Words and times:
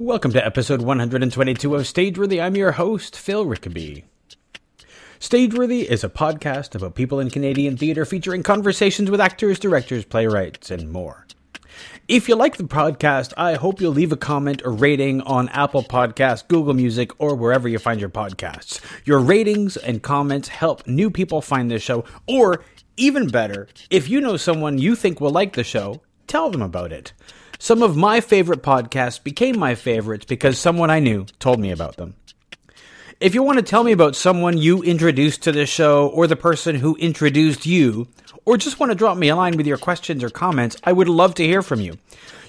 Welcome 0.00 0.32
to 0.32 0.44
episode 0.44 0.82
122 0.82 1.72
of 1.72 1.82
Stageworthy. 1.82 2.42
I'm 2.42 2.56
your 2.56 2.72
host, 2.72 3.16
Phil 3.16 3.46
Rickaby. 3.46 4.02
Stageworthy 5.20 5.84
is 5.84 6.02
a 6.02 6.08
podcast 6.08 6.74
about 6.74 6.96
people 6.96 7.20
in 7.20 7.30
Canadian 7.30 7.76
theatre 7.76 8.04
featuring 8.04 8.42
conversations 8.42 9.08
with 9.08 9.20
actors, 9.20 9.60
directors, 9.60 10.04
playwrights, 10.04 10.72
and 10.72 10.90
more. 10.90 11.28
If 12.08 12.28
you 12.28 12.34
like 12.34 12.56
the 12.56 12.64
podcast, 12.64 13.34
I 13.36 13.54
hope 13.54 13.80
you'll 13.80 13.92
leave 13.92 14.10
a 14.10 14.16
comment 14.16 14.62
or 14.64 14.72
rating 14.72 15.20
on 15.20 15.48
Apple 15.50 15.84
Podcasts, 15.84 16.48
Google 16.48 16.74
Music, 16.74 17.12
or 17.20 17.36
wherever 17.36 17.68
you 17.68 17.78
find 17.78 18.00
your 18.00 18.10
podcasts. 18.10 18.80
Your 19.04 19.20
ratings 19.20 19.76
and 19.76 20.02
comments 20.02 20.48
help 20.48 20.88
new 20.88 21.08
people 21.08 21.40
find 21.40 21.70
this 21.70 21.84
show, 21.84 22.04
or 22.26 22.64
even 22.96 23.28
better, 23.28 23.68
if 23.90 24.08
you 24.08 24.20
know 24.20 24.38
someone 24.38 24.76
you 24.76 24.96
think 24.96 25.20
will 25.20 25.30
like 25.30 25.52
the 25.52 25.62
show, 25.62 26.02
tell 26.26 26.50
them 26.50 26.62
about 26.62 26.92
it. 26.92 27.12
Some 27.58 27.82
of 27.82 27.96
my 27.96 28.20
favorite 28.20 28.62
podcasts 28.62 29.22
became 29.22 29.58
my 29.58 29.74
favorites 29.74 30.26
because 30.26 30.58
someone 30.58 30.90
I 30.90 31.00
knew 31.00 31.26
told 31.38 31.60
me 31.60 31.70
about 31.70 31.96
them. 31.96 32.14
If 33.20 33.34
you 33.34 33.42
want 33.42 33.58
to 33.58 33.64
tell 33.64 33.84
me 33.84 33.92
about 33.92 34.16
someone 34.16 34.58
you 34.58 34.82
introduced 34.82 35.42
to 35.42 35.52
the 35.52 35.66
show 35.66 36.08
or 36.08 36.26
the 36.26 36.36
person 36.36 36.76
who 36.76 36.96
introduced 36.96 37.64
you, 37.64 38.08
or 38.44 38.56
just 38.56 38.80
want 38.80 38.90
to 38.90 38.96
drop 38.96 39.16
me 39.16 39.28
a 39.28 39.36
line 39.36 39.56
with 39.56 39.66
your 39.66 39.78
questions 39.78 40.22
or 40.22 40.30
comments, 40.30 40.76
I 40.84 40.92
would 40.92 41.08
love 41.08 41.34
to 41.36 41.46
hear 41.46 41.62
from 41.62 41.80
you. 41.80 41.96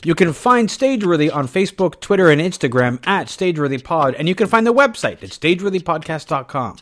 You 0.03 0.15
can 0.15 0.33
find 0.33 0.67
Stageworthy 0.67 1.33
on 1.33 1.47
Facebook, 1.47 1.99
Twitter, 2.01 2.29
and 2.29 2.41
Instagram 2.41 2.99
at 3.07 3.27
StageworthyPod, 3.27 4.15
and 4.17 4.27
you 4.27 4.35
can 4.35 4.47
find 4.47 4.67
the 4.67 4.73
website 4.73 5.23
at 5.23 5.29
StageworthyPodcast.com. 5.29 6.77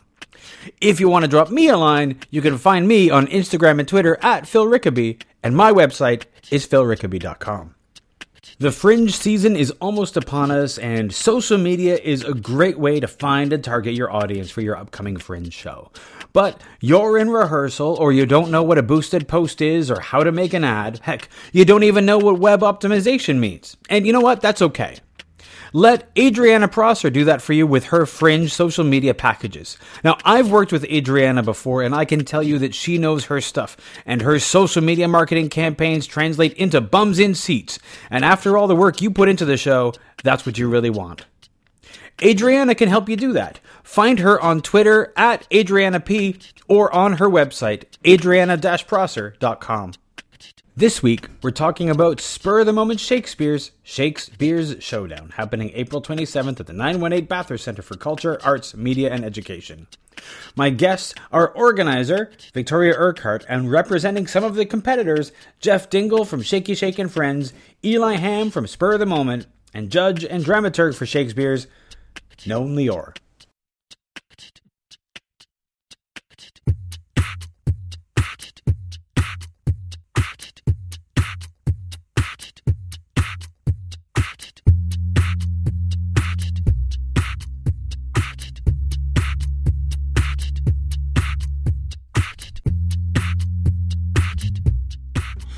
If 0.80 1.00
you 1.00 1.08
want 1.08 1.24
to 1.24 1.30
drop 1.30 1.50
me 1.50 1.68
a 1.68 1.76
line, 1.76 2.20
you 2.30 2.42
can 2.42 2.58
find 2.58 2.88
me 2.88 3.10
on 3.10 3.26
Instagram 3.28 3.78
and 3.78 3.88
Twitter 3.88 4.18
at 4.22 4.46
Phil 4.46 4.66
Rickaby, 4.66 5.18
and 5.42 5.56
my 5.56 5.72
website 5.72 6.24
is 6.50 6.66
philrickaby.com. 6.66 7.73
The 8.58 8.72
Fringe 8.72 9.14
season 9.14 9.56
is 9.56 9.70
almost 9.80 10.16
upon 10.16 10.50
us, 10.50 10.78
and 10.78 11.12
social 11.14 11.58
media 11.58 11.96
is 11.96 12.22
a 12.24 12.34
great 12.34 12.78
way 12.78 13.00
to 13.00 13.08
find 13.08 13.52
and 13.52 13.64
target 13.64 13.94
your 13.94 14.12
audience 14.12 14.50
for 14.50 14.60
your 14.60 14.76
upcoming 14.76 15.16
Fringe 15.16 15.52
show. 15.52 15.90
But 16.32 16.60
you're 16.80 17.18
in 17.18 17.30
rehearsal, 17.30 17.94
or 17.94 18.12
you 18.12 18.26
don't 18.26 18.50
know 18.50 18.62
what 18.62 18.78
a 18.78 18.82
boosted 18.82 19.28
post 19.28 19.60
is, 19.60 19.90
or 19.90 20.00
how 20.00 20.22
to 20.22 20.32
make 20.32 20.52
an 20.52 20.64
ad. 20.64 21.00
Heck, 21.02 21.28
you 21.52 21.64
don't 21.64 21.84
even 21.84 22.06
know 22.06 22.18
what 22.18 22.38
web 22.38 22.60
optimization 22.60 23.38
means. 23.38 23.76
And 23.88 24.06
you 24.06 24.12
know 24.12 24.20
what? 24.20 24.40
That's 24.40 24.62
okay. 24.62 24.98
Let 25.76 26.08
Adriana 26.16 26.68
Prosser 26.68 27.10
do 27.10 27.24
that 27.24 27.42
for 27.42 27.52
you 27.52 27.66
with 27.66 27.86
her 27.86 28.06
Fringe 28.06 28.52
social 28.52 28.84
media 28.84 29.12
packages. 29.12 29.76
Now, 30.04 30.16
I've 30.24 30.48
worked 30.48 30.70
with 30.70 30.84
Adriana 30.84 31.42
before, 31.42 31.82
and 31.82 31.92
I 31.92 32.04
can 32.04 32.24
tell 32.24 32.44
you 32.44 32.60
that 32.60 32.76
she 32.76 32.96
knows 32.96 33.24
her 33.24 33.40
stuff, 33.40 33.76
and 34.06 34.22
her 34.22 34.38
social 34.38 34.84
media 34.84 35.08
marketing 35.08 35.48
campaigns 35.48 36.06
translate 36.06 36.52
into 36.52 36.80
bums 36.80 37.18
in 37.18 37.34
seats. 37.34 37.80
And 38.08 38.24
after 38.24 38.56
all 38.56 38.68
the 38.68 38.76
work 38.76 39.02
you 39.02 39.10
put 39.10 39.28
into 39.28 39.44
the 39.44 39.56
show, 39.56 39.94
that's 40.22 40.46
what 40.46 40.58
you 40.58 40.68
really 40.68 40.90
want. 40.90 41.26
Adriana 42.22 42.76
can 42.76 42.88
help 42.88 43.08
you 43.08 43.16
do 43.16 43.32
that. 43.32 43.58
Find 43.82 44.20
her 44.20 44.40
on 44.40 44.60
Twitter 44.60 45.12
at 45.16 45.44
Adriana 45.52 45.98
P 45.98 46.38
or 46.68 46.94
on 46.94 47.14
her 47.14 47.28
website, 47.28 47.86
adriana-prosser.com. 48.06 49.92
This 50.76 51.04
week, 51.04 51.28
we're 51.40 51.52
talking 51.52 51.88
about 51.88 52.20
Spur 52.20 52.58
of 52.58 52.66
the 52.66 52.72
Moment 52.72 52.98
Shakespeare's 52.98 53.70
Shakesbeer 53.86 54.82
Showdown, 54.82 55.30
happening 55.36 55.70
April 55.72 56.02
27th 56.02 56.58
at 56.58 56.66
the 56.66 56.72
918 56.72 57.26
Bathurst 57.26 57.62
Center 57.62 57.80
for 57.80 57.96
Culture, 57.96 58.40
Arts, 58.42 58.74
Media, 58.74 59.12
and 59.12 59.24
Education. 59.24 59.86
My 60.56 60.70
guests 60.70 61.14
are 61.30 61.50
organizer 61.50 62.32
Victoria 62.52 62.94
Urquhart 62.96 63.46
and 63.48 63.70
representing 63.70 64.26
some 64.26 64.42
of 64.42 64.56
the 64.56 64.66
competitors, 64.66 65.30
Jeff 65.60 65.88
Dingle 65.88 66.24
from 66.24 66.42
Shaky 66.42 66.74
Shake 66.74 66.98
and 66.98 67.12
Friends, 67.12 67.52
Eli 67.84 68.14
Ham 68.14 68.50
from 68.50 68.66
Spur 68.66 68.94
of 68.94 68.98
the 68.98 69.06
Moment, 69.06 69.46
and 69.72 69.90
judge 69.90 70.24
and 70.24 70.44
dramaturg 70.44 70.96
for 70.96 71.06
Shakesbeer 71.06 71.68
Noam 72.38 72.74
Lior. 72.74 73.16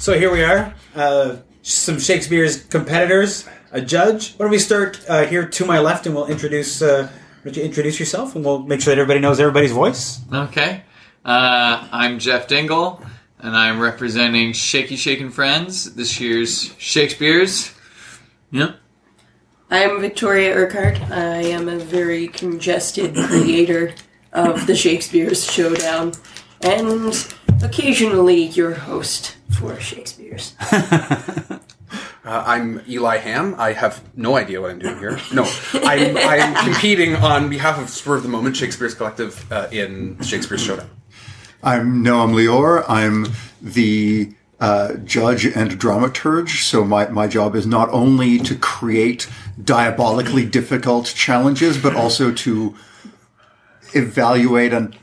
So 0.06 0.17
here 0.17 0.31
we 0.31 0.44
are, 0.44 0.72
uh, 0.94 1.39
some 1.62 1.97
Shakesbeer 1.97 2.71
competitors, 2.71 3.44
a 3.72 3.81
judge. 3.81 4.34
Why 4.34 4.44
don't 4.44 4.53
we 4.53 4.61
start 4.61 5.00
uh, 5.09 5.27
here 5.27 5.44
to 5.44 5.65
my 5.65 5.81
left, 5.81 6.06
and 6.06 6.15
we'll 6.15 6.28
introduce. 6.28 6.81
Uh, 6.81 7.09
why 7.09 7.43
don't 7.43 7.56
you 7.56 7.65
introduce 7.65 7.99
yourself, 7.99 8.37
and 8.37 8.45
we'll 8.45 8.61
make 8.61 8.81
sure 8.81 8.95
that 8.95 9.00
everybody 9.00 9.19
knows 9.19 9.41
everybody's 9.41 9.72
voice. 9.72 10.21
Okay. 10.33 10.84
Uh, 11.25 11.89
I'm 11.91 12.21
Jeff 12.21 12.47
Dingle, 12.47 13.03
and 13.41 13.56
I'm 13.56 13.81
representing 13.81 14.53
Shaky 14.53 14.95
Shake 14.95 15.21
and 15.21 15.34
Friends, 15.34 15.97
this 15.97 16.21
year's 16.21 16.69
Shakesbeer. 16.75 17.75
Yep. 18.53 18.77
I'm 19.72 20.00
Victoria 20.00 20.55
Urquhart. 20.55 21.00
I 21.11 21.39
am 21.39 21.69
a 21.69 21.81
very 21.81 22.28
congested 22.28 23.16
creator 23.16 23.93
of 24.33 24.69
the 24.69 24.75
Shakesbeer 24.75 25.34
Showdown, 25.34 26.12
and 26.61 27.34
occasionally 27.62 28.44
your 28.44 28.75
host 28.75 29.37
for 29.59 29.72
Shakesbeer. 29.77 30.43
Uh, 32.27 32.43
I'm 32.44 32.83
Eli 32.89 33.19
Ham. 33.19 33.55
I 33.56 33.72
have 33.72 34.03
no 34.17 34.37
idea 34.37 34.61
what 34.61 34.72
I'm 34.72 34.81
doing 34.81 34.99
here. 34.99 35.21
No, 35.33 35.49
I'm, 35.75 36.16
I'm 36.16 36.65
competing 36.65 37.15
on 37.15 37.49
behalf 37.49 37.81
of 37.81 37.89
Spur 37.89 38.16
of 38.16 38.25
the 38.25 38.28
Moment 38.28 38.56
Shakespeare's 38.56 38.95
Collective 38.95 39.47
uh, 39.53 39.69
in 39.71 40.16
Shakesbeer 40.16 40.59
Showdown. 40.59 40.91
I'm 41.62 42.03
Noam 42.03 42.33
Lior. 42.33 42.84
I'm 42.89 43.28
the 43.62 44.34
uh, 44.59 44.95
judge 45.05 45.47
and 45.47 45.78
dramaturge. 45.78 46.65
So 46.65 46.84
my, 46.84 47.06
my 47.11 47.28
job 47.28 47.55
is 47.55 47.65
not 47.65 47.91
only 47.91 48.39
to 48.41 48.56
create 48.56 49.28
diabolically 49.62 50.47
difficult 50.47 51.06
challenges, 51.06 51.78
but 51.78 51.95
also 51.95 52.33
to 52.33 52.75
evaluate 53.95 54.72
and 54.72 54.99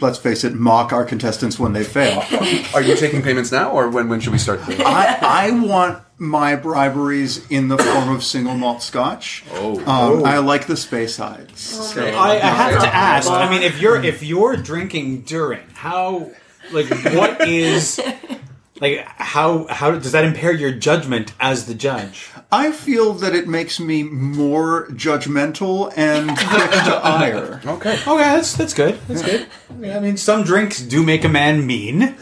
let's 0.00 0.18
face 0.18 0.44
it, 0.44 0.54
mock 0.54 0.92
our 0.92 1.04
contestants 1.04 1.58
when 1.58 1.72
they 1.72 1.84
fail. 1.84 2.22
Are 2.74 2.82
you 2.82 2.96
taking 2.96 3.22
payments 3.22 3.52
now, 3.52 3.70
or 3.72 3.88
when 3.88 4.08
when 4.08 4.20
should 4.20 4.32
we 4.32 4.38
start? 4.38 4.60
I, 4.68 5.18
I 5.20 5.50
want 5.52 6.02
my 6.18 6.56
briberies 6.56 7.46
in 7.50 7.68
the 7.68 7.78
form 7.78 8.08
of 8.14 8.24
single 8.24 8.54
malt 8.54 8.82
scotch. 8.82 9.44
Oh. 9.52 9.78
Um, 9.86 10.24
I 10.24 10.38
like 10.38 10.66
the 10.66 10.74
Speysides. 10.74 11.56
So- 11.56 12.04
I, 12.04 12.32
I 12.34 12.38
have 12.38 12.82
to 12.82 12.94
ask. 12.94 13.30
I 13.30 13.48
mean, 13.50 13.62
if 13.62 13.80
you're 13.80 14.02
if 14.02 14.22
you're 14.22 14.56
drinking 14.56 15.22
during, 15.22 15.66
how 15.74 16.30
like 16.72 16.88
what 17.14 17.48
is 17.48 18.00
like 18.80 19.04
how 19.04 19.66
how 19.68 19.92
does 19.92 20.12
that 20.12 20.24
impair 20.24 20.52
your 20.52 20.72
judgment 20.72 21.32
as 21.40 21.66
the 21.66 21.74
judge? 21.74 22.30
I 22.50 22.72
feel 22.72 23.12
that 23.14 23.34
it 23.34 23.46
makes 23.48 23.78
me 23.78 24.02
more 24.02 24.88
judgmental 24.88 25.92
and 25.96 26.28
quick 26.38 26.70
to 26.70 27.00
ire. 27.02 27.60
Okay. 27.64 27.94
Okay, 27.94 28.16
that's 28.16 28.56
that's 28.56 28.74
good. 28.74 28.98
That's 29.08 29.22
good. 29.22 29.46
I 29.70 30.00
mean, 30.00 30.16
some 30.16 30.44
drinks 30.44 30.80
do 30.80 31.02
make 31.02 31.24
a 31.24 31.28
man 31.28 31.66
mean. 31.66 32.02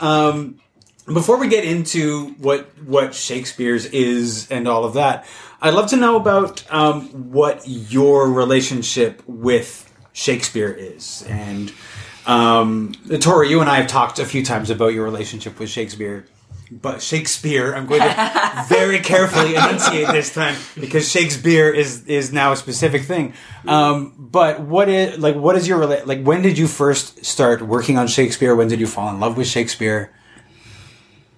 um, 0.00 0.60
before 1.06 1.38
we 1.38 1.48
get 1.48 1.64
into 1.64 2.30
what 2.38 2.70
what 2.84 3.10
Shakesbeer 3.10 3.92
is 3.92 4.50
and 4.50 4.66
all 4.66 4.84
of 4.84 4.94
that, 4.94 5.26
I'd 5.60 5.74
love 5.74 5.90
to 5.90 5.96
know 5.96 6.16
about 6.16 6.64
um, 6.72 7.32
what 7.32 7.66
your 7.66 8.30
relationship 8.30 9.22
with 9.26 9.92
Shakespeare 10.12 10.72
is. 10.72 11.24
And 11.28 11.72
um, 12.26 12.92
Tori, 13.20 13.48
you 13.50 13.60
and 13.60 13.70
I 13.70 13.76
have 13.76 13.86
talked 13.86 14.18
a 14.18 14.24
few 14.24 14.44
times 14.44 14.70
about 14.70 14.88
your 14.88 15.04
relationship 15.04 15.58
with 15.58 15.70
Shakespeare. 15.70 16.26
But 16.70 17.00
Shakespeare, 17.00 17.72
I'm 17.74 17.86
going 17.86 18.00
to 18.00 18.64
very 18.68 18.98
carefully 18.98 19.54
enunciate 19.54 20.08
this 20.08 20.34
time 20.34 20.56
because 20.74 21.08
Shakespeare 21.08 21.70
is 21.70 22.04
is 22.06 22.32
now 22.32 22.50
a 22.50 22.56
specific 22.56 23.02
thing. 23.02 23.34
Um, 23.68 24.14
but 24.18 24.60
what 24.60 24.88
is 24.88 25.16
like 25.16 25.36
what 25.36 25.54
is 25.54 25.68
your 25.68 25.78
rela- 25.78 26.04
like? 26.06 26.24
When 26.24 26.42
did 26.42 26.58
you 26.58 26.66
first 26.66 27.24
start 27.24 27.62
working 27.62 27.98
on 27.98 28.08
Shakespeare? 28.08 28.52
When 28.56 28.66
did 28.66 28.80
you 28.80 28.88
fall 28.88 29.08
in 29.10 29.20
love 29.20 29.36
with 29.36 29.46
Shakespeare? 29.46 30.10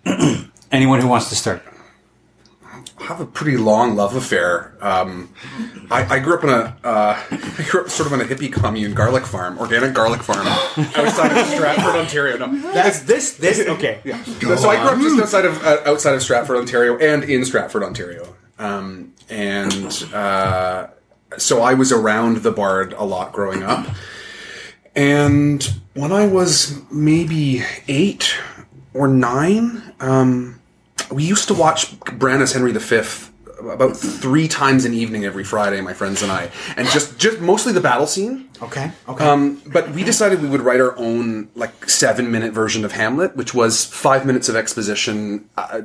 Anyone 0.73 1.03
who 1.03 1.09
wants 1.09 1.29
to 1.29 1.37
start. 1.37 1.63
I 3.09 3.13
have 3.13 3.21
a 3.23 3.27
pretty 3.27 3.57
long 3.57 3.97
love 3.97 4.15
affair. 4.15 4.77
Um, 4.83 5.33
I, 5.91 6.17
I 6.17 6.19
grew 6.19 6.35
up 6.35 6.45
in 6.45 6.51
a 6.51 6.77
uh, 6.85 7.19
I 7.31 7.67
grew 7.71 7.81
up 7.81 7.89
sort 7.89 8.07
of 8.07 8.13
on 8.13 8.21
a 8.21 8.25
hippie 8.25 8.53
commune, 8.53 8.93
garlic 8.93 9.25
farm, 9.25 9.59
organic 9.59 9.95
garlic 9.95 10.23
farm, 10.23 10.47
outside 10.95 11.35
of 11.35 11.47
Stratford, 11.47 11.97
Ontario. 11.97 12.37
No, 12.37 12.73
That's 12.73 13.01
this 13.01 13.37
this 13.37 13.61
okay. 13.67 14.03
Yeah. 14.05 14.23
So 14.57 14.69
I 14.69 14.77
grew 14.83 14.91
up 14.91 14.99
just 14.99 15.19
outside 15.23 15.47
of 15.47 15.65
uh, 15.65 15.81
outside 15.87 16.17
of 16.17 16.23
Stratford, 16.23 16.59
Ontario, 16.59 16.99
and 16.99 17.25
in 17.25 17.47
Stratford, 17.47 17.83
Ontario. 17.83 18.37
Um, 18.59 19.15
and 19.31 20.05
uh, 20.13 20.89
so 21.39 21.63
I 21.63 21.73
was 21.73 21.93
around 21.93 22.39
the 22.39 22.53
Bard 22.53 22.93
a 22.93 23.05
lot 23.05 23.33
growing 23.33 23.63
up. 23.63 23.87
And 24.95 25.63
when 25.95 26.13
I 26.13 26.27
was 26.27 26.79
maybe 26.91 27.63
eight 27.87 28.37
or 28.93 29.09
nine, 29.09 29.95
um, 30.01 30.58
we 31.11 31.25
used 31.25 31.49
to 31.49 31.55
watch 31.55 31.99
Branagh's 32.01 32.53
Henry 32.53 32.73
V 32.73 33.31
about 33.61 33.97
three 33.97 34.47
times 34.47 34.85
an 34.85 34.95
evening 34.95 35.25
every 35.25 35.43
Friday, 35.45 35.81
my 35.81 35.93
friends 35.93 36.23
and 36.23 36.31
I, 36.31 36.51
and 36.77 36.87
just 36.89 37.19
just 37.19 37.41
mostly 37.41 37.73
the 37.73 37.81
battle 37.81 38.07
scene. 38.07 38.49
Okay. 38.63 38.91
Okay. 39.09 39.25
Um, 39.25 39.61
but 39.67 39.91
we 39.91 40.05
decided 40.05 40.41
we 40.43 40.49
would 40.49 40.61
write 40.61 40.81
our 40.81 40.97
own 40.97 41.49
like 41.55 41.89
seven 41.89 42.31
minute 42.31 42.53
version 42.53 42.85
of 42.85 42.93
Hamlet, 42.93 43.37
which 43.37 43.55
was 43.55 43.85
five 43.85 44.25
minutes 44.27 44.49
of 44.49 44.57
exposition. 44.57 45.49
Uh, 45.57 45.83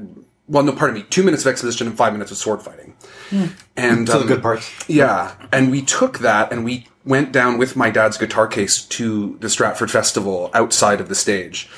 well, 0.47 0.61
no, 0.63 0.73
pardon 0.73 0.95
me, 0.99 1.05
two 1.09 1.23
minutes 1.23 1.45
of 1.45 1.49
exposition 1.49 1.87
and 1.87 1.97
five 1.97 2.13
minutes 2.13 2.29
of 2.29 2.37
sword 2.37 2.61
fighting. 2.61 2.93
And 3.75 4.07
So 4.07 4.15
the 4.17 4.21
um, 4.21 4.27
good 4.27 4.41
parts. 4.41 4.69
yeah, 4.87 5.33
and 5.51 5.71
we 5.71 5.81
took 5.81 6.19
that 6.19 6.51
and 6.51 6.63
we 6.63 6.85
went 7.05 7.31
down 7.31 7.57
with 7.57 7.75
my 7.75 7.89
dad's 7.89 8.17
guitar 8.17 8.47
case 8.47 8.83
to 8.85 9.37
the 9.39 9.49
Stratford 9.49 9.89
Festival 9.89 10.51
outside 10.53 11.01
of 11.01 11.09
the 11.09 11.15
stage, 11.15 11.69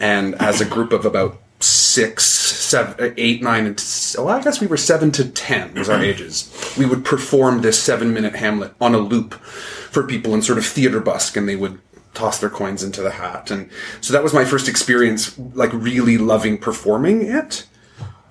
and 0.00 0.34
as 0.36 0.60
a 0.60 0.64
group 0.64 0.92
of 0.92 1.04
about 1.04 1.38
six, 1.64 2.24
seven, 2.24 3.14
eight, 3.16 3.42
nine, 3.42 3.66
and 3.66 3.78
t- 3.78 4.18
well, 4.18 4.28
I 4.28 4.42
guess 4.42 4.60
we 4.60 4.66
were 4.66 4.76
seven 4.76 5.10
to 5.12 5.28
ten 5.28 5.74
was 5.74 5.88
our 5.88 6.02
ages. 6.02 6.52
We 6.78 6.86
would 6.86 7.04
perform 7.04 7.62
this 7.62 7.82
seven-minute 7.82 8.36
Hamlet 8.36 8.74
on 8.80 8.94
a 8.94 8.98
loop 8.98 9.34
for 9.34 10.06
people 10.06 10.34
in 10.34 10.42
sort 10.42 10.58
of 10.58 10.66
theater 10.66 11.00
busk, 11.00 11.36
and 11.36 11.48
they 11.48 11.56
would 11.56 11.80
toss 12.12 12.38
their 12.38 12.50
coins 12.50 12.82
into 12.82 13.02
the 13.02 13.10
hat, 13.10 13.50
and 13.50 13.70
so 14.00 14.12
that 14.12 14.22
was 14.22 14.32
my 14.34 14.44
first 14.44 14.68
experience, 14.68 15.36
like 15.38 15.72
really 15.72 16.18
loving 16.18 16.58
performing 16.58 17.22
it. 17.26 17.66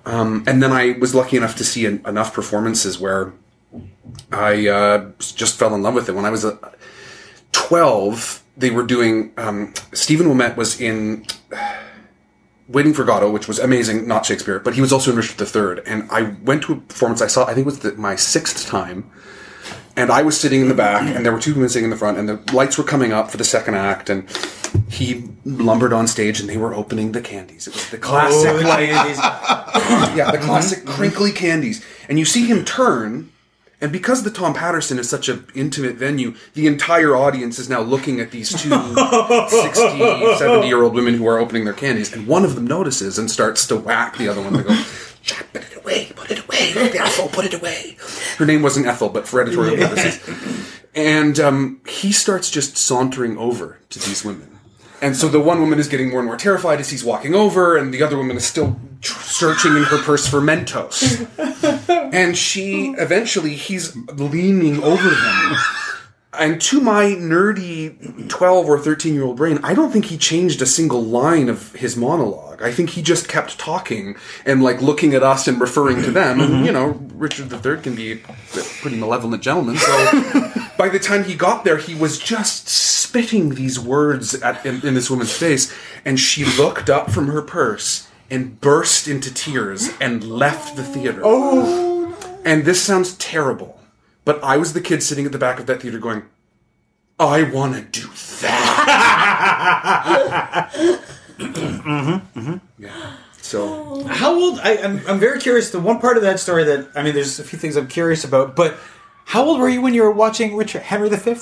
Um, 0.06 0.44
and 0.46 0.62
then 0.62 0.70
I 0.70 0.92
was 0.98 1.14
lucky 1.14 1.36
enough 1.36 1.56
to 1.56 1.64
see 1.64 1.86
en- 1.86 2.02
enough 2.06 2.34
performances 2.34 2.98
where 3.00 3.32
I 4.30 4.68
uh, 4.68 5.10
just 5.18 5.58
fell 5.58 5.74
in 5.74 5.82
love 5.82 5.94
with 5.94 6.08
it. 6.08 6.12
When 6.12 6.26
I 6.26 6.30
was 6.30 6.44
uh, 6.44 6.56
12, 7.52 8.42
they 8.56 8.70
were 8.70 8.82
doing. 8.84 9.32
Um, 9.36 9.72
Stephen 9.92 10.26
Ouimette 10.26 10.56
was 10.56 10.80
in 10.80 11.24
Waiting 12.66 12.94
for 12.94 13.04
Godot, 13.04 13.30
which 13.30 13.46
was 13.46 13.58
amazing, 13.58 14.08
not 14.08 14.24
Shakespeare, 14.24 14.58
but 14.58 14.74
he 14.74 14.80
was 14.80 14.92
also 14.92 15.10
in 15.10 15.16
Richard 15.18 15.40
III. 15.40 15.82
And 15.86 16.10
I 16.10 16.34
went 16.42 16.62
to 16.64 16.72
a 16.72 16.76
performance 16.76 17.20
I 17.20 17.26
saw, 17.26 17.44
I 17.44 17.48
think 17.48 17.60
it 17.60 17.66
was 17.66 17.80
the, 17.80 17.92
my 17.92 18.16
sixth 18.16 18.66
time. 18.66 19.10
And 19.96 20.10
I 20.10 20.22
was 20.22 20.40
sitting 20.40 20.60
in 20.60 20.68
the 20.68 20.74
back, 20.74 21.02
and 21.14 21.24
there 21.24 21.32
were 21.32 21.38
two 21.38 21.54
women 21.54 21.68
sitting 21.68 21.84
in 21.84 21.90
the 21.90 21.96
front, 21.96 22.18
and 22.18 22.28
the 22.28 22.52
lights 22.54 22.76
were 22.76 22.84
coming 22.84 23.12
up 23.12 23.30
for 23.30 23.36
the 23.36 23.44
second 23.44 23.74
act, 23.76 24.10
and 24.10 24.28
he 24.88 25.28
lumbered 25.44 25.92
on 25.92 26.08
stage, 26.08 26.40
and 26.40 26.48
they 26.48 26.56
were 26.56 26.74
opening 26.74 27.12
the 27.12 27.20
candies. 27.20 27.68
It 27.68 27.74
was 27.74 27.90
the 27.90 27.98
classic, 27.98 28.50
Oh, 29.76 30.14
yeah, 30.16 30.30
the 30.32 30.38
classic 30.38 30.84
crinkly 30.84 31.30
candies. 31.32 31.84
And 32.08 32.18
you 32.18 32.24
see 32.24 32.46
him 32.46 32.64
turn, 32.64 33.30
and 33.84 33.92
because 33.92 34.22
the 34.22 34.30
Tom 34.30 34.54
Patterson 34.54 34.98
is 34.98 35.10
such 35.10 35.28
an 35.28 35.46
intimate 35.54 35.96
venue, 35.96 36.34
the 36.54 36.66
entire 36.66 37.14
audience 37.14 37.58
is 37.58 37.68
now 37.68 37.82
looking 37.82 38.18
at 38.18 38.30
these 38.30 38.48
two 38.48 38.70
60, 39.50 40.36
70 40.38 40.66
year 40.66 40.82
old 40.82 40.94
women 40.94 41.12
who 41.12 41.26
are 41.26 41.38
opening 41.38 41.66
their 41.66 41.74
candies. 41.74 42.10
And 42.10 42.26
one 42.26 42.46
of 42.46 42.54
them 42.54 42.66
notices 42.66 43.18
and 43.18 43.30
starts 43.30 43.66
to 43.66 43.76
whack 43.76 44.16
the 44.16 44.26
other 44.26 44.40
one. 44.40 44.54
They 44.54 44.62
go, 44.62 44.82
Jack, 45.20 45.52
put 45.52 45.64
it 45.70 45.76
away, 45.76 46.10
put 46.16 46.30
it 46.30 46.42
away, 46.46 46.72
Ethel, 46.98 47.28
put 47.28 47.44
it 47.44 47.52
away. 47.52 47.98
Her 48.38 48.46
name 48.46 48.62
wasn't 48.62 48.86
Ethel, 48.86 49.10
but 49.10 49.28
for 49.28 49.42
editorial 49.42 49.76
purposes. 49.76 50.18
And 50.94 51.38
um, 51.38 51.82
he 51.86 52.10
starts 52.10 52.50
just 52.50 52.78
sauntering 52.78 53.36
over 53.36 53.80
to 53.90 53.98
these 53.98 54.24
women. 54.24 54.53
And 55.00 55.16
so 55.16 55.28
the 55.28 55.40
one 55.40 55.60
woman 55.60 55.78
is 55.78 55.88
getting 55.88 56.10
more 56.10 56.20
and 56.20 56.26
more 56.26 56.36
terrified 56.36 56.80
as 56.80 56.90
he's 56.90 57.04
walking 57.04 57.34
over, 57.34 57.76
and 57.76 57.92
the 57.92 58.02
other 58.02 58.16
woman 58.16 58.36
is 58.36 58.44
still 58.44 58.76
tr- 59.00 59.20
searching 59.20 59.76
in 59.76 59.82
her 59.84 59.98
purse 60.02 60.26
for 60.26 60.40
Mentos. 60.40 61.28
and 62.14 62.36
she 62.36 62.94
eventually 62.98 63.54
he's 63.54 63.94
leaning 63.96 64.82
over 64.82 65.10
them. 65.10 65.56
And 66.38 66.60
to 66.62 66.80
my 66.80 67.04
nerdy 67.06 68.28
12 68.28 68.66
or 68.66 68.78
13 68.78 69.14
year 69.14 69.24
old 69.24 69.36
brain, 69.36 69.58
I 69.62 69.74
don't 69.74 69.90
think 69.90 70.06
he 70.06 70.18
changed 70.18 70.60
a 70.62 70.66
single 70.66 71.02
line 71.02 71.48
of 71.48 71.72
his 71.72 71.96
monologue. 71.96 72.62
I 72.62 72.72
think 72.72 72.90
he 72.90 73.02
just 73.02 73.28
kept 73.28 73.58
talking 73.58 74.16
and 74.44 74.62
like 74.62 74.80
looking 74.80 75.14
at 75.14 75.22
us 75.22 75.46
and 75.46 75.60
referring 75.60 76.02
to 76.02 76.10
them. 76.10 76.40
And, 76.40 76.50
mm-hmm. 76.50 76.64
you 76.64 76.72
know, 76.72 77.00
Richard 77.14 77.52
III 77.52 77.82
can 77.82 77.94
be 77.94 78.12
a 78.12 78.16
pretty 78.80 78.96
malevolent 78.96 79.42
gentleman. 79.42 79.76
So 79.76 79.92
by 80.78 80.88
the 80.88 80.98
time 80.98 81.24
he 81.24 81.34
got 81.34 81.64
there, 81.64 81.78
he 81.78 81.94
was 81.94 82.18
just 82.18 82.68
spitting 82.68 83.50
these 83.50 83.78
words 83.78 84.34
at, 84.34 84.64
in, 84.66 84.86
in 84.86 84.94
this 84.94 85.10
woman's 85.10 85.36
face. 85.36 85.72
And 86.04 86.18
she 86.18 86.44
looked 86.44 86.90
up 86.90 87.10
from 87.10 87.28
her 87.28 87.42
purse 87.42 88.08
and 88.30 88.60
burst 88.60 89.06
into 89.06 89.32
tears 89.32 89.90
and 90.00 90.24
left 90.24 90.76
the 90.76 90.82
theater. 90.82 91.22
Oh. 91.24 92.16
And 92.44 92.64
this 92.64 92.82
sounds 92.82 93.14
terrible, 93.16 93.78
but 94.24 94.42
I 94.42 94.56
was 94.56 94.72
the 94.72 94.80
kid 94.80 95.02
sitting 95.02 95.26
at 95.26 95.32
the 95.32 95.38
back 95.38 95.58
of 95.58 95.66
that 95.66 95.82
theater 95.82 95.98
going, 95.98 96.22
I 97.18 97.42
want 97.44 97.74
to 97.74 97.82
do 98.00 98.08
that. 98.42 99.80
Mm-hmm, 101.36 102.38
mm-hmm. 102.38 102.56
Yeah. 102.78 103.16
So 103.38 104.04
How 104.04 104.32
old? 104.34 104.60
I, 104.60 104.76
I'm, 104.76 105.00
I'm 105.08 105.18
very 105.18 105.40
curious. 105.40 105.70
The 105.70 105.80
one 105.80 105.98
part 105.98 106.16
of 106.16 106.22
that 106.22 106.38
story 106.38 106.62
that 106.64 106.88
I 106.94 107.02
mean, 107.02 107.12
there's 107.12 107.40
a 107.40 107.44
few 107.44 107.58
things 107.58 107.76
I'm 107.76 107.88
curious 107.88 108.24
about. 108.24 108.54
But 108.54 108.76
how 109.24 109.44
old 109.44 109.58
were 109.60 109.68
you 109.68 109.82
when 109.82 109.94
you 109.94 110.02
were 110.04 110.12
watching 110.12 110.56
Richard 110.56 110.82
Henry 110.82 111.08
V? 111.08 111.34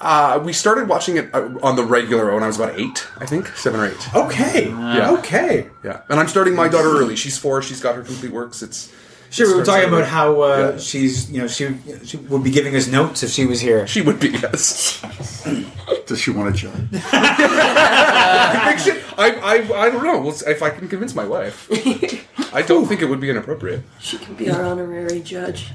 uh, 0.00 0.40
we 0.42 0.52
started 0.52 0.88
watching 0.88 1.16
it 1.16 1.34
uh, 1.34 1.50
on 1.62 1.76
the 1.76 1.84
regular 1.84 2.32
when 2.32 2.42
I 2.42 2.46
was 2.46 2.58
about 2.58 2.78
eight, 2.78 3.06
I 3.18 3.26
think, 3.26 3.48
seven 3.48 3.80
or 3.80 3.86
eight. 3.86 4.14
Okay. 4.14 4.68
Yeah. 4.68 5.10
Okay. 5.18 5.68
Yeah, 5.84 6.02
and 6.08 6.18
I'm 6.18 6.28
starting 6.28 6.54
my 6.54 6.68
daughter 6.68 6.88
early. 6.88 7.16
She's 7.16 7.36
four. 7.36 7.60
She's 7.60 7.80
got 7.80 7.94
her 7.96 8.02
complete 8.02 8.32
works. 8.32 8.62
It's 8.62 8.90
Sure. 9.30 9.48
We 9.48 9.54
were 9.60 9.64
talking 9.64 9.88
about 9.88 10.06
how 10.08 10.40
uh, 10.42 10.72
Yeah. 10.74 10.78
she's, 10.78 11.30
you 11.30 11.38
know, 11.40 11.46
she 11.46 11.68
she 12.04 12.16
would 12.16 12.42
be 12.42 12.50
giving 12.50 12.74
us 12.74 12.88
notes 12.88 13.22
if 13.22 13.30
she 13.30 13.46
was 13.46 13.60
here. 13.60 13.86
she 13.86 14.02
would 14.02 14.18
be 14.20 14.28
yes. 14.30 15.00
Does 16.06 16.20
she 16.20 16.30
want 16.32 16.54
to 16.54 16.60
join? 16.60 16.88
I, 17.02 18.74
I 19.18 19.54
I 19.86 19.90
don't 19.90 20.02
know. 20.04 20.20
We'll 20.20 20.34
if 20.46 20.62
I 20.62 20.70
can 20.70 20.88
convince 20.88 21.14
my 21.14 21.24
wife. 21.24 21.68
I 22.54 22.62
don't 22.62 22.86
think 22.86 23.02
it 23.02 23.06
would 23.06 23.20
be 23.20 23.30
inappropriate. 23.30 23.82
She 24.00 24.18
can 24.18 24.34
be 24.34 24.50
our 24.50 24.64
honorary 24.64 25.20
judge. 25.20 25.68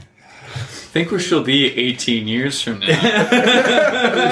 I 0.53 0.57
think 0.97 1.11
we 1.11 1.19
she'll 1.19 1.43
be 1.43 1.65
18 1.65 2.27
years 2.27 2.61
from 2.61 2.79
now. 2.79 2.87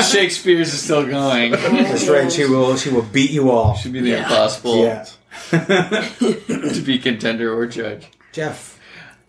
Shakesbeer 0.01 0.59
is 0.59 0.71
still 0.81 1.05
going. 1.05 1.51
That's 1.51 2.07
right. 2.07 2.31
She 2.31 2.45
will. 2.45 2.75
She 2.77 2.89
will 2.89 3.01
beat 3.01 3.31
you 3.31 3.51
all. 3.51 3.75
She'll 3.75 3.91
be 3.91 3.99
the 4.01 4.09
Yeah. 4.11 4.23
impossible 4.23 4.83
Yeah. 4.83 5.05
to 5.51 6.81
be 6.85 6.97
contender 6.99 7.53
or 7.57 7.65
judge. 7.67 8.07
Jeff. 8.31 8.79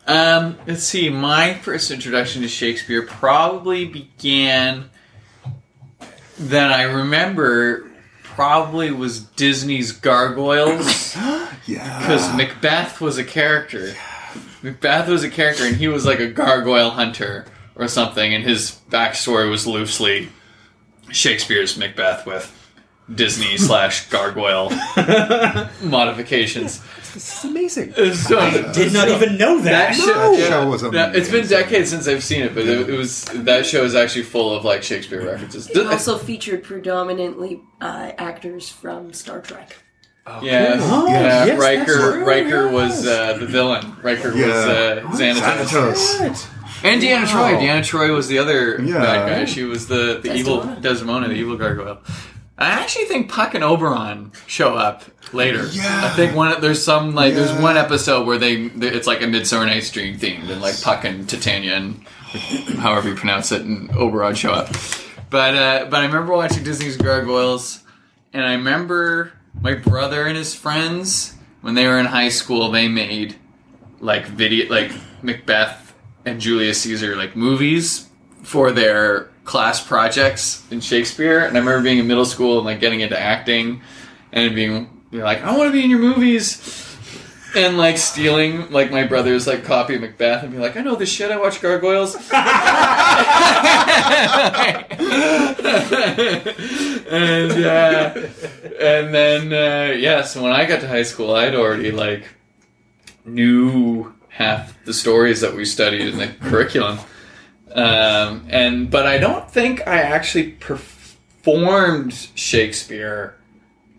Um, 0.06 0.58
let's 0.66 0.82
see. 0.84 1.08
My 1.08 1.54
first 1.54 1.90
introduction 1.90 2.42
to 2.42 2.48
Shakespeare 2.48 3.02
probably 3.02 3.84
began. 3.86 4.90
That 6.36 6.72
I 6.72 6.82
remember 6.82 7.88
probably 8.24 8.90
was 8.90 9.20
Disney's 9.20 9.92
Gargoyles 9.92 11.14
Yeah. 11.66 12.00
because 12.00 12.34
Macbeth 12.34 13.00
was 13.00 13.18
a 13.18 13.24
character. 13.24 13.94
Macbeth 14.62 15.08
was 15.08 15.22
a 15.22 15.30
character, 15.30 15.64
and 15.64 15.76
he 15.76 15.86
was 15.86 16.04
like 16.04 16.18
a 16.18 16.26
gargoyle 16.26 16.90
hunter 16.90 17.44
or 17.76 17.87
something, 17.87 18.34
and 18.34 18.42
his 18.42 18.80
backstory 18.90 19.49
was 19.49 19.64
loosely 19.64 20.28
Shakespeare's 21.12 21.76
Macbeth 21.76 22.26
with 22.26 22.50
Disney 23.14 23.56
slash 23.56 24.08
gargoyle 24.08 24.70
modifications. 25.82 26.82
This 27.14 27.38
is 27.38 27.50
amazing. 27.50 27.92
So, 28.14 28.73
Did 28.73 28.92
not 28.92 29.09
even 29.09 29.38
know 29.38 29.59
that. 29.61 29.71
that 29.71 29.94
show, 29.94 30.37
That 30.37 30.49
show 30.49 30.68
was 30.68 30.83
yeah, 30.92 31.12
it's 31.14 31.30
been 31.30 31.47
decades 31.47 31.88
since 31.90 32.09
I've 32.09 32.25
seen 32.25 32.42
it, 32.42 32.54
but 32.54 32.66
it, 32.66 32.90
it 32.90 32.99
was 32.99 33.25
that 33.26 33.64
show 33.64 33.85
is 33.85 33.94
actually 33.94 34.25
full 34.25 34.54
of 34.54 34.64
like 34.64 34.83
Shakespeare 34.83 35.25
references. 35.25 35.71
It 35.71 35.87
also 35.87 36.18
featured 36.18 36.64
predominantly 36.64 37.61
uh, 37.80 38.12
actors 38.18 38.68
from 38.68 39.12
Star 39.12 39.40
Trek. 39.40 39.76
yeah, 40.42 40.76
Oh, 40.80 41.06
yeah. 41.06 41.44
yes, 41.44 41.49
that's 41.49 41.61
Riker, 41.61 41.85
true, 42.12 42.25
Riker 42.25 42.68
was 42.68 43.06
uh, 43.06 43.37
the 43.38 43.47
villain. 43.47 43.97
Riker 44.02 44.30
was 44.30 44.38
Yeah. 44.38 44.47
uh, 44.47 45.00
Xanatos. 45.12 45.94
Xanatos. 46.18 46.50
And 46.83 47.00
Deanna 47.00 47.25
Troi. 47.26 47.54
Wow. 47.54 47.61
Deanna 47.61 47.80
Troi 47.80 48.12
was 48.14 48.26
the 48.28 48.38
other 48.38 48.80
Yeah. 48.83 48.99
bad 48.99 49.28
guy. 49.28 49.44
She 49.44 49.62
was 49.64 49.87
the, 49.87 50.21
the 50.23 50.35
evil 50.35 50.56
Desdemona. 50.59 50.80
Desdemona, 50.80 51.28
the 51.28 51.35
evil 51.35 51.56
gargoyle. 51.56 51.99
I 52.59 52.71
actually 52.71 53.06
think 53.06 53.30
Puck 53.30 53.54
and 53.54 53.64
Oberon 53.64 54.33
show 54.47 54.75
up 54.75 55.02
later. 55.35 55.67
Yeah. 55.67 56.00
I 56.05 56.11
think 56.11 56.35
one 56.35 56.61
there's 56.61 56.83
some 56.83 57.14
like 57.14 57.35
there's 57.35 57.53
one 57.61 57.76
episode 57.76 58.26
where 58.26 58.38
they 58.38 58.55
it's 58.55 59.07
like 59.07 59.23
a 59.23 59.26
Midsummer 59.26 59.67
Night's 59.67 59.91
Dream 59.91 60.19
themed 60.19 60.50
and 60.50 60.61
like 60.61 60.81
Puck 60.81 61.05
and 61.05 61.29
Titania 61.29 61.76
and 61.76 62.07
however 62.79 63.09
you 63.11 63.14
pronounce 63.14 63.53
it 63.53 63.62
and 63.62 63.91
Oberon 63.93 64.35
show 64.35 64.53
up. 64.53 64.69
But 65.31 65.55
uh, 65.55 65.87
but 65.91 66.00
I 66.00 66.07
remember 66.07 66.33
watching 66.33 66.64
Disney's 66.64 66.97
Gargoyles 66.97 67.83
and 68.33 68.45
I 68.45 68.53
remember 68.53 69.33
my 69.61 69.75
brother 69.75 70.26
and 70.26 70.37
his 70.37 70.55
friends 70.55 71.35
when 71.61 71.75
they 71.75 71.87
were 71.87 71.99
in 71.99 72.07
high 72.07 72.29
school 72.29 72.71
they 72.71 72.88
made 72.88 73.37
like 74.00 74.26
video 74.26 74.69
like 74.69 74.93
Macbeth 75.23 75.95
and 76.25 76.41
Julius 76.41 76.83
Caesar 76.83 77.17
like 77.17 77.37
movies 77.37 78.09
for 78.43 78.73
their 78.73 79.31
class 79.45 79.85
projects 79.85 80.62
in 80.71 80.81
Shakespeare 80.81 81.41
and 81.41 81.57
I 81.57 81.61
remember 81.61 81.83
being 81.83 81.99
in 81.99 82.07
middle 82.07 82.25
school 82.25 82.59
and 82.59 82.67
like 82.67 82.81
getting 82.81 83.00
into 83.00 83.19
acting 83.19 83.83
and 84.33 84.55
being 84.55 84.93
you 85.14 85.21
know, 85.21 85.26
like 85.26 85.42
I 85.42 85.56
want 85.56 85.68
to 85.68 85.73
be 85.73 85.85
in 85.85 85.90
your 85.90 86.00
movies 86.00 86.61
and 87.54 87.78
like 87.78 87.99
stealing 87.99 88.68
like 88.73 88.90
my 88.90 89.04
brother's 89.04 89.47
like 89.47 89.64
copy 89.64 89.94
of 89.94 90.00
Macbeth 90.00 90.42
and 90.42 90.52
be 90.52 90.59
like 90.59 90.76
I 90.76 90.80
know 90.80 90.97
this 90.97 91.09
shit 91.09 91.30
I 91.30 91.38
watch 91.38 91.62
Gargoyles 91.62 92.16
and 97.11 97.52
uh, 97.64 98.14
and 98.80 99.14
then 99.14 99.52
uh, 99.52 99.92
yeah 99.94 100.23
so 100.23 100.42
when 100.42 100.50
I 100.50 100.64
got 100.64 100.80
to 100.80 100.88
high 100.88 101.04
school 101.04 101.33
I'd 101.37 101.54
already 101.54 101.92
like 101.92 102.25
knew 103.25 104.12
half 104.30 104.85
the 104.85 104.92
stories 104.92 105.40
that 105.42 105.54
we 105.54 105.64
studied 105.64 106.09
in 106.09 106.18
the 106.18 106.26
curriculum. 106.26 106.99
Um, 107.73 108.47
and 108.49 108.90
but 108.90 109.06
I 109.06 109.18
don't 109.18 109.49
think 109.49 109.87
I 109.87 109.99
actually 109.99 110.52
performed 110.52 112.30
Shakespeare 112.35 113.37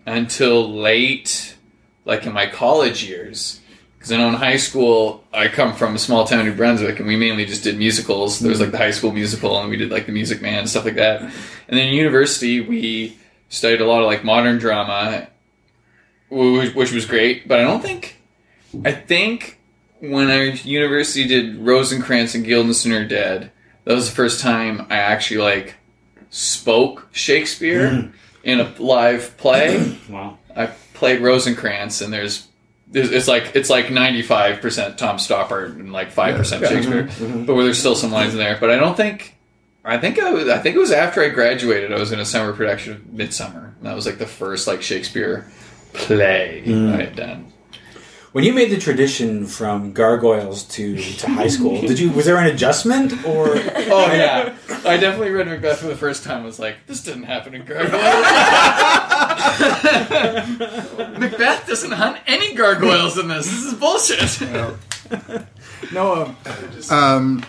until 0.06 0.72
late, 0.72 1.56
like 2.06 2.26
in 2.26 2.34
my 2.34 2.48
college 2.48 3.04
years. 3.04 3.60
Because 3.98 4.12
I 4.12 4.18
know 4.18 4.28
in 4.28 4.36
high 4.36 4.58
school, 4.58 5.24
I 5.34 5.48
come 5.48 5.74
from 5.74 5.96
a 5.96 6.00
small 6.00 6.26
town, 6.26 6.46
New 6.46 6.54
Brunswick, 6.54 7.00
and 7.00 7.08
we 7.08 7.16
mainly 7.16 7.46
just 7.46 7.64
did 7.64 7.78
musicals. 7.78 8.40
There 8.40 8.52
was 8.52 8.60
like 8.60 8.72
the 8.72 8.78
high 8.78 8.92
school 8.92 9.12
musical, 9.12 9.60
and 9.60 9.70
we 9.70 9.78
did 9.78 9.90
like 9.90 10.06
the 10.06 10.12
Music 10.12 10.42
Man 10.42 10.60
and 10.60 10.70
stuff 10.70 10.86
like 10.86 10.96
that. 10.96 11.22
And 11.22 11.32
then 11.70 11.88
in 11.88 11.94
university, 11.96 12.62
we 12.62 13.18
studied 13.50 13.82
a 13.82 13.86
lot 13.86 14.02
of 14.02 14.06
like 14.06 14.24
modern 14.24 14.60
drama, 14.60 15.28
which 16.30 16.92
was 16.92 17.06
great. 17.06 17.48
But 17.48 17.60
I 17.60 17.64
don't 17.64 17.82
think, 17.82 18.22
I 18.84 18.92
think 18.92 19.60
when 20.00 20.30
our 20.30 20.44
university 20.44 21.28
did 21.28 21.58
Rosencrantz 21.58 22.36
and 22.36 22.46
Guildenstern 22.46 22.92
are 22.92 23.08
Dead, 23.08 23.52
that 23.86 23.94
was 23.94 24.10
the 24.10 24.16
first 24.16 24.40
time 24.40 24.86
I 24.90 24.98
actually 24.98 25.38
like 25.38 25.76
spoke 26.30 27.08
Shakespeare 27.12 27.90
mm. 27.90 28.14
In 28.46 28.62
a 28.62 28.74
live 28.80 29.36
play. 29.38 29.98
Wow. 30.10 30.38
I 30.56 30.68
played 30.94 31.22
Rosencrantz, 31.22 32.00
and 32.00 32.14
there's, 32.14 32.48
there's 32.88 33.12
it's 33.12 33.28
like 33.28 33.56
it's 33.56 33.70
like 33.70 33.92
ninety 33.92 34.22
five 34.22 34.62
percent 34.62 34.98
Tom 34.98 35.18
Stoppard 35.18 35.72
and 35.72 35.92
like 35.92 36.12
five 36.12 36.38
percent 36.38 36.66
Shakespeare, 36.66 37.04
mm-hmm. 37.04 37.26
Mm-hmm. 37.26 37.46
but 37.46 37.56
where 37.56 37.66
there's 37.66 37.80
still 37.80 37.96
some 37.96 38.12
lines 38.12 38.32
in 38.32 38.40
there. 38.40 38.58
But 38.58 38.70
I 38.70 38.78
don't 38.78 38.96
think 38.96 39.36
I 39.84 39.98
think 39.98 40.20
I 40.20 40.32
was 40.32 40.48
I 40.48 40.60
think 40.60 40.76
it 40.76 40.80
was 40.80 40.92
after 40.92 41.22
I 41.22 41.30
graduated. 41.30 41.92
I 41.92 42.00
was 42.00 42.12
in 42.12 42.20
a 42.20 42.26
summer 42.26 42.54
production 42.54 42.94
of 42.94 43.14
Midsummer. 43.14 43.76
And 43.78 43.86
that 43.86 43.96
was 43.96 44.06
like 44.06 44.18
the 44.18 44.26
first 44.26 44.68
like 44.68 44.82
Shakespeare 44.82 45.46
play 45.94 46.64
mm. 46.66 46.94
I 46.94 47.04
had 47.04 47.16
done. 47.16 47.52
When 48.36 48.44
you 48.44 48.52
made 48.52 48.70
the 48.70 48.78
tradition 48.78 49.46
from 49.46 49.94
gargoyles 49.94 50.66
to, 50.76 50.98
to 50.98 51.30
high 51.30 51.48
school, 51.48 51.80
did 51.88 51.98
you 51.98 52.12
was 52.12 52.26
there 52.26 52.36
an 52.36 52.48
adjustment 52.48 53.14
or 53.26 53.52
Oh 53.52 54.12
yeah, 54.12 54.54
I 54.84 54.98
definitely 54.98 55.30
read 55.30 55.48
Macbeth 55.48 55.80
for 55.80 55.88
the 55.88 55.96
first 55.96 56.26
time. 56.26 56.42
I 56.42 56.46
was 56.46 56.60
like, 56.60 56.86
this 56.86 57.02
didn't 57.02 57.24
happen 57.24 57.56
in 57.56 57.64
Gargoyles. 57.64 57.94
Macbeth 61.18 61.66
doesn't 61.66 61.94
hunt 61.94 62.18
any 62.28 62.54
gargoyles 62.56 63.18
in 63.18 63.30
this. 63.30 63.46
This 63.46 63.64
is 63.64 63.74
bullshit. 63.74 64.42
no? 65.94 66.26
Um, 66.26 66.36
Um, 66.92 67.46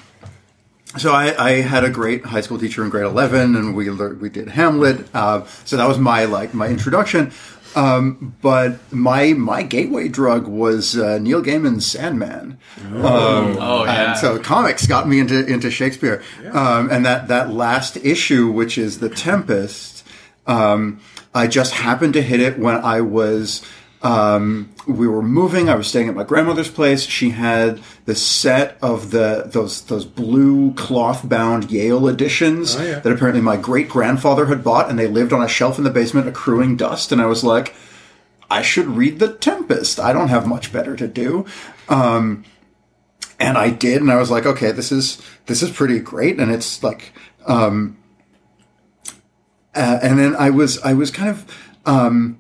so 0.98 1.12
I, 1.12 1.34
I 1.44 1.50
had 1.62 1.84
a 1.84 1.90
great 1.90 2.24
high 2.24 2.40
school 2.40 2.58
teacher 2.58 2.84
in 2.84 2.90
grade 2.90 3.04
eleven, 3.04 3.56
and 3.56 3.74
we 3.74 3.90
learned, 3.90 4.20
we 4.20 4.30
did 4.30 4.48
Hamlet. 4.48 5.06
Uh, 5.12 5.44
so 5.64 5.76
that 5.76 5.88
was 5.88 5.98
my 5.98 6.24
like 6.24 6.54
my 6.54 6.68
introduction. 6.68 7.32
Um, 7.76 8.34
but 8.40 8.90
my 8.90 9.34
my 9.34 9.62
gateway 9.62 10.08
drug 10.08 10.48
was 10.48 10.96
uh, 10.96 11.18
Neil 11.18 11.42
Gaiman's 11.42 11.84
Sandman. 11.86 12.58
Um, 12.82 13.02
Oh 13.04 13.84
yeah. 13.84 14.10
And 14.12 14.18
so 14.18 14.38
comics 14.38 14.86
got 14.86 15.06
me 15.06 15.20
into 15.20 15.44
into 15.46 15.70
Shakespeare, 15.70 16.22
um, 16.52 16.90
and 16.90 17.04
that 17.04 17.28
that 17.28 17.50
last 17.52 17.98
issue, 17.98 18.50
which 18.50 18.78
is 18.78 18.98
the 19.00 19.10
Tempest, 19.10 20.04
um, 20.46 21.00
I 21.34 21.46
just 21.46 21.74
happened 21.74 22.14
to 22.14 22.22
hit 22.22 22.40
it 22.40 22.58
when 22.58 22.76
I 22.76 23.02
was. 23.02 23.62
Um, 24.02 24.70
we 24.86 25.08
were 25.08 25.22
moving. 25.22 25.68
I 25.68 25.74
was 25.74 25.86
staying 25.88 26.08
at 26.08 26.14
my 26.14 26.22
grandmother's 26.22 26.70
place. 26.70 27.02
She 27.04 27.30
had 27.30 27.80
the 28.04 28.14
set 28.14 28.76
of 28.82 29.10
the 29.10 29.44
those 29.46 29.82
those 29.86 30.04
blue 30.04 30.74
cloth 30.74 31.28
bound 31.28 31.70
Yale 31.72 32.06
editions 32.06 32.76
Oh, 32.76 32.82
yeah. 32.84 32.98
that 33.00 33.12
apparently 33.12 33.40
my 33.40 33.56
great 33.56 33.88
grandfather 33.88 34.46
had 34.46 34.62
bought, 34.62 34.90
and 34.90 34.98
they 34.98 35.08
lived 35.08 35.32
on 35.32 35.42
a 35.42 35.48
shelf 35.48 35.78
in 35.78 35.84
the 35.84 35.90
basement, 35.90 36.28
accruing 36.28 36.76
dust. 36.76 37.10
And 37.10 37.20
I 37.22 37.26
was 37.26 37.42
like, 37.42 37.74
I 38.50 38.62
should 38.62 38.86
read 38.86 39.18
The 39.18 39.32
Tempest. 39.32 39.98
I 39.98 40.12
don't 40.12 40.28
have 40.28 40.46
much 40.46 40.72
better 40.72 40.94
to 40.94 41.08
do. 41.08 41.46
Um, 41.88 42.44
and 43.40 43.58
I 43.58 43.70
did, 43.70 44.02
and 44.02 44.12
I 44.12 44.16
was 44.16 44.30
like, 44.30 44.46
okay, 44.46 44.72
this 44.72 44.92
is 44.92 45.20
this 45.46 45.62
is 45.62 45.70
pretty 45.70 45.98
great, 46.00 46.38
and 46.38 46.52
it's 46.52 46.82
like, 46.84 47.12
um, 47.46 47.96
uh, 49.74 49.98
and 50.02 50.18
then 50.18 50.36
I 50.36 50.50
was 50.50 50.78
I 50.82 50.92
was 50.92 51.10
kind 51.10 51.30
of. 51.30 51.44
Um, 51.86 52.38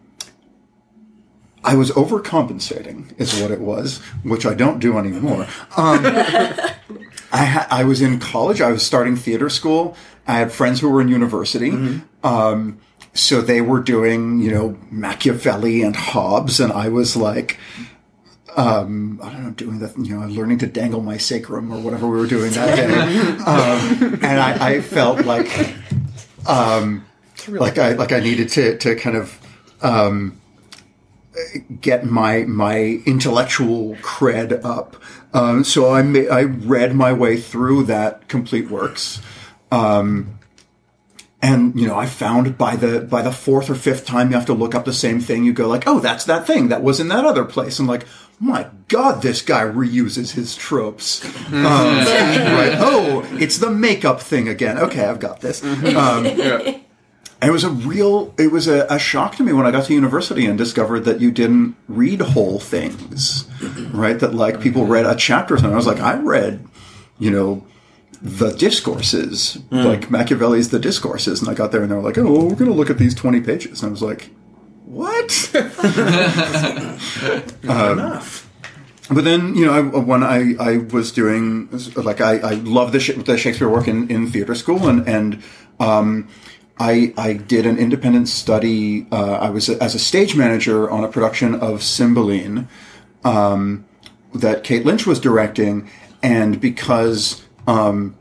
I 1.66 1.74
was 1.74 1.90
overcompensating, 1.90 3.18
is 3.20 3.40
what 3.40 3.50
it 3.50 3.60
was, 3.60 3.98
which 4.22 4.46
I 4.46 4.54
don't 4.54 4.78
do 4.78 4.96
anymore. 4.98 5.46
Um, 5.76 6.06
I, 7.32 7.44
ha- 7.44 7.66
I 7.70 7.82
was 7.84 8.00
in 8.00 8.20
college. 8.20 8.60
I 8.60 8.70
was 8.70 8.86
starting 8.86 9.16
theater 9.16 9.48
school. 9.50 9.96
I 10.28 10.34
had 10.38 10.52
friends 10.52 10.80
who 10.80 10.88
were 10.88 11.00
in 11.00 11.08
university. 11.08 11.70
Um, 12.22 12.78
so 13.14 13.40
they 13.40 13.60
were 13.60 13.80
doing, 13.80 14.40
you 14.40 14.50
know, 14.52 14.78
Machiavelli 14.90 15.82
and 15.82 15.96
Hobbes, 15.96 16.60
and 16.60 16.72
I 16.72 16.88
was 16.88 17.16
like, 17.16 17.58
um, 18.56 19.20
I 19.22 19.30
don't 19.32 19.44
know, 19.44 19.50
doing 19.50 19.78
the, 19.80 19.92
you 19.98 20.18
know, 20.18 20.26
learning 20.26 20.58
to 20.58 20.66
dangle 20.66 21.02
my 21.02 21.16
sacrum 21.16 21.72
or 21.72 21.80
whatever 21.80 22.06
we 22.06 22.16
were 22.18 22.26
doing 22.26 22.52
that 22.52 22.76
day. 22.76 22.88
um, 23.44 24.14
and 24.22 24.40
I, 24.40 24.74
I 24.74 24.80
felt 24.80 25.26
like, 25.26 25.74
um, 26.46 27.04
like 27.48 27.78
I 27.78 27.92
like 27.92 28.12
I 28.12 28.20
needed 28.20 28.48
to 28.50 28.78
to 28.78 28.94
kind 28.96 29.16
of 29.16 29.38
um, 29.82 30.40
get 31.80 32.04
my 32.04 32.44
my 32.44 33.02
intellectual 33.06 33.96
cred 33.96 34.64
up. 34.64 34.96
Um, 35.32 35.64
so 35.64 35.92
I 35.92 36.02
ma- 36.02 36.30
I 36.30 36.42
read 36.42 36.94
my 36.94 37.12
way 37.12 37.36
through 37.36 37.84
that 37.84 38.28
complete 38.28 38.70
works. 38.70 39.20
Um, 39.70 40.38
and 41.42 41.78
you 41.78 41.86
know, 41.86 41.96
I 41.96 42.06
found 42.06 42.56
by 42.56 42.76
the 42.76 43.00
by 43.00 43.22
the 43.22 43.32
fourth 43.32 43.68
or 43.68 43.74
fifth 43.74 44.06
time 44.06 44.30
you 44.30 44.36
have 44.36 44.46
to 44.46 44.54
look 44.54 44.74
up 44.74 44.84
the 44.84 44.92
same 44.92 45.20
thing. 45.20 45.44
You 45.44 45.52
go 45.52 45.68
like, 45.68 45.84
"Oh, 45.86 46.00
that's 46.00 46.24
that 46.24 46.46
thing 46.46 46.68
that 46.68 46.82
was 46.82 46.98
in 47.00 47.08
that 47.08 47.24
other 47.24 47.44
place." 47.44 47.78
I'm 47.78 47.86
like, 47.86 48.06
"My 48.40 48.68
God, 48.88 49.22
this 49.22 49.42
guy 49.42 49.62
reuses 49.62 50.32
his 50.32 50.56
tropes." 50.56 51.24
Um, 51.52 51.52
right? 51.62 52.76
Oh, 52.78 53.28
it's 53.32 53.58
the 53.58 53.70
makeup 53.70 54.20
thing 54.20 54.48
again. 54.48 54.78
Okay, 54.78 55.04
I've 55.04 55.20
got 55.20 55.40
this. 55.40 55.62
Um, 55.62 56.24
and 57.40 57.50
it 57.50 57.52
was 57.52 57.64
a 57.64 57.70
real, 57.70 58.34
it 58.38 58.50
was 58.50 58.66
a, 58.66 58.86
a 58.88 58.98
shock 58.98 59.36
to 59.36 59.42
me 59.42 59.52
when 59.52 59.66
I 59.66 59.70
got 59.70 59.84
to 59.86 59.94
university 59.94 60.46
and 60.46 60.56
discovered 60.56 61.00
that 61.00 61.20
you 61.20 61.30
didn't 61.30 61.76
read 61.86 62.20
whole 62.20 62.58
things, 62.58 63.46
right? 63.92 64.18
That 64.18 64.34
like 64.34 64.60
people 64.60 64.82
mm-hmm. 64.82 64.92
read 64.92 65.06
a 65.06 65.14
chapter 65.14 65.54
or 65.54 65.58
something. 65.58 65.74
I 65.74 65.76
was 65.76 65.86
like, 65.86 66.00
I 66.00 66.16
read, 66.16 66.66
you 67.18 67.30
know, 67.30 67.66
the 68.22 68.52
discourses, 68.52 69.58
mm. 69.70 69.84
like 69.84 70.10
Machiavelli's 70.10 70.70
The 70.70 70.78
Discourses. 70.78 71.42
And 71.42 71.50
I 71.50 71.54
got 71.54 71.72
there 71.72 71.82
and 71.82 71.90
they 71.90 71.94
were 71.94 72.02
like, 72.02 72.16
oh, 72.16 72.24
well, 72.24 72.48
we're 72.48 72.54
going 72.54 72.70
to 72.70 72.76
look 72.76 72.88
at 72.88 72.96
these 72.96 73.14
20 73.14 73.42
pages. 73.42 73.82
And 73.82 73.90
I 73.90 73.92
was 73.92 74.02
like, 74.02 74.30
what? 74.84 75.50
Um, 77.68 77.98
enough. 77.98 78.50
But 79.10 79.24
then, 79.24 79.54
you 79.54 79.66
know, 79.66 79.72
I, 79.72 79.80
when 79.80 80.22
I, 80.22 80.54
I 80.58 80.76
was 80.78 81.12
doing, 81.12 81.68
like, 81.96 82.20
I, 82.20 82.38
I 82.38 82.54
love 82.54 82.92
the, 82.92 82.98
the 83.24 83.36
Shakespeare 83.36 83.68
work 83.68 83.88
in, 83.88 84.08
in 84.10 84.30
theater 84.30 84.54
school, 84.54 84.88
and, 84.88 85.06
and 85.06 85.42
um, 85.78 86.28
I, 86.78 87.14
I 87.16 87.32
did 87.32 87.64
an 87.64 87.78
independent 87.78 88.28
study. 88.28 89.06
Uh, 89.10 89.34
I 89.34 89.50
was 89.50 89.68
as 89.70 89.94
a 89.94 89.98
stage 89.98 90.36
manager 90.36 90.90
on 90.90 91.04
a 91.04 91.08
production 91.08 91.54
of 91.54 91.82
Cymbeline 91.82 92.68
um, 93.24 93.86
that 94.34 94.62
Kate 94.62 94.84
Lynch 94.84 95.06
was 95.06 95.18
directing, 95.18 95.88
and 96.22 96.60
because, 96.60 97.42
um, 97.66 98.14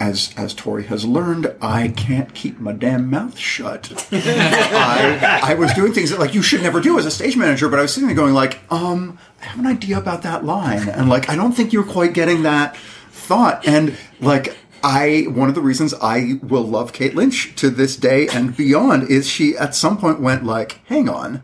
as 0.00 0.32
as 0.38 0.54
Tori 0.54 0.84
has 0.84 1.04
learned, 1.04 1.54
I 1.60 1.88
can't 1.88 2.32
keep 2.34 2.58
my 2.58 2.72
damn 2.72 3.10
mouth 3.10 3.36
shut. 3.38 4.08
I, 4.10 5.40
I 5.44 5.54
was 5.54 5.72
doing 5.74 5.92
things 5.92 6.10
that 6.10 6.18
like 6.18 6.32
you 6.34 6.40
should 6.42 6.62
never 6.62 6.80
do 6.80 6.98
as 6.98 7.04
a 7.04 7.10
stage 7.10 7.36
manager, 7.36 7.68
but 7.68 7.78
I 7.78 7.82
was 7.82 7.92
sitting 7.92 8.06
there 8.08 8.16
going 8.16 8.32
like, 8.34 8.60
um, 8.72 9.18
I 9.42 9.44
have 9.44 9.60
an 9.60 9.66
idea 9.66 9.98
about 9.98 10.22
that 10.22 10.44
line, 10.46 10.88
and 10.88 11.10
like 11.10 11.28
I 11.28 11.36
don't 11.36 11.52
think 11.52 11.74
you're 11.74 11.84
quite 11.84 12.14
getting 12.14 12.44
that 12.44 12.74
thought, 13.10 13.68
and 13.68 13.96
like. 14.18 14.56
I 14.82 15.26
one 15.28 15.48
of 15.48 15.54
the 15.54 15.60
reasons 15.60 15.94
I 15.94 16.40
will 16.42 16.64
love 16.64 16.92
Kate 16.92 17.14
Lynch 17.14 17.54
to 17.56 17.70
this 17.70 17.96
day 17.96 18.28
and 18.28 18.56
beyond 18.56 19.10
is 19.10 19.28
she 19.28 19.56
at 19.56 19.74
some 19.74 19.98
point 19.98 20.20
went 20.20 20.44
like, 20.44 20.80
"Hang 20.86 21.08
on, 21.08 21.42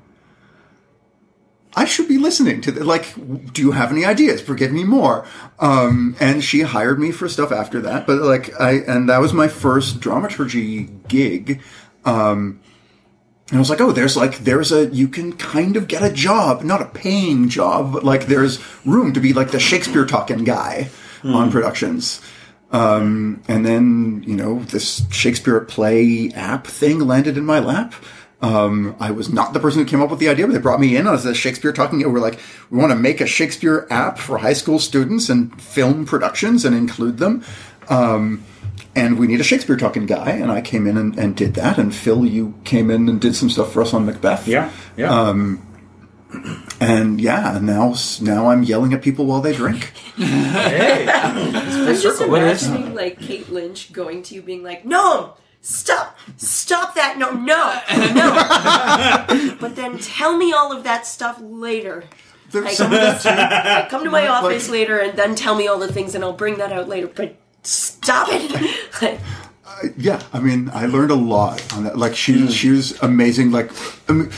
I 1.78 1.84
should 1.84 2.08
be 2.08 2.18
listening 2.18 2.60
to 2.62 2.72
the, 2.72 2.82
like, 2.82 3.14
do 3.52 3.62
you 3.62 3.70
have 3.70 3.92
any 3.92 4.04
ideas? 4.04 4.40
Forgive 4.40 4.72
me 4.72 4.82
more. 4.82 5.24
Um, 5.60 6.16
and 6.18 6.42
she 6.42 6.62
hired 6.62 6.98
me 6.98 7.12
for 7.12 7.28
stuff 7.28 7.52
after 7.52 7.80
that. 7.82 8.04
But 8.04 8.18
like, 8.18 8.58
I, 8.60 8.78
and 8.78 9.08
that 9.08 9.18
was 9.18 9.32
my 9.32 9.46
first 9.46 10.00
dramaturgy 10.00 10.88
gig. 11.06 11.62
Um, 12.04 12.60
and 13.48 13.58
I 13.58 13.60
was 13.60 13.70
like, 13.70 13.80
oh, 13.80 13.92
there's 13.92 14.16
like, 14.16 14.38
there's 14.38 14.72
a, 14.72 14.86
you 14.88 15.06
can 15.06 15.34
kind 15.34 15.76
of 15.76 15.86
get 15.86 16.02
a 16.02 16.12
job, 16.12 16.64
not 16.64 16.82
a 16.82 16.86
paying 16.86 17.48
job, 17.48 17.92
but 17.92 18.02
like 18.02 18.26
there's 18.26 18.58
room 18.84 19.12
to 19.12 19.20
be 19.20 19.32
like 19.32 19.52
the 19.52 19.60
Shakespeare 19.60 20.04
talking 20.04 20.42
guy 20.42 20.88
on 21.22 21.52
productions. 21.52 22.20
Um, 22.70 23.42
and 23.48 23.64
then, 23.64 24.22
you 24.26 24.36
know, 24.36 24.58
this 24.60 25.02
Shakespeare 25.10 25.60
play 25.60 26.30
app 26.34 26.66
thing 26.66 27.00
landed 27.00 27.38
in 27.38 27.44
my 27.44 27.60
lap. 27.60 27.94
Um, 28.40 28.94
I 29.00 29.10
was 29.10 29.32
not 29.32 29.52
the 29.52 29.58
person 29.58 29.80
who 29.80 29.88
came 29.88 30.00
up 30.00 30.10
with 30.10 30.20
the 30.20 30.28
idea, 30.28 30.46
but 30.46 30.52
they 30.52 30.60
brought 30.60 30.78
me 30.78 30.96
in 30.96 31.06
as 31.06 31.26
a 31.26 31.34
Shakespeare 31.34 31.72
talking. 31.72 32.00
We're 32.10 32.20
like, 32.20 32.38
we 32.70 32.78
want 32.78 32.92
to 32.92 32.96
make 32.96 33.20
a 33.20 33.26
Shakespeare 33.26 33.86
app 33.90 34.18
for 34.18 34.38
high 34.38 34.52
school 34.52 34.78
students 34.78 35.28
and 35.28 35.60
film 35.60 36.04
productions 36.04 36.64
and 36.64 36.76
include 36.76 37.18
them. 37.18 37.42
Um, 37.88 38.44
and 38.94 39.18
we 39.18 39.26
need 39.26 39.40
a 39.40 39.44
Shakespeare 39.44 39.76
talking 39.76 40.06
guy. 40.06 40.30
And 40.30 40.52
I 40.52 40.60
came 40.60 40.86
in 40.86 40.96
and, 40.96 41.18
and 41.18 41.34
did 41.34 41.54
that. 41.54 41.78
And 41.78 41.92
Phil, 41.94 42.24
you 42.26 42.54
came 42.64 42.90
in 42.90 43.08
and 43.08 43.20
did 43.20 43.34
some 43.34 43.50
stuff 43.50 43.72
for 43.72 43.82
us 43.82 43.92
on 43.92 44.06
Macbeth. 44.06 44.46
Yeah, 44.46 44.70
yeah. 44.96 45.12
Um, 45.12 45.64
and 46.80 47.20
yeah, 47.20 47.58
now 47.62 47.94
now 48.20 48.48
I'm 48.50 48.62
yelling 48.62 48.92
at 48.92 49.02
people 49.02 49.26
while 49.26 49.40
they 49.40 49.54
drink. 49.54 49.92
Hey, 50.18 51.06
I'm 51.08 51.52
just 51.52 52.02
circle. 52.02 52.28
What 52.30 52.42
is- 52.42 52.66
imagining 52.66 52.94
like 52.94 53.20
Kate 53.20 53.50
Lynch 53.50 53.92
going 53.92 54.22
to 54.24 54.34
you, 54.34 54.42
being 54.42 54.62
like, 54.64 54.84
"No, 54.84 55.34
stop, 55.60 56.18
stop 56.36 56.94
that! 56.96 57.18
No, 57.18 57.30
no, 57.30 57.80
no!" 58.14 59.56
but 59.60 59.76
then 59.76 59.98
tell 59.98 60.36
me 60.36 60.52
all 60.52 60.72
of 60.76 60.84
that 60.84 61.06
stuff 61.06 61.38
later. 61.40 62.04
There's 62.50 62.64
Like, 62.64 62.74
some 62.74 62.92
of 62.92 62.98
that 62.98 63.84
too. 63.84 63.90
Come 63.90 64.04
to 64.04 64.10
my 64.10 64.22
Like- 64.28 64.42
office 64.42 64.68
later 64.70 64.98
and 64.98 65.16
then 65.18 65.34
tell 65.34 65.54
me 65.54 65.68
all 65.68 65.78
the 65.78 65.92
things, 65.92 66.14
and 66.14 66.24
I'll 66.24 66.32
bring 66.32 66.58
that 66.58 66.72
out 66.72 66.88
later. 66.88 67.06
But 67.08 67.36
stop 67.62 68.28
it! 68.30 68.74
Like, 69.02 69.20
Yeah, 69.96 70.20
I 70.32 70.40
mean, 70.40 70.70
I 70.74 70.86
learned 70.86 71.12
a 71.12 71.14
lot 71.14 71.62
on 71.74 71.84
that. 71.84 71.96
Like 71.96 72.16
she, 72.16 72.48
she 72.50 72.70
was 72.70 73.00
amazing. 73.02 73.52
Like, 73.52 73.70
I 74.08 74.12
mean, 74.12 74.30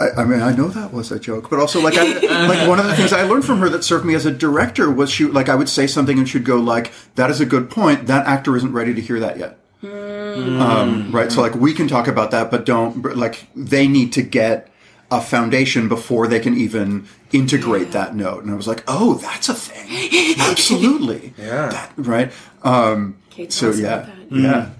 I, 0.00 0.22
I 0.22 0.24
mean, 0.24 0.40
I 0.40 0.54
know 0.54 0.68
that 0.68 0.92
was 0.92 1.12
a 1.12 1.18
joke, 1.20 1.50
but 1.50 1.58
also 1.60 1.80
like, 1.80 1.94
I, 1.96 2.46
like 2.46 2.66
one 2.66 2.78
of 2.78 2.86
the 2.86 2.96
things 2.96 3.12
I 3.12 3.22
learned 3.24 3.44
from 3.44 3.58
her 3.58 3.68
that 3.68 3.84
served 3.84 4.06
me 4.06 4.14
as 4.14 4.24
a 4.24 4.32
director 4.32 4.90
was 4.90 5.10
she, 5.10 5.24
like, 5.26 5.48
I 5.48 5.54
would 5.54 5.68
say 5.68 5.86
something 5.86 6.18
and 6.18 6.28
she'd 6.28 6.44
go 6.44 6.56
like, 6.56 6.92
"That 7.16 7.30
is 7.30 7.40
a 7.40 7.46
good 7.46 7.68
point. 7.68 8.06
That 8.06 8.26
actor 8.26 8.56
isn't 8.56 8.72
ready 8.72 8.94
to 8.94 9.00
hear 9.00 9.20
that 9.20 9.38
yet." 9.38 9.58
Um, 9.82 11.12
right. 11.12 11.30
So 11.30 11.42
like, 11.42 11.54
we 11.54 11.74
can 11.74 11.88
talk 11.88 12.08
about 12.08 12.30
that, 12.30 12.50
but 12.50 12.64
don't 12.64 13.16
like 13.16 13.46
they 13.54 13.86
need 13.86 14.12
to 14.14 14.22
get 14.22 14.68
a 15.10 15.20
foundation 15.20 15.88
before 15.88 16.26
they 16.26 16.40
can 16.40 16.56
even 16.56 17.06
integrate 17.32 17.92
that 17.92 18.16
note. 18.16 18.42
And 18.44 18.50
I 18.50 18.54
was 18.54 18.66
like, 18.66 18.82
"Oh, 18.88 19.14
that's 19.14 19.50
a 19.50 19.54
thing. 19.54 20.36
Absolutely. 20.38 21.34
Yeah. 21.38 21.68
That, 21.68 21.92
right." 21.96 22.32
Um, 22.62 23.18
so 23.48 23.66
talks 23.66 23.80
yeah, 23.80 23.94
about 23.94 24.30
that. 24.30 24.36
yeah. 24.40 24.70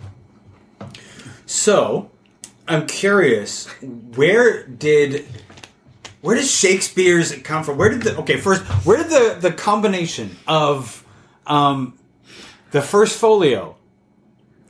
So, 1.45 2.11
I'm 2.69 2.87
curious, 2.87 3.66
where 4.14 4.64
did 4.66 5.26
where 6.21 6.37
does 6.37 6.49
Shakesbeer 6.49 7.42
come 7.42 7.64
from? 7.64 7.76
Where 7.76 7.88
did 7.90 8.02
the 8.02 8.16
okay 8.19 8.37
first? 8.38 8.62
Where 8.87 8.99
did 8.99 9.11
the 9.11 9.37
the 9.49 9.52
combination 9.52 10.37
of 10.47 11.04
um, 11.47 11.99
the 12.71 12.81
first 12.81 13.19
folio 13.19 13.76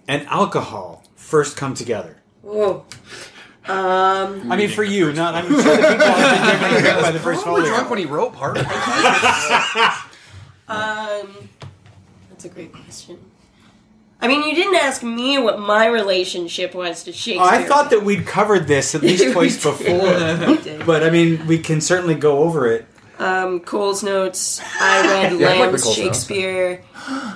and 0.08 0.26
alcohol 0.26 1.04
first 1.14 1.56
come 1.56 1.74
together? 1.74 2.16
whoa. 2.42 2.84
Um, 3.64 4.50
I 4.50 4.56
mean, 4.56 4.70
for 4.70 4.82
you, 4.82 5.12
not. 5.12 5.36
I'm 5.36 5.46
sure 5.46 5.56
the 5.62 5.62
people 5.62 6.06
have 6.06 6.60
been 6.60 6.82
different 6.82 7.00
by 7.02 7.12
the 7.12 7.20
first 7.20 7.44
folio. 7.44 7.64
drunk 7.64 7.90
when 7.90 8.00
he 8.00 8.06
wrote 8.06 8.34
part 8.34 8.58
um, 8.58 8.64
that's 12.28 12.44
a 12.44 12.48
great 12.48 12.72
question. 12.72 13.18
I 14.22 14.28
mean, 14.28 14.42
you 14.48 14.54
didn't 14.54 14.76
ask 14.76 15.02
me 15.02 15.36
what 15.38 15.58
my 15.58 15.86
relationship 15.86 16.74
was 16.74 17.02
to 17.04 17.12
Shakespeare. 17.12 17.42
Oh, 17.42 17.44
I 17.44 17.64
thought 17.64 17.90
that 17.90 18.04
we'd 18.04 18.24
covered 18.24 18.68
this 18.68 18.94
at 18.94 19.02
least 19.02 19.32
twice 19.32 19.60
before, 19.62 20.84
but 20.86 21.02
I 21.02 21.10
mean, 21.10 21.44
we 21.48 21.58
can 21.58 21.80
certainly 21.80 22.14
go 22.14 22.38
over 22.38 22.70
it. 22.70 22.86
um, 23.18 23.58
Cole's 23.60 24.02
notes. 24.04 24.60
I 24.80 25.02
read 25.30 25.40
Yeah, 25.40 25.48
I 25.48 25.58
Lamb's 25.58 25.84
notes. 25.84 25.96
Shakespeare, 25.96 26.82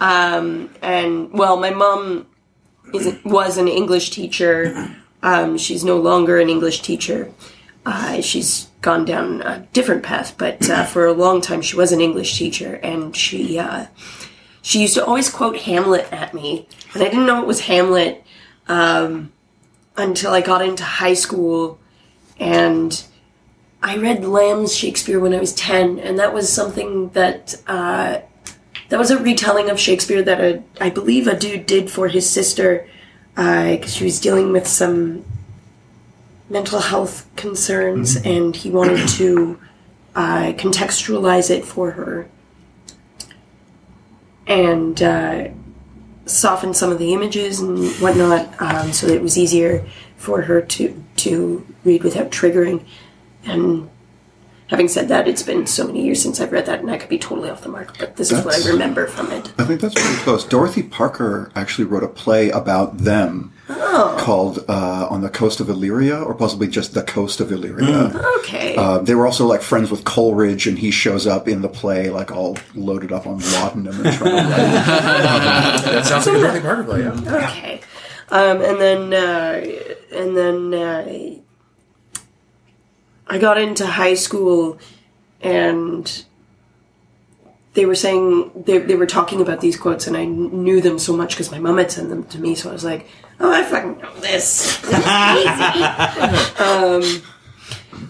um, 0.01 0.71
and 0.81 1.33
well, 1.33 1.57
my 1.57 1.71
mom 1.71 2.27
is 2.95 3.17
was 3.25 3.59
an 3.59 3.67
English 3.69 4.11
teacher. 4.11 4.95
Um, 5.23 5.59
she's 5.59 5.85
no 5.85 5.97
longer 5.99 6.39
an 6.39 6.49
English 6.49 6.83
teacher. 6.83 7.33
Uh, 7.85 8.21
she's 8.21 8.69
gone 8.81 9.05
down 9.05 9.43
a 9.43 9.67
different 9.73 10.03
path, 10.05 10.35
but 10.39 10.69
uh, 10.71 10.85
for 10.85 11.07
a 11.07 11.13
long 11.13 11.41
time 11.41 11.63
she 11.63 11.75
was 11.77 11.91
an 11.91 12.01
English 12.01 12.39
teacher, 12.39 12.75
and 12.83 13.15
she 13.17 13.59
uh, 13.59 13.87
she 14.67 14.81
used 14.81 14.95
to 14.95 15.07
always 15.07 15.31
quote 15.31 15.59
Hamlet 15.59 16.13
at 16.13 16.35
me, 16.35 16.67
and 16.93 17.01
I 17.01 17.07
didn't 17.07 17.27
know 17.27 17.41
it 17.41 17.47
was 17.47 17.61
Hamlet 17.61 18.25
um, 18.67 19.33
until 19.97 20.33
I 20.33 20.41
got 20.41 20.61
into 20.61 20.83
high 20.83 21.15
school, 21.15 21.79
and 22.41 23.05
I 23.81 23.97
read 23.97 24.25
Lamb's 24.25 24.77
Shakespeare 24.77 25.21
when 25.21 25.33
I 25.33 25.39
was 25.39 25.55
ten, 25.55 26.01
and 26.01 26.19
that 26.19 26.35
was 26.35 26.53
something 26.53 27.11
that 27.11 27.63
uh, 27.69 28.19
that 28.89 28.99
was 28.99 29.13
a 29.13 29.23
retelling 29.23 29.71
of 29.71 29.79
Shakespeare 29.79 30.21
that 30.25 30.41
a, 30.41 30.65
I 30.81 30.91
believe 30.91 31.29
a 31.29 31.39
dude 31.39 31.67
did 31.67 31.89
for 31.89 32.09
his 32.09 32.29
sister 32.29 32.89
because 33.37 33.95
she 33.95 34.03
was 34.03 34.19
dealing 34.19 34.51
with 34.51 34.67
some 34.67 35.25
mental 36.51 36.81
health 36.81 37.31
concerns, 37.37 38.17
and 38.17 38.57
he 38.57 38.71
wanted 38.71 39.07
to 39.11 39.61
uh, 40.17 40.55
contextualize 40.55 41.51
it 41.51 41.65
for 41.65 41.93
her 41.93 42.29
and 44.47 45.03
uh, 45.03 45.49
soften 46.27 46.75
some 46.75 46.93
of 46.93 46.99
the 46.99 47.13
images 47.13 47.61
and 47.61 47.89
whatnot, 47.97 48.61
um, 48.61 48.93
so 48.93 49.07
that 49.07 49.17
it 49.17 49.23
was 49.23 49.37
easier 49.39 49.85
for 50.17 50.43
her 50.43 50.61
to 50.61 51.03
to 51.17 51.67
read 51.85 52.03
without 52.05 52.31
triggering. 52.31 52.85
And 53.45 53.89
having 54.69 54.89
said 54.89 55.09
that, 55.09 55.29
it's 55.29 55.43
been 55.43 55.67
so 55.67 55.87
many 55.87 56.05
years 56.05 56.23
since 56.23 56.41
I've 56.41 56.53
read 56.53 56.67
that, 56.67 56.81
and 56.81 56.91
I 56.91 56.99
could 56.99 57.09
be 57.09 57.19
totally 57.19 57.51
off 57.51 57.63
the 57.63 57.69
mark. 57.69 57.97
But 57.99 58.17
this 58.17 58.33
is 58.33 58.45
what 58.45 58.55
I 58.55 58.71
remember 58.71 59.07
from 59.07 59.31
it. 59.33 59.53
I 59.59 59.65
think 59.65 59.81
that's 59.81 59.95
pretty 59.95 60.17
close. 60.23 60.45
Dorothy 60.45 60.83
Parker 60.83 61.51
actually 61.55 61.85
wrote 61.85 62.03
a 62.03 62.09
play 62.09 62.51
about 62.51 62.99
them 62.99 63.53
called 63.69 64.65
uh, 64.69 65.09
"On 65.11 65.23
the 65.23 65.31
Coast 65.31 65.61
of 65.61 65.69
Illyria," 65.69 66.21
or 66.21 66.35
possibly 66.35 66.69
just 66.69 66.95
"The 66.95 67.03
Coast 67.03 67.41
of 67.41 67.53
Illyria." 67.53 68.13
Okay. 68.39 68.77
Uh, 68.77 68.99
they 68.99 69.15
were 69.15 69.27
also 69.27 69.47
like 69.47 69.63
friends 69.63 69.91
with 69.91 70.05
Coleridge, 70.05 70.67
and 70.67 70.79
he 70.79 70.91
shows 70.91 71.27
up 71.27 71.49
in 71.49 71.63
the 71.63 71.69
play 71.69 72.11
like 72.11 72.31
all 72.31 72.59
loaded 72.75 73.13
up 73.13 73.27
on 73.27 73.39
laudanum 73.39 74.05
and 74.07 74.17
trying 74.17 74.37
to 74.37 74.43
write. 74.43 75.83
That 75.97 76.07
sounds 76.07 76.27
like 76.27 76.37
a 76.37 76.41
Dorothy 76.41 76.61
Parker 76.61 76.85
play, 76.85 77.01
yeah. 77.03 77.45
Okay. 77.45 77.81
Um, 78.29 78.61
and 78.61 78.81
then, 78.81 79.15
uh, 79.15 79.65
and 80.13 80.37
then 80.37 80.75
uh, 80.75 81.39
I 83.27 83.39
got 83.39 83.59
into 83.59 83.87
high 83.87 84.15
school, 84.15 84.79
and 85.41 86.25
they 87.75 87.87
were 87.87 87.95
saying 87.95 88.65
they 88.67 88.79
they 88.79 88.97
were 88.97 89.07
talking 89.07 89.41
about 89.41 89.61
these 89.61 89.77
quotes, 89.77 90.07
and 90.07 90.17
I 90.17 90.25
knew 90.25 90.81
them 90.81 90.99
so 90.99 91.17
much 91.17 91.35
because 91.35 91.51
my 91.51 91.59
mom 91.59 91.79
had 91.79 91.91
sent 91.91 92.09
them 92.09 92.25
to 92.25 92.39
me. 92.39 92.55
So 92.55 92.71
I 92.71 92.73
was 92.73 92.85
like, 92.85 93.09
"Oh, 93.39 93.53
I 93.53 93.65
fucking 93.65 93.99
know 93.99 94.15
this. 94.21 94.81
This 94.81 95.07
um, 96.61 97.23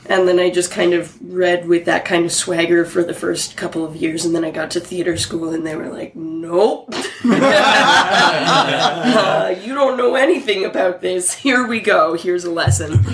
and 0.08 0.28
then 0.28 0.38
I 0.38 0.50
just 0.50 0.70
kind 0.70 0.94
of 0.94 1.16
read 1.20 1.66
with 1.66 1.86
that 1.86 2.04
kind 2.04 2.24
of 2.24 2.32
swagger 2.32 2.84
for 2.84 3.02
the 3.02 3.14
first 3.14 3.56
couple 3.56 3.84
of 3.84 3.96
years, 3.96 4.24
and 4.24 4.34
then 4.34 4.44
I 4.44 4.50
got 4.50 4.70
to 4.72 4.80
theater 4.80 5.16
school, 5.16 5.52
and 5.52 5.66
they 5.66 5.76
were 5.76 5.88
like, 5.88 6.14
"Nope." 6.14 6.94
uh, 7.24 9.54
you 9.62 9.74
don't 9.74 9.96
know 9.96 10.14
anything 10.14 10.64
about 10.64 11.00
this. 11.00 11.34
Here 11.34 11.66
we 11.66 11.80
go. 11.80 12.14
Here's 12.14 12.44
a 12.44 12.50
lesson. 12.50 13.04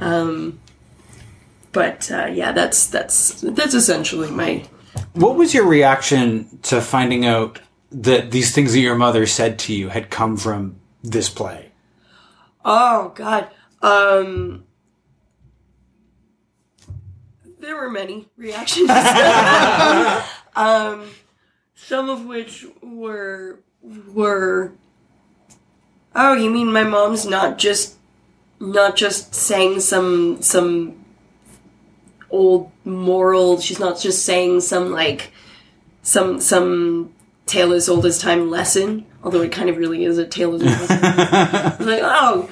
Um, 0.00 0.60
but 1.74 2.10
uh, 2.10 2.26
yeah, 2.26 2.52
that's 2.52 2.86
that's 2.86 3.42
that's 3.42 3.74
essentially 3.74 4.30
my. 4.30 4.64
What 5.12 5.34
was 5.34 5.52
your 5.52 5.66
reaction 5.66 6.58
to 6.62 6.80
finding 6.80 7.26
out 7.26 7.60
that 7.90 8.30
these 8.30 8.54
things 8.54 8.72
that 8.72 8.80
your 8.80 8.94
mother 8.94 9.26
said 9.26 9.58
to 9.60 9.74
you 9.74 9.88
had 9.88 10.08
come 10.08 10.36
from 10.36 10.76
this 11.02 11.28
play? 11.28 11.72
Oh 12.64 13.12
God. 13.14 13.50
Um, 13.82 14.64
there 17.58 17.76
were 17.76 17.90
many 17.90 18.28
reactions. 18.36 18.88
um, 20.56 21.10
some 21.74 22.08
of 22.08 22.24
which 22.24 22.66
were 22.80 23.58
were. 23.82 24.72
Oh, 26.14 26.34
you 26.34 26.50
mean 26.50 26.72
my 26.72 26.84
mom's 26.84 27.26
not 27.26 27.58
just 27.58 27.96
not 28.60 28.94
just 28.94 29.34
saying 29.34 29.80
some 29.80 30.40
some 30.40 31.03
old 32.34 32.70
moral. 32.84 33.60
She's 33.60 33.78
not 33.78 34.00
just 34.00 34.24
saying 34.24 34.60
some 34.60 34.90
like 34.90 35.32
some 36.02 36.40
some 36.40 37.12
tale 37.46 37.72
as 37.72 37.88
old 37.88 38.04
as 38.06 38.18
time 38.18 38.50
lesson. 38.50 39.06
Although 39.22 39.42
it 39.42 39.52
kind 39.52 39.70
of 39.70 39.76
really 39.76 40.04
is 40.04 40.18
a 40.18 40.26
tale 40.26 40.54
as 40.54 40.62
old 40.62 40.70
as 40.70 40.88
time. 40.88 41.76
Like, 41.86 42.00
oh, 42.02 42.50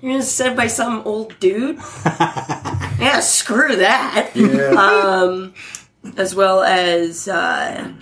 you're 0.00 0.12
gonna 0.12 0.22
said 0.22 0.56
by 0.56 0.66
some 0.66 1.02
old 1.04 1.38
dude? 1.40 1.76
yeah, 2.04 3.20
screw 3.20 3.76
that. 3.76 4.36
Um, 4.76 5.54
as 6.16 6.34
well 6.34 6.62
as 6.62 7.26
uh, 7.26 7.92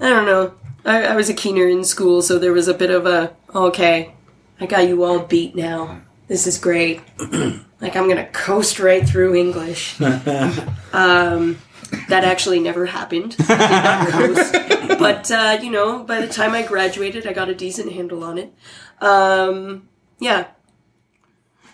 I 0.00 0.08
don't 0.08 0.26
know. 0.26 0.54
I, 0.84 1.04
I 1.04 1.16
was 1.16 1.28
a 1.28 1.34
keener 1.34 1.68
in 1.68 1.84
school, 1.84 2.22
so 2.22 2.38
there 2.38 2.52
was 2.52 2.68
a 2.68 2.74
bit 2.74 2.90
of 2.90 3.06
a 3.06 3.34
okay. 3.54 4.14
I 4.60 4.66
got 4.66 4.88
you 4.88 5.02
all 5.04 5.18
beat 5.20 5.54
now. 5.54 6.02
This 6.28 6.46
is 6.46 6.58
great. 6.58 7.00
like 7.84 7.94
I'm 7.96 8.08
gonna 8.08 8.26
coast 8.32 8.78
right 8.80 9.06
through 9.06 9.34
English. 9.36 10.00
um, 10.92 11.58
that 12.08 12.24
actually 12.24 12.58
never 12.58 12.86
happened. 12.86 13.36
I 13.48 13.68
did 13.68 13.84
not 13.84 14.08
coast. 14.08 14.98
But 14.98 15.30
uh, 15.30 15.58
you 15.62 15.70
know, 15.70 16.02
by 16.02 16.20
the 16.20 16.28
time 16.28 16.52
I 16.52 16.62
graduated, 16.62 17.26
I 17.26 17.32
got 17.32 17.48
a 17.48 17.54
decent 17.54 17.92
handle 17.92 18.24
on 18.24 18.38
it. 18.38 18.52
Um, 19.00 19.88
yeah, 20.18 20.46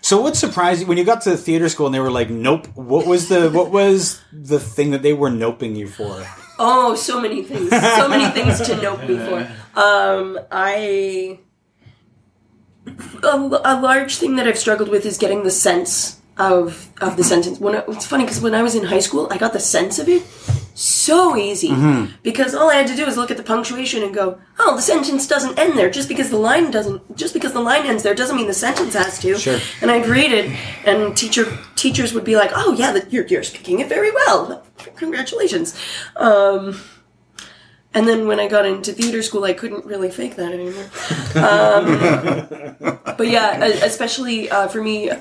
So 0.01 0.19
what 0.21 0.35
surprised 0.35 0.81
you 0.81 0.87
when 0.87 0.97
you 0.97 1.05
got 1.05 1.21
to 1.21 1.29
the 1.31 1.37
theater 1.37 1.69
school 1.69 1.85
and 1.85 1.95
they 1.95 1.99
were 1.99 2.11
like, 2.11 2.29
"Nope"? 2.29 2.67
What 2.75 3.05
was 3.07 3.29
the 3.29 3.49
what 3.49 3.71
was 3.71 4.19
the 4.33 4.59
thing 4.59 4.91
that 4.91 5.01
they 5.03 5.13
were 5.13 5.29
noping 5.29 5.75
you 5.75 5.87
for? 5.87 6.25
Oh, 6.59 6.95
so 6.95 7.21
many 7.21 7.41
things. 7.43 7.69
So 7.69 8.07
many 8.09 8.27
things 8.37 8.59
to 8.67 8.75
note 8.81 9.07
before. 9.07 9.47
Um, 9.73 10.37
I. 10.51 11.39
A, 13.23 13.61
a 13.63 13.79
large 13.79 14.17
thing 14.17 14.35
that 14.37 14.47
I've 14.47 14.57
struggled 14.57 14.89
with 14.89 15.05
is 15.05 15.17
getting 15.17 15.43
the 15.43 15.51
sense 15.51 16.19
of 16.37 16.89
of 16.99 17.17
the 17.17 17.23
sentence. 17.23 17.59
When 17.59 17.75
I, 17.75 17.83
it's 17.89 18.05
funny 18.07 18.23
because 18.25 18.41
when 18.41 18.55
I 18.55 18.63
was 18.63 18.75
in 18.75 18.85
high 18.85 18.99
school, 18.99 19.27
I 19.29 19.37
got 19.37 19.53
the 19.53 19.59
sense 19.59 19.99
of 19.99 20.09
it 20.09 20.23
so 20.73 21.35
easy 21.35 21.69
because 22.23 22.55
all 22.55 22.69
I 22.69 22.75
had 22.75 22.87
to 22.87 22.95
do 22.95 23.05
was 23.05 23.17
look 23.17 23.29
at 23.29 23.37
the 23.37 23.43
punctuation 23.43 24.01
and 24.01 24.13
go, 24.15 24.39
"Oh, 24.57 24.75
the 24.75 24.81
sentence 24.81 25.27
doesn't 25.27 25.59
end 25.59 25.77
there." 25.77 25.89
Just 25.89 26.09
because 26.09 26.29
the 26.29 26.37
line 26.37 26.71
doesn't, 26.71 27.15
just 27.15 27.33
because 27.33 27.53
the 27.53 27.59
line 27.59 27.85
ends 27.85 28.03
there, 28.03 28.15
doesn't 28.15 28.35
mean 28.35 28.47
the 28.47 28.53
sentence 28.53 28.93
has 28.93 29.19
to. 29.19 29.37
Sure. 29.37 29.59
And 29.81 29.91
I'd 29.91 30.07
read 30.07 30.31
it, 30.31 30.49
and 30.85 31.15
teacher 31.15 31.45
teachers 31.75 32.13
would 32.13 32.23
be 32.23 32.35
like, 32.35 32.51
"Oh, 32.55 32.73
yeah, 32.73 32.93
that, 32.93 33.13
you're 33.13 33.27
you're 33.27 33.43
speaking 33.43 33.79
it 33.79 33.89
very 33.89 34.11
well. 34.11 34.63
Congratulations." 34.95 35.75
Um, 36.15 36.79
and 37.93 38.07
then 38.07 38.27
when 38.27 38.39
I 38.39 38.47
got 38.47 38.65
into 38.65 38.93
theater 38.93 39.21
school, 39.21 39.43
I 39.43 39.53
couldn't 39.53 39.85
really 39.85 40.09
fake 40.09 40.35
that 40.37 40.53
anymore. 40.53 40.89
Um, 41.35 42.97
but 43.17 43.27
yeah, 43.27 43.65
especially 43.65 44.49
uh, 44.49 44.67
for 44.67 44.81
me, 44.81 45.11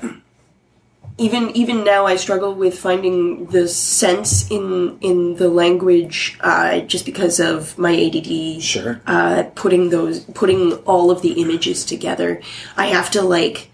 even 1.20 1.50
even 1.54 1.84
now, 1.84 2.06
I 2.06 2.16
struggle 2.16 2.54
with 2.54 2.78
finding 2.78 3.46
the 3.46 3.68
sense 3.68 4.50
in 4.50 4.98
in 5.00 5.36
the 5.36 5.48
language, 5.48 6.38
uh, 6.40 6.80
just 6.80 7.04
because 7.04 7.38
of 7.40 7.76
my 7.76 7.94
ADD. 7.94 8.62
Sure. 8.62 9.00
Uh, 9.06 9.44
putting 9.54 9.90
those, 9.90 10.20
putting 10.20 10.74
all 10.86 11.10
of 11.10 11.20
the 11.20 11.32
images 11.42 11.84
together, 11.84 12.40
I 12.76 12.86
have 12.86 13.10
to 13.12 13.22
like. 13.22 13.70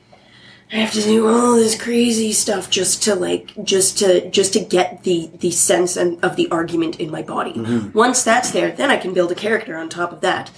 I 0.72 0.76
have 0.76 0.92
to 0.94 1.02
do 1.02 1.28
all 1.28 1.54
this 1.54 1.80
crazy 1.80 2.32
stuff 2.32 2.68
just 2.68 3.04
to 3.04 3.14
like 3.14 3.52
just 3.62 3.98
to 3.98 4.28
just 4.30 4.52
to 4.54 4.60
get 4.60 5.04
the 5.04 5.30
the 5.38 5.52
sense 5.52 5.96
and 5.96 6.22
of 6.24 6.34
the 6.36 6.50
argument 6.50 6.98
in 6.98 7.10
my 7.10 7.22
body. 7.22 7.52
Once 7.94 8.24
that's 8.24 8.50
there, 8.50 8.72
then 8.72 8.90
I 8.90 8.96
can 8.96 9.14
build 9.14 9.30
a 9.30 9.36
character 9.36 9.76
on 9.76 9.88
top 9.88 10.12
of 10.12 10.22
that. 10.22 10.50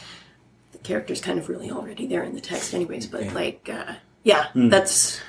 The 0.72 0.78
character's 0.78 1.20
kind 1.20 1.38
of 1.38 1.48
really 1.48 1.70
already 1.70 2.06
there 2.06 2.22
in 2.22 2.34
the 2.34 2.40
text, 2.40 2.72
anyways. 2.72 3.06
But 3.06 3.34
like, 3.34 3.68
uh, 3.70 3.94
yeah, 4.24 4.46
that's 4.54 5.20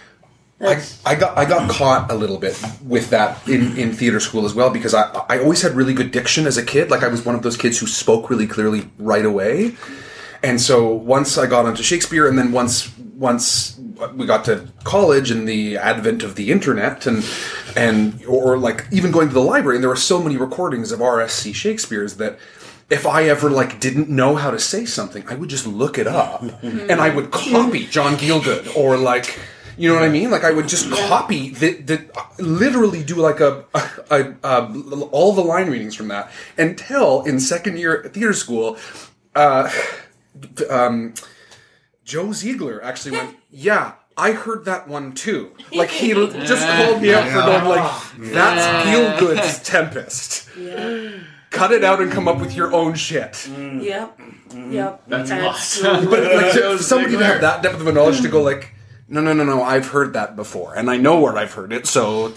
I, 0.61 0.83
I 1.05 1.15
got 1.15 1.37
I 1.37 1.45
got 1.45 1.69
caught 1.69 2.11
a 2.11 2.15
little 2.15 2.37
bit 2.37 2.61
with 2.85 3.09
that 3.11 3.47
in, 3.47 3.77
in 3.77 3.93
theater 3.93 4.19
school 4.19 4.45
as 4.45 4.53
well 4.53 4.69
because 4.69 4.93
I 4.93 5.03
I 5.29 5.39
always 5.39 5.61
had 5.61 5.73
really 5.73 5.93
good 5.93 6.11
diction 6.11 6.45
as 6.45 6.57
a 6.57 6.63
kid. 6.63 6.91
Like 6.91 7.03
I 7.03 7.07
was 7.07 7.25
one 7.25 7.35
of 7.35 7.43
those 7.43 7.55
kids 7.55 7.79
who 7.79 7.87
spoke 7.87 8.29
really 8.29 8.47
clearly 8.47 8.89
right 8.97 9.25
away. 9.25 9.75
And 10.43 10.61
so 10.61 10.93
once 10.93 11.37
I 11.37 11.47
got 11.47 11.65
onto 11.65 11.83
Shakespeare, 11.83 12.27
and 12.27 12.37
then 12.37 12.51
once 12.51 12.97
once 12.97 13.77
we 14.15 14.25
got 14.25 14.45
to 14.45 14.69
college 14.85 15.29
and 15.29 15.47
the 15.47 15.77
advent 15.77 16.23
of 16.23 16.35
the 16.35 16.51
internet, 16.51 17.05
and 17.05 17.25
and 17.75 18.23
or 18.25 18.57
like 18.57 18.85
even 18.91 19.11
going 19.11 19.27
to 19.27 19.33
the 19.33 19.41
library, 19.41 19.77
and 19.77 19.83
there 19.83 19.89
were 19.89 19.95
so 19.95 20.21
many 20.21 20.37
recordings 20.37 20.91
of 20.91 21.01
R.S.C. 21.01 21.51
Shakespeare's 21.51 22.15
that 22.15 22.39
if 22.89 23.05
I 23.05 23.25
ever 23.25 23.49
like 23.49 23.79
didn't 23.79 24.09
know 24.09 24.35
how 24.35 24.51
to 24.51 24.59
say 24.59 24.85
something, 24.85 25.27
I 25.27 25.35
would 25.35 25.49
just 25.49 25.67
look 25.67 25.97
it 25.97 26.07
up, 26.07 26.41
and 26.63 27.01
I 27.01 27.13
would 27.13 27.31
copy 27.31 27.85
John 27.87 28.15
Gielgud 28.15 28.75
or 28.75 28.97
like. 28.97 29.37
You 29.77 29.87
know 29.87 29.95
what 29.95 30.03
I 30.03 30.09
mean? 30.09 30.29
Like 30.29 30.43
I 30.43 30.51
would 30.51 30.67
just 30.67 30.91
copy 30.91 31.51
the, 31.51 31.75
the 31.75 32.05
literally 32.37 33.01
do 33.01 33.15
like 33.15 33.39
a, 33.39 33.63
a, 34.11 34.33
a, 34.43 34.91
all 35.11 35.31
the 35.31 35.41
line 35.41 35.69
readings 35.69 35.95
from 35.95 36.09
that 36.09 36.29
until 36.57 37.23
in 37.23 37.39
second 37.39 37.77
year 37.77 38.03
theater 38.13 38.33
school, 38.33 38.77
uh, 39.35 39.71
um, 40.69 41.13
Joe 42.03 42.31
Ziegler 42.31 42.83
actually 42.83 43.11
went, 43.17 43.37
yeah, 43.51 43.93
I 44.17 44.31
heard 44.31 44.65
that 44.65 44.87
one 44.87 45.13
too. 45.13 45.51
Like 45.73 45.89
he 45.89 46.13
just 46.13 46.67
called 46.67 47.01
me 47.01 47.13
out 47.13 47.27
for 47.27 47.41
going 47.41 47.65
like, 47.65 48.33
that's 48.33 48.87
Gielgud's 48.87 49.59
Tempest. 49.63 50.49
Cut 51.51 51.71
it 51.71 51.83
out 51.83 52.01
and 52.01 52.11
come 52.11 52.27
up 52.27 52.39
with 52.39 52.53
your 52.55 52.73
own 52.73 52.93
shit. 52.95 53.47
Yep. 53.47 54.19
Yep. 54.53 55.03
That's 55.07 55.31
Absolutely. 55.31 56.07
But 56.07 56.35
like 56.35 56.51
to- 56.53 56.59
Joe 56.59 56.77
for 56.77 56.83
somebody 56.83 57.17
to 57.17 57.23
have 57.25 57.41
that 57.41 57.63
depth 57.63 57.79
of 57.79 57.87
a 57.87 57.91
knowledge 57.91 58.21
to 58.21 58.27
go 58.27 58.41
like, 58.41 58.73
no, 59.07 59.21
no, 59.21 59.33
no, 59.33 59.43
no, 59.43 59.63
I've 59.63 59.87
heard 59.87 60.13
that 60.13 60.35
before, 60.35 60.75
and 60.75 60.87
I 60.89 60.97
know 60.97 61.19
where 61.19 61.35
I've 61.35 61.53
heard 61.53 61.73
it. 61.73 61.87
So 61.87 62.33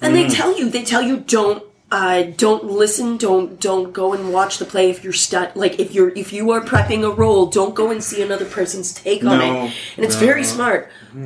And 0.00 0.14
they 0.14 0.26
tell 0.28 0.58
you, 0.58 0.70
they 0.70 0.82
tell 0.82 1.02
you, 1.02 1.20
don't, 1.20 1.62
uh, 1.96 2.22
don't 2.44 2.64
listen, 2.82 3.16
don't, 3.16 3.60
don't 3.60 3.92
go 3.92 4.06
and 4.14 4.32
watch 4.32 4.58
the 4.58 4.64
play 4.72 4.86
if 4.90 4.98
you're 5.04 5.12
stu- 5.26 5.52
like 5.54 5.74
if 5.84 5.88
you're 5.94 6.10
if 6.22 6.32
you 6.36 6.50
are 6.54 6.60
prepping 6.60 7.02
a 7.10 7.12
role, 7.22 7.46
don't 7.46 7.74
go 7.74 7.86
and 7.92 8.02
see 8.02 8.20
another 8.22 8.46
person's 8.58 8.92
take 8.92 9.22
on 9.24 9.38
No. 9.38 9.44
it. 9.66 9.72
And 9.96 10.04
it's 10.06 10.16
very 10.16 10.44
smart. 10.44 10.80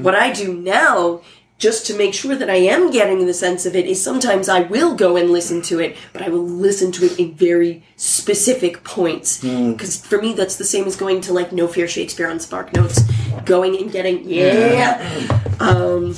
What 0.06 0.14
I 0.14 0.32
do 0.32 0.48
now. 0.54 1.22
Just 1.68 1.86
to 1.88 1.94
make 2.02 2.14
sure 2.14 2.36
that 2.36 2.48
I 2.48 2.60
am 2.74 2.92
getting 2.92 3.26
the 3.26 3.34
sense 3.34 3.66
of 3.66 3.74
it, 3.74 3.84
is 3.92 3.98
sometimes 4.00 4.48
I 4.48 4.60
will 4.60 4.94
go 4.94 5.16
and 5.16 5.28
listen 5.38 5.60
to 5.62 5.80
it, 5.80 5.96
but 6.12 6.22
I 6.22 6.28
will 6.28 6.46
listen 6.46 6.92
to 6.92 7.04
it 7.06 7.18
in 7.18 7.34
very 7.34 7.82
specific 7.96 8.84
points. 8.84 9.38
Because 9.42 9.96
for 10.10 10.22
me, 10.22 10.34
that's 10.34 10.54
the 10.54 10.64
same 10.64 10.84
as 10.86 10.94
going 10.94 11.20
to 11.22 11.32
like 11.32 11.50
No 11.50 11.66
Fear 11.66 11.88
Shakespeare 11.88 12.30
on 12.30 12.38
Spark 12.38 12.72
Notes, 12.74 13.00
going 13.44 13.74
and 13.76 13.90
getting 13.90 14.22
yeah. 14.22 15.02
Um, 15.58 16.14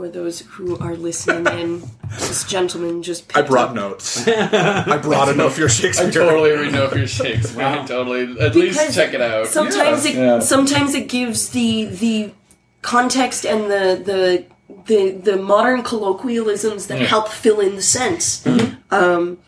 for 0.00 0.08
those 0.08 0.40
who 0.40 0.78
are 0.78 0.96
listening 0.96 1.46
in, 1.60 1.82
this 2.18 2.44
gentleman 2.44 3.02
just 3.02 3.28
picked 3.28 3.36
I 3.36 3.42
brought 3.42 3.68
up- 3.70 3.74
notes. 3.74 4.26
I 4.28 4.96
brought 4.96 5.28
enough 5.28 5.58
your 5.58 5.68
I 5.68 5.72
Shakespeare. 5.72 6.10
totally 6.10 6.52
read 6.52 6.72
know 6.72 6.84
if 6.86 6.94
you're 6.96 7.06
Shakespeare. 7.06 7.84
Totally, 7.86 8.22
at 8.40 8.54
least 8.54 8.78
Because 8.78 8.94
check 8.94 9.12
it 9.12 9.20
out. 9.20 9.46
Sometimes 9.46 10.06
it 10.06 10.14
Yeah. 10.14 10.38
sometimes 10.40 10.94
it 10.94 11.06
gives 11.08 11.50
the 11.50 11.84
the 11.84 12.32
context 12.80 13.44
and 13.44 13.64
the 13.70 14.00
the 14.02 14.44
the, 14.86 15.10
the 15.10 15.36
modern 15.36 15.82
colloquialisms 15.82 16.86
that 16.86 17.00
help 17.02 17.28
fill 17.28 17.60
in 17.60 17.76
the 17.76 17.82
sense. 17.82 18.46
Um, 18.90 19.38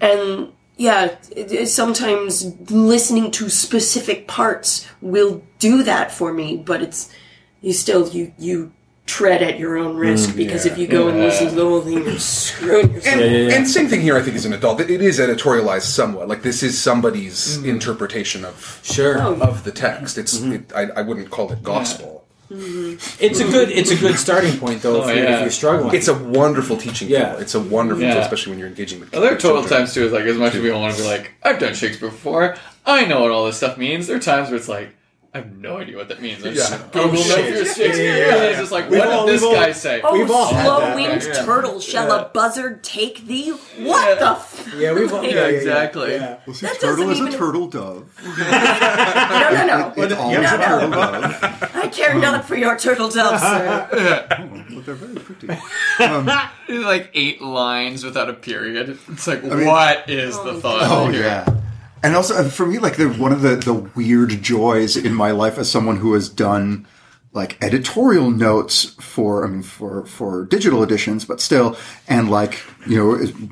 and 0.00 0.48
yeah, 0.76 1.16
it, 1.30 1.52
it- 1.52 1.68
sometimes 1.68 2.44
listening 2.72 3.30
to 3.32 3.48
specific 3.48 4.26
parts 4.26 4.88
will 5.00 5.42
do 5.60 5.84
that 5.84 6.10
for 6.10 6.32
me, 6.32 6.56
but 6.56 6.82
it's 6.82 7.08
you 7.60 7.72
still 7.72 8.08
you 8.08 8.32
you 8.36 8.72
tread 9.06 9.42
at 9.42 9.58
your 9.58 9.78
own 9.78 9.96
risk 9.96 10.30
mm, 10.30 10.36
because 10.36 10.66
if 10.66 10.76
you 10.76 10.86
go 10.86 11.08
and 11.08 11.18
listen 11.18 11.48
to 11.48 11.54
the 11.54 11.64
whole 11.64 11.80
thing, 11.80 12.04
you're 12.04 12.18
screwing 12.18 12.92
yourself. 12.94 13.14
And, 13.14 13.20
yeah, 13.20 13.38
yeah. 13.38 13.54
and 13.54 13.68
same 13.68 13.88
thing 13.88 14.00
here, 14.00 14.16
I 14.16 14.22
think, 14.22 14.36
as 14.36 14.44
an 14.44 14.52
adult. 14.52 14.80
It 14.80 14.90
is 14.90 15.18
editorialized 15.18 15.82
somewhat. 15.82 16.28
Like 16.28 16.42
this 16.42 16.62
is 16.62 16.80
somebody's 16.80 17.58
mm. 17.58 17.66
interpretation 17.66 18.44
of 18.44 18.80
Sure. 18.82 19.20
Oh, 19.20 19.40
of 19.40 19.64
the 19.64 19.72
text. 19.72 20.18
It's 20.18 20.38
mm-hmm. 20.38 20.52
it, 20.52 20.72
I, 20.74 21.00
I 21.00 21.02
wouldn't 21.02 21.30
call 21.30 21.50
it 21.52 21.62
gospel. 21.62 22.24
Mm-hmm. 22.50 23.24
It's 23.24 23.40
a 23.40 23.44
good 23.44 23.70
it's 23.70 23.90
a 23.90 23.96
good 23.96 24.16
starting 24.16 24.56
point 24.58 24.80
though 24.82 25.02
if, 25.02 25.06
Oh, 25.06 25.12
you're, 25.12 25.24
yeah. 25.24 25.34
if 25.36 25.40
you're 25.40 25.50
struggling. 25.50 25.94
It's 25.94 26.08
a 26.08 26.14
wonderful 26.16 26.76
teaching 26.76 27.08
Yeah. 27.08 27.32
tool. 27.32 27.40
It's 27.40 27.54
a 27.54 27.60
wonderful 27.60 28.04
Yeah. 28.04 28.14
tool, 28.14 28.22
especially 28.22 28.50
when 28.50 28.58
you're 28.60 28.68
engaging 28.68 29.00
with. 29.00 29.12
Well, 29.12 29.22
there 29.22 29.32
are 29.32 29.36
total 29.36 29.62
children. 29.62 29.80
times 29.80 29.94
too. 29.94 30.04
It's 30.04 30.12
like 30.12 30.24
as 30.24 30.36
much 30.36 30.54
as 30.54 30.62
we 30.62 30.70
all 30.70 30.80
want 30.80 30.94
to 30.94 31.02
be 31.02 31.08
like, 31.08 31.32
I've 31.42 31.58
done 31.58 31.74
Shakespeare 31.74 32.08
before. 32.08 32.56
I 32.84 33.04
know 33.04 33.22
what 33.22 33.32
all 33.32 33.46
this 33.46 33.56
stuff 33.56 33.76
means. 33.78 34.06
There 34.06 34.16
are 34.16 34.20
times 34.20 34.48
where 34.48 34.58
it's 34.58 34.68
like, 34.68 34.90
I 35.36 35.40
have 35.40 35.58
no 35.58 35.76
idea 35.76 35.98
what 35.98 36.08
that 36.08 36.22
means. 36.22 36.42
I 36.46 36.54
just 36.54 36.70
Yeah. 36.70 36.78
Google 36.92 37.10
Oh, 37.10 37.12
know 37.12 37.18
shit. 37.20 37.38
if 37.40 37.54
you're 37.56 37.64
Shakespeare. 37.66 37.88
Yeah, 38.06 38.16
yeah, 38.16 38.36
yeah. 38.36 38.42
It's 38.44 38.58
just 38.60 38.72
like, 38.72 38.88
We've 38.88 39.00
what 39.00 39.08
all- 39.10 39.26
did 39.26 39.34
this 39.34 39.42
we've 39.42 39.50
all- 39.50 39.56
guy 39.56 39.72
say? 39.72 40.00
Oh, 40.02 40.12
We've 40.14 40.30
all 40.30 40.48
slow 40.48 40.94
winged 40.94 41.22
Yeah. 41.24 41.44
turtle, 41.44 41.78
shall 41.80 42.08
Yeah. 42.08 42.22
a 42.22 42.24
buzzard 42.30 42.82
take 42.82 43.26
thee? 43.26 43.50
What 43.80 44.18
the? 44.18 44.30
F- 44.30 44.68
yeah, 44.78 44.92
we've 44.94 45.12
all, 45.12 45.22
yeah, 45.22 45.28
Yeah, 45.34 45.34
yeah, 45.42 45.48
yeah, 45.48 45.56
exactly. 45.58 46.12
Yeah. 46.14 46.36
Well, 46.46 46.56
see, 46.56 46.66
That 46.66 46.80
turtle 46.80 47.08
doesn't 47.08 47.28
is 47.28 47.34
a 47.34 47.38
turtle 47.38 47.66
dove. 47.66 48.04
no, 48.24 49.50
no, 49.50 49.66
no. 49.66 49.92
It's 49.96 50.14
always 50.14 50.38
no, 50.38 50.54
a 50.54 50.58
turtle 50.58 50.90
dove. 50.90 51.70
I 51.74 51.88
care 51.88 52.14
um, 52.14 52.20
not 52.22 52.44
for 52.46 52.56
your 52.56 52.78
turtle 52.78 53.10
doves, 53.10 53.42
sir. 53.42 53.88
But 53.90 54.40
oh, 54.40 54.80
they're 54.80 54.94
very 54.94 55.14
pretty. 55.16 55.48
Um, 56.02 56.26
like 56.82 57.10
eight 57.12 57.42
lines 57.42 58.04
without 58.04 58.30
a 58.30 58.32
period. 58.34 58.98
It's 59.12 59.26
like, 59.26 59.44
mean- 59.44 59.66
what 59.66 60.08
is 60.08 60.34
the 60.36 60.52
oh, 60.52 60.60
thought? 60.60 60.82
Oh 60.82 61.08
here? 61.08 61.22
yeah. 61.22 61.46
And 62.06 62.14
also 62.14 62.36
uh, 62.36 62.48
for 62.48 62.66
me, 62.66 62.78
like 62.78 62.98
the 62.98 63.08
one 63.08 63.32
of 63.32 63.42
the 63.42 63.56
the 63.56 63.74
weird 63.74 64.40
joys 64.40 64.96
in 64.96 65.12
my 65.12 65.32
life 65.32 65.58
as 65.58 65.68
someone 65.68 65.96
who 65.96 66.12
has 66.12 66.28
done 66.28 66.86
like 67.32 67.60
editorial 67.60 68.30
notes 68.30 68.94
for 69.00 69.44
I 69.44 69.48
mean 69.48 69.64
for 69.64 70.06
for 70.06 70.44
digital 70.44 70.84
editions, 70.84 71.24
but 71.24 71.40
still, 71.40 71.76
and 72.06 72.30
like 72.30 72.62
you 72.86 72.96
know. 72.96 73.50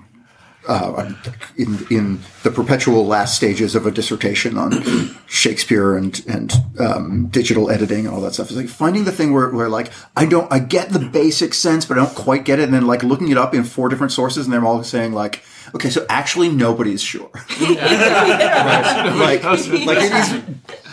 Uh, 0.66 1.12
in 1.56 1.86
in 1.90 2.20
the 2.42 2.50
perpetual 2.50 3.06
last 3.06 3.36
stages 3.36 3.74
of 3.74 3.84
a 3.84 3.90
dissertation 3.90 4.56
on 4.56 4.72
Shakespeare 5.26 5.94
and 5.94 6.24
and 6.26 6.54
um, 6.78 7.26
digital 7.26 7.70
editing 7.70 8.06
and 8.06 8.14
all 8.14 8.22
that 8.22 8.32
stuff. 8.32 8.50
Is 8.50 8.56
like 8.56 8.68
finding 8.68 9.04
the 9.04 9.12
thing 9.12 9.34
where, 9.34 9.50
where 9.50 9.68
like 9.68 9.92
I 10.16 10.24
don't 10.24 10.50
I 10.50 10.60
get 10.60 10.88
the 10.88 11.00
basic 11.00 11.52
sense 11.52 11.84
but 11.84 11.98
I 11.98 12.04
don't 12.04 12.14
quite 12.14 12.44
get 12.44 12.60
it. 12.60 12.62
And 12.62 12.72
then 12.72 12.86
like 12.86 13.02
looking 13.02 13.28
it 13.28 13.36
up 13.36 13.54
in 13.54 13.64
four 13.64 13.90
different 13.90 14.12
sources 14.12 14.46
and 14.46 14.54
they're 14.54 14.64
all 14.64 14.82
saying 14.82 15.12
like 15.12 15.42
okay 15.74 15.90
so 15.90 16.06
actually 16.08 16.48
nobody's 16.48 17.02
sure. 17.02 17.30
Like, 19.14 19.42
like 19.44 19.98
it 20.00 20.12
is 20.12 20.83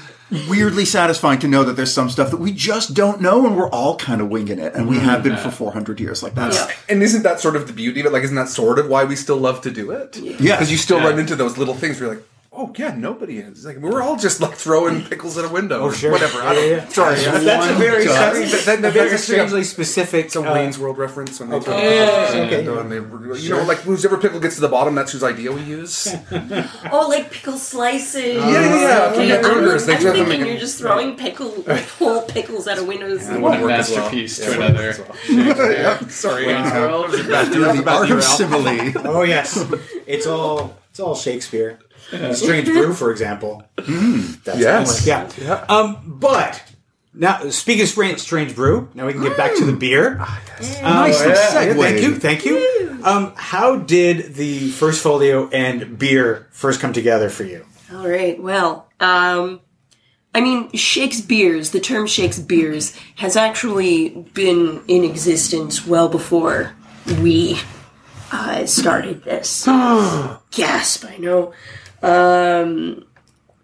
weirdly 0.50 0.86
satisfying 0.86 1.40
to 1.40 1.48
know 1.48 1.64
that 1.64 1.76
there's 1.76 1.94
some 1.94 2.10
stuff 2.10 2.32
that 2.32 2.38
we 2.38 2.52
just 2.52 2.94
don't 2.94 3.22
know 3.22 3.46
and 3.46 3.58
we're 3.58 3.70
all 3.70 3.98
kind 3.98 4.22
of 4.22 4.30
winging 4.30 4.60
it 4.60 4.74
and 4.74 4.88
we 4.88 4.96
mm-hmm. 4.96 5.06
have 5.06 5.24
been 5.24 5.38
for 5.38 5.52
400 5.52 6.00
years 6.00 6.24
like 6.24 6.36
that. 6.36 6.54
Yeah. 6.54 6.72
And 6.88 7.04
isn't 7.04 7.24
that 7.24 7.40
sort 7.40 7.56
of 7.56 7.68
the 7.68 7.74
beauty 7.74 8.00
of 8.00 8.06
it? 8.06 8.14
Like, 8.14 8.24
isn't 8.24 8.36
that 8.36 8.48
sort 8.48 8.80
of 8.80 8.88
why 8.88 9.04
we 9.04 9.16
still 9.16 9.38
love 9.38 9.62
to 9.62 9.72
do 9.72 9.92
it? 9.92 10.18
Yeah. 10.18 10.56
Because 10.56 10.72
you 10.72 10.78
still 10.78 11.00
Yeah. 11.00 11.10
run 11.10 11.20
into 11.20 11.36
those 11.36 11.58
little 11.58 11.76
things 11.76 12.00
where 12.00 12.08
you're 12.10 12.16
like, 12.18 12.26
Oh 12.54 12.70
yeah, 12.78 12.94
nobody 12.94 13.38
is. 13.38 13.66
Like 13.66 13.78
we're 13.78 14.02
all 14.02 14.18
just 14.18 14.42
like 14.42 14.56
throwing 14.56 15.04
pickles 15.06 15.38
at 15.38 15.46
a 15.46 15.48
window. 15.48 15.84
Oh, 15.84 15.92
sure. 15.94 16.12
Whatever. 16.12 16.42
I 16.42 16.54
don't, 16.54 16.70
yeah, 16.70 16.76
yeah. 16.76 16.88
Sorry, 16.90 17.16
That's, 17.16 17.46
that's 17.46 17.72
a 17.72 17.76
very, 17.76 18.04
does. 18.04 18.52
that's, 18.52 18.66
That- 18.66 18.82
that- 18.82 18.92
very 18.94 19.10
that's 19.10 19.22
a- 19.22 19.26
strangely 19.26 19.64
specific. 19.64 20.26
It's 20.26 20.36
a 20.36 20.42
uh, 20.42 20.54
Wayne's 20.54 20.78
World 20.78 20.98
reference 20.98 21.40
when 21.40 21.50
they 21.50 21.60
talk 21.60 21.70
okay. 21.70 22.04
about 22.04 22.34
Yeah, 22.34 22.42
and, 22.42 22.54
okay. 22.54 22.68
uh, 22.68 22.80
and 22.82 22.92
they, 22.92 23.40
you 23.42 23.52
know, 23.52 23.64
like 23.64 23.78
whoever 23.80 24.18
pickle 24.18 24.42
gets 24.42 24.56
to 24.56 24.62
the 24.62 24.68
bottom, 24.68 24.96
that's 24.96 25.14
whose 25.14 25.24
idea 25.24 25.50
we 25.54 25.62
use. 25.64 26.14
Oh, 26.92 27.08
like 27.08 27.32
pickle 27.32 27.58
slices. 27.58 28.36
yeah, 28.36 28.44
yeah, 28.82 29.12
from 29.12 29.20
Okay, 29.22 29.32
the 29.38 29.42
burgers, 29.42 29.88
I'm, 29.88 29.96
I'm 29.96 30.02
thinking 30.02 30.28
make 30.28 30.40
you're 30.40 30.50
it- 30.50 30.60
just 30.60 30.78
throwing 30.80 31.16
pickle, 31.16 31.64
like, 31.66 31.88
whole 32.00 32.24
pickles 32.24 32.68
out 32.68 32.78
of 32.80 32.86
windows. 32.86 33.30
It 33.30 33.32
won't 33.40 33.44
One 33.44 33.52
work 33.62 33.68
well. 33.70 33.78
masterpiece 33.78 34.40
to 34.40 34.52
another. 34.56 34.74
work 34.74 35.00
as 35.00 35.00
well. 35.00 35.72
yeah, 35.72 36.00
sorry. 36.10 36.48
Wayne's 36.48 36.70
World. 36.74 37.12
the 37.14 37.84
art 37.88 38.12
of 38.12 38.22
simile. 38.22 38.92
Oh 39.08 39.24
yes, 39.24 39.58
it's 40.06 40.28
all 40.28 40.76
it's 40.90 41.00
all 41.00 41.16
Shakespeare. 41.16 41.80
Strange 42.34 42.68
Brew, 42.68 42.94
for 42.94 43.12
example. 43.12 43.64
That's 43.78 44.60
Yes. 44.60 45.08
yeah. 45.08 45.30
Yeah. 45.38 45.66
Um, 45.70 46.02
but 46.06 46.62
now 47.14 47.50
speaking 47.50 47.84
of 47.84 47.90
strange, 47.90 48.20
strange 48.20 48.56
Brew, 48.56 48.90
now 48.94 49.06
we 49.06 49.14
can 49.14 49.22
get 49.22 49.38
back 49.38 49.56
to 49.58 49.66
the 49.66 49.74
beer. 49.74 50.20
Um, 50.20 50.28
Nicely 50.84 51.30
yeah, 51.30 51.50
segued. 51.50 51.80
Thank 51.80 52.02
you, 52.02 52.16
thank 52.16 52.46
you. 52.46 53.00
Um, 53.04 53.34
how 53.36 53.78
did 53.78 54.36
the 54.36 54.70
first 54.72 55.02
folio 55.02 55.50
and 55.50 55.98
beer 55.98 56.48
first 56.52 56.80
come 56.80 56.94
together 56.94 57.30
for 57.30 57.44
you? 57.44 57.66
All 57.94 58.08
right. 58.08 58.42
Well, 58.42 58.88
um, 59.00 59.60
I 60.34 60.40
mean, 60.40 60.70
Shakesbeer, 60.72 61.70
the 61.72 61.80
term 61.80 62.06
Shakesbeer 62.06 62.98
has 63.16 63.36
actually 63.36 64.10
been 64.34 64.82
in 64.88 65.04
existence 65.04 65.86
well 65.86 66.08
before 66.08 66.74
we 67.20 67.60
uh, 68.32 68.66
started 68.66 69.24
this. 69.24 69.66
Gasp, 70.52 71.06
I 71.06 71.18
know. 71.18 71.54
Um, 72.02 73.06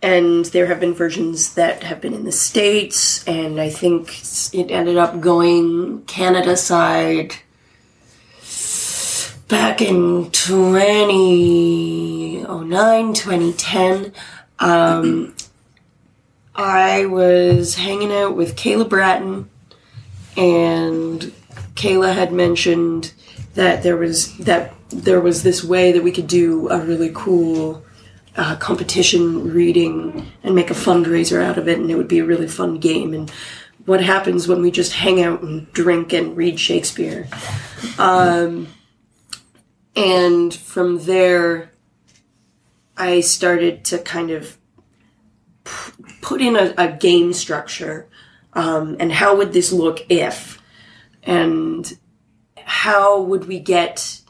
and 0.02 0.46
there 0.46 0.68
have 0.68 0.80
been 0.80 0.94
versions 0.94 1.56
that 1.56 1.84
have 1.84 2.00
been 2.02 2.14
in 2.14 2.24
the 2.24 2.32
States, 2.32 3.28
and 3.28 3.60
I 3.60 3.70
think 3.70 4.22
it 4.54 4.72
ended 4.72 4.98
up 4.98 5.20
going 5.20 6.04
Canada 6.04 6.56
side 6.56 7.36
back 9.48 9.82
in 9.82 10.30
2009, 10.32 13.14
2010. 13.14 14.14
Um, 14.60 15.36
I 16.54 17.06
was 17.06 17.76
hanging 17.76 18.12
out 18.12 18.36
with 18.36 18.56
Kayla 18.56 18.90
Bratton, 18.90 19.50
and 20.36 21.32
Kayla 21.76 22.14
had 22.14 22.34
mentioned 22.34 23.14
that 23.56 23.84
there 23.84 23.98
was 23.98 24.36
that 24.38 24.74
there 24.90 25.22
was 25.22 25.44
this 25.44 25.64
way 25.64 25.92
that 25.92 26.04
we 26.04 26.12
could 26.12 26.28
do 26.28 26.70
a 26.70 26.80
really 26.80 27.12
cool 27.14 27.84
uh, 28.38 28.56
competition 28.58 29.52
reading 29.52 30.32
and 30.44 30.56
make 30.56 30.70
a 30.70 30.76
fundraiser 30.76 31.44
out 31.44 31.58
of 31.58 31.68
it, 31.68 31.80
and 31.80 31.90
it 31.90 31.96
would 31.96 32.08
be 32.08 32.20
a 32.20 32.26
really 32.26 32.48
fun 32.48 32.78
game. 32.80 33.14
And 33.14 33.30
what 33.86 34.04
happens 34.04 34.48
when 34.48 34.62
we 34.62 34.70
just 34.70 34.94
hang 34.94 35.22
out 35.22 35.42
and 35.42 35.72
drink 35.74 36.14
and 36.14 36.38
read 36.38 36.60
Shakespeare? 36.60 37.28
Um, 37.98 38.68
and 39.96 40.54
from 40.54 41.00
there, 41.06 41.72
I 42.96 43.22
started 43.22 43.86
to 43.86 43.98
kind 43.98 44.30
of 44.30 44.58
p- 45.64 46.04
put 46.22 46.42
in 46.42 46.56
a, 46.56 46.74
a 46.78 46.92
game 46.92 47.34
structure. 47.34 48.08
Um, 48.54 48.98
and 49.00 49.12
how 49.12 49.36
would 49.38 49.54
this 49.54 49.72
look 49.72 50.06
if? 50.10 50.62
And 51.24 51.98
how 52.58 53.22
would 53.22 53.48
we 53.48 53.60
get? 53.60 54.22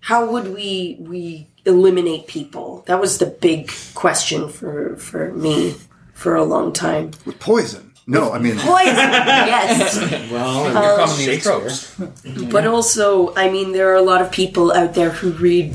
How 0.00 0.30
would 0.30 0.52
we 0.52 0.96
we 1.00 1.51
eliminate 1.64 2.26
people? 2.26 2.82
That 2.86 3.00
was 3.00 3.18
the 3.18 3.26
big 3.26 3.70
question 3.94 4.48
for 4.48 4.96
for 4.96 5.32
me 5.32 5.74
for 6.14 6.34
a 6.36 6.44
long 6.44 6.72
time. 6.72 7.12
With 7.24 7.38
poison. 7.40 7.88
No, 8.04 8.32
I 8.32 8.38
mean, 8.40 8.56
Poison, 8.58 8.96
yes. 8.96 9.96
Well, 10.32 10.76
uh, 10.76 10.96
commonly 10.96 11.24
Shakespeare. 11.24 11.52
approached. 11.54 12.50
But 12.50 12.66
also, 12.66 13.32
I 13.36 13.48
mean, 13.48 13.70
there 13.70 13.92
are 13.92 13.94
a 13.94 14.02
lot 14.02 14.20
of 14.20 14.32
people 14.32 14.72
out 14.72 14.94
there 14.94 15.10
who 15.10 15.30
read. 15.32 15.72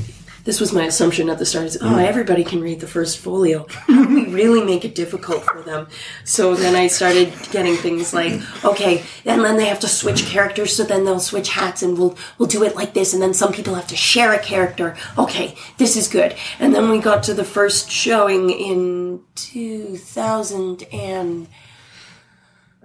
This 0.48 0.60
was 0.60 0.72
my 0.72 0.84
assumption 0.84 1.28
at 1.28 1.38
the 1.38 1.44
start. 1.44 1.66
Is, 1.66 1.76
oh, 1.78 1.98
everybody 1.98 2.42
can 2.42 2.62
read 2.62 2.80
the 2.80 2.86
first 2.86 3.18
folio. 3.18 3.66
How 3.68 4.06
do 4.06 4.14
we 4.14 4.32
really 4.32 4.64
make 4.64 4.82
it 4.82 4.94
difficult 4.94 5.44
for 5.44 5.60
them? 5.60 5.88
So 6.24 6.54
then 6.54 6.74
I 6.74 6.86
started 6.86 7.34
getting 7.52 7.76
things 7.76 8.14
like, 8.14 8.40
okay, 8.64 9.04
and 9.26 9.44
then 9.44 9.58
they 9.58 9.66
have 9.66 9.80
to 9.80 9.88
switch 9.88 10.24
characters. 10.24 10.74
So 10.74 10.84
then 10.84 11.04
they'll 11.04 11.20
switch 11.20 11.50
hats, 11.50 11.82
and 11.82 11.98
we'll 11.98 12.16
we'll 12.38 12.48
do 12.48 12.64
it 12.64 12.74
like 12.74 12.94
this. 12.94 13.12
And 13.12 13.22
then 13.22 13.34
some 13.34 13.52
people 13.52 13.74
have 13.74 13.88
to 13.88 13.96
share 13.96 14.32
a 14.32 14.38
character. 14.38 14.96
Okay, 15.18 15.54
this 15.76 15.98
is 15.98 16.08
good. 16.08 16.34
And 16.58 16.74
then 16.74 16.88
we 16.88 16.98
got 16.98 17.24
to 17.24 17.34
the 17.34 17.44
first 17.44 17.90
showing 17.90 18.48
in 18.48 19.24
two 19.34 19.98
thousand 19.98 20.84
and 20.90 21.46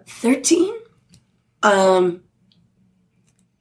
thirteen. 0.06 0.76
Um, 1.64 2.24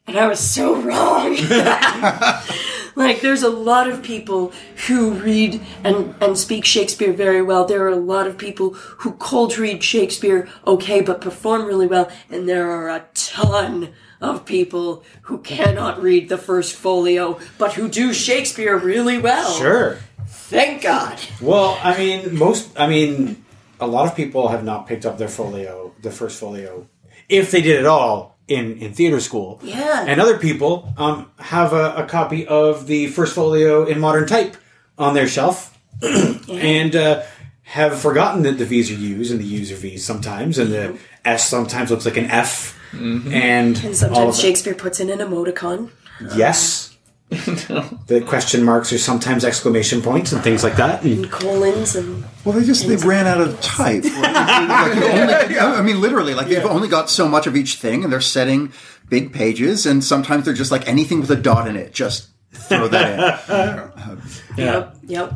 and 0.09 0.19
I 0.19 0.27
was 0.27 0.41
so 0.41 0.75
wrong. 0.75 1.37
like, 2.95 3.21
there's 3.21 3.43
a 3.43 3.51
lot 3.51 3.89
of 3.89 4.03
people 4.03 4.53
who 4.87 5.13
read 5.13 5.61
and, 5.85 6.15
and 6.21 6.37
speak 6.37 6.65
Shakespeare 6.65 7.13
very 7.13 7.43
well. 7.43 7.65
There 7.65 7.85
are 7.85 7.91
a 7.91 7.97
lot 7.97 8.27
of 8.27 8.39
people 8.39 8.75
who 8.75 9.13
cold 9.13 9.57
read 9.59 9.83
Shakespeare 9.83 10.49
okay, 10.67 11.01
but 11.01 11.21
perform 11.21 11.65
really 11.65 11.87
well. 11.87 12.11
And 12.31 12.49
there 12.49 12.71
are 12.71 12.89
a 12.89 13.07
ton 13.15 13.93
of 14.21 14.45
people 14.45 15.05
who 15.23 15.39
cannot 15.39 16.01
read 16.03 16.29
the 16.29 16.39
first 16.39 16.75
folio, 16.75 17.39
but 17.59 17.75
who 17.75 17.89
do 17.89 18.13
Shakespeare 18.13 18.77
really 18.77 19.19
well. 19.19 19.53
Sure. 19.53 19.99
Thank 20.27 20.83
God. 20.83 21.19
Well, 21.41 21.79
I 21.83 21.97
mean, 21.97 22.39
most. 22.39 22.79
I 22.79 22.87
mean, 22.87 23.45
a 23.81 23.87
lot 23.87 24.07
of 24.07 24.15
people 24.15 24.49
have 24.49 24.65
not 24.65 24.87
picked 24.87 25.05
up 25.05 25.19
their 25.19 25.29
folio, 25.29 25.93
the 26.01 26.11
first 26.11 26.39
folio, 26.39 26.89
if 27.29 27.51
they 27.51 27.63
did 27.63 27.79
at 27.79 27.87
all 27.87 28.32
in 28.49 28.79
in 28.79 28.93
theater 28.93 29.21
school. 29.21 29.61
Yeah. 29.63 30.05
And 30.07 30.21
other 30.21 30.39
people 30.39 30.93
um, 30.97 31.31
have 31.39 31.73
a, 31.73 31.95
a 31.97 32.07
copy 32.07 32.47
of 32.47 32.87
the 32.87 33.07
first 33.09 33.35
folio 33.35 33.85
in 33.85 34.01
modern 34.01 34.27
type 34.27 34.57
on 34.99 35.15
their 35.15 35.27
shelf, 35.29 35.79
and 36.03 36.95
uh, 36.97 37.23
have 37.63 37.99
forgotten 38.01 38.43
that 38.43 38.59
the 38.59 38.65
V's 38.65 38.91
are 38.91 38.95
U's 38.95 39.31
and 39.31 39.41
the 39.41 39.45
U's 39.45 39.73
are 39.73 39.77
V's 39.77 40.05
sometimes, 40.05 40.59
and 40.59 40.73
the 40.73 40.99
S 41.25 41.49
sometimes 41.49 41.91
looks 41.91 42.05
like 42.05 42.17
an 42.17 42.27
F, 42.31 42.79
and, 42.93 43.33
And 43.33 43.77
all 43.77 43.91
of 43.91 43.97
sometimes. 43.97 44.41
Shakespeare 44.41 44.75
puts 44.75 45.01
in 45.01 45.09
an 45.11 45.21
emoticon. 45.21 45.91
Yes. 46.37 46.92
The 48.07 48.21
question 48.27 48.63
marks 48.65 48.93
are 48.93 48.99
sometimes 48.99 49.45
exclamation 49.45 50.03
points 50.03 50.33
and 50.33 50.43
things 50.43 50.63
like 50.63 50.77
that. 50.77 51.03
And 51.03 51.25
and 51.25 51.31
colons 51.31 51.97
and 51.97 52.25
well, 52.45 52.59
they 52.59 52.65
just 52.65 52.87
they 52.87 52.97
ran 52.97 53.27
out 53.27 53.41
of 53.41 53.61
type. 53.61 54.05
Like, 54.13 55.51
you 55.51 55.59
only, 55.59 55.79
I 55.79 55.83
mean, 55.83 56.01
literally, 56.01 56.35
like 56.35 56.49
they've 56.49 56.65
only 56.65 56.89
got 56.89 57.09
so 57.11 57.29
much 57.29 57.47
of 57.47 57.57
each 57.57 57.77
thing, 57.77 58.05
and 58.05 58.13
they're 58.13 58.21
setting 58.21 58.73
big 59.09 59.33
pages, 59.33 59.87
and 59.87 60.03
sometimes 60.03 60.45
they're 60.45 60.55
just 60.55 60.71
like 60.71 60.87
anything 60.89 61.21
with 61.21 61.31
a 61.31 61.37
dot 61.37 61.69
in 61.69 61.77
it, 61.77 61.93
just 61.93 62.29
throw 62.53 62.89
that 62.89 63.09
in. 63.49 64.19
Yep, 64.57 64.97
yep. 65.07 65.33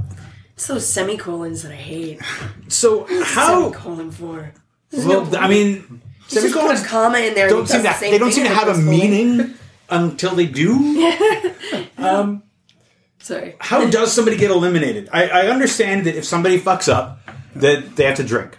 It's 0.55 0.67
those 0.67 0.87
semicolons 0.87 1.63
that 1.63 1.73
I 1.73 1.77
hate. 1.77 2.21
so 2.69 3.07
how? 3.25 3.71
Semicolon 3.71 4.11
for. 4.11 4.53
Well, 4.93 5.35
I 5.37 5.49
mean, 5.49 6.03
Just 6.29 6.35
put 6.35 6.51
semicolons 6.53 6.83
a 6.83 6.87
comma 6.87 7.19
in 7.19 7.35
there. 7.35 7.49
don't 7.49 7.67
seem 7.69 7.83
does 7.83 7.87
to 7.87 7.89
the 7.89 7.95
same 7.95 8.13
they 8.13 8.19
don't 8.19 8.33
seem 8.33 8.45
to 8.45 8.51
have 8.55 8.69
a 8.69 8.75
first 8.75 8.85
folio. 8.87 8.99
meaning 9.01 9.55
until 9.91 10.35
they 10.35 10.47
do. 10.47 11.13
um, 11.99 12.43
Sorry. 13.19 13.57
How 13.59 13.89
does 13.91 14.13
somebody 14.13 14.37
get 14.37 14.53
eliminated? 14.53 15.09
I, 15.13 15.29
I 15.29 15.47
understand 15.49 16.07
that 16.07 16.15
if 16.15 16.25
somebody 16.25 16.61
fucks 16.61 16.89
up, 16.89 17.19
that 17.57 17.97
they 17.97 18.05
have 18.05 18.17
to 18.19 18.25
drink. 18.25 18.57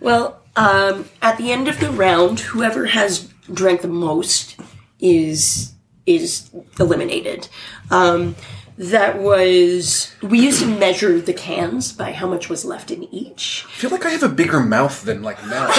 Well, 0.00 0.42
um, 0.56 1.08
at 1.22 1.36
the 1.38 1.52
end 1.52 1.68
of 1.68 1.78
the 1.78 1.90
round, 1.90 2.40
whoever 2.40 2.86
has 2.86 3.32
drank 3.52 3.82
the 3.82 3.88
most 3.88 4.56
is 4.98 5.74
is 6.06 6.50
eliminated. 6.80 7.48
Um, 7.90 8.34
that 8.80 9.18
was 9.20 10.10
we 10.22 10.40
used 10.40 10.60
to 10.60 10.66
measure 10.66 11.20
the 11.20 11.34
cans 11.34 11.92
by 11.92 12.12
how 12.12 12.26
much 12.26 12.48
was 12.48 12.64
left 12.64 12.90
in 12.90 13.02
each. 13.14 13.66
I 13.68 13.72
feel 13.72 13.90
like 13.90 14.06
I 14.06 14.08
have 14.08 14.22
a 14.22 14.28
bigger 14.28 14.58
mouth 14.60 15.02
than 15.04 15.22
like 15.22 15.36
Mel. 15.46 15.70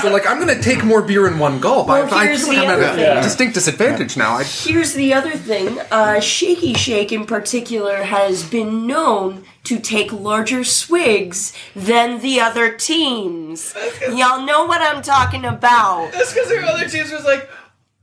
so 0.00 0.10
like 0.10 0.26
I'm 0.26 0.38
gonna 0.38 0.60
take 0.62 0.82
more 0.82 1.02
beer 1.02 1.26
in 1.28 1.38
one 1.38 1.60
gulp. 1.60 1.88
Well, 1.88 2.12
I, 2.14 2.20
I 2.20 2.24
here's 2.24 2.46
feel 2.48 2.56
like 2.56 2.66
the 2.68 2.72
I'm 2.72 2.82
at 2.82 2.92
a 2.94 2.96
thing. 2.96 3.22
distinct 3.22 3.54
disadvantage 3.54 4.16
now. 4.16 4.36
I, 4.36 4.44
Here's 4.44 4.94
the 4.94 5.12
other 5.12 5.32
thing. 5.32 5.78
Uh, 5.90 6.18
Shaky 6.20 6.72
Shake, 6.72 7.12
in 7.12 7.26
particular, 7.26 8.04
has 8.04 8.42
been 8.48 8.86
known 8.86 9.44
to 9.64 9.78
take 9.78 10.10
larger 10.10 10.64
swigs 10.64 11.52
than 11.76 12.20
the 12.22 12.40
other 12.40 12.74
teams. 12.74 13.74
Y'all 14.00 14.46
know 14.46 14.64
what 14.64 14.80
I'm 14.80 15.02
talking 15.02 15.44
about. 15.44 16.10
That's 16.12 16.32
because 16.32 16.48
their 16.48 16.64
other 16.64 16.88
teams 16.88 17.12
was 17.12 17.24
like, 17.24 17.50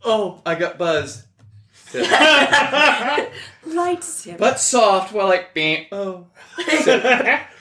oh, 0.06 0.43
I 0.45 0.54
got 0.54 0.78
buzzed. 0.78 1.23
Light 3.65 4.04
sip. 4.04 4.38
But 4.38 4.60
soft 4.60 5.13
while 5.13 5.28
like, 5.28 5.54
bam, 5.54 5.86
oh. 5.91 6.26
and 6.58 6.67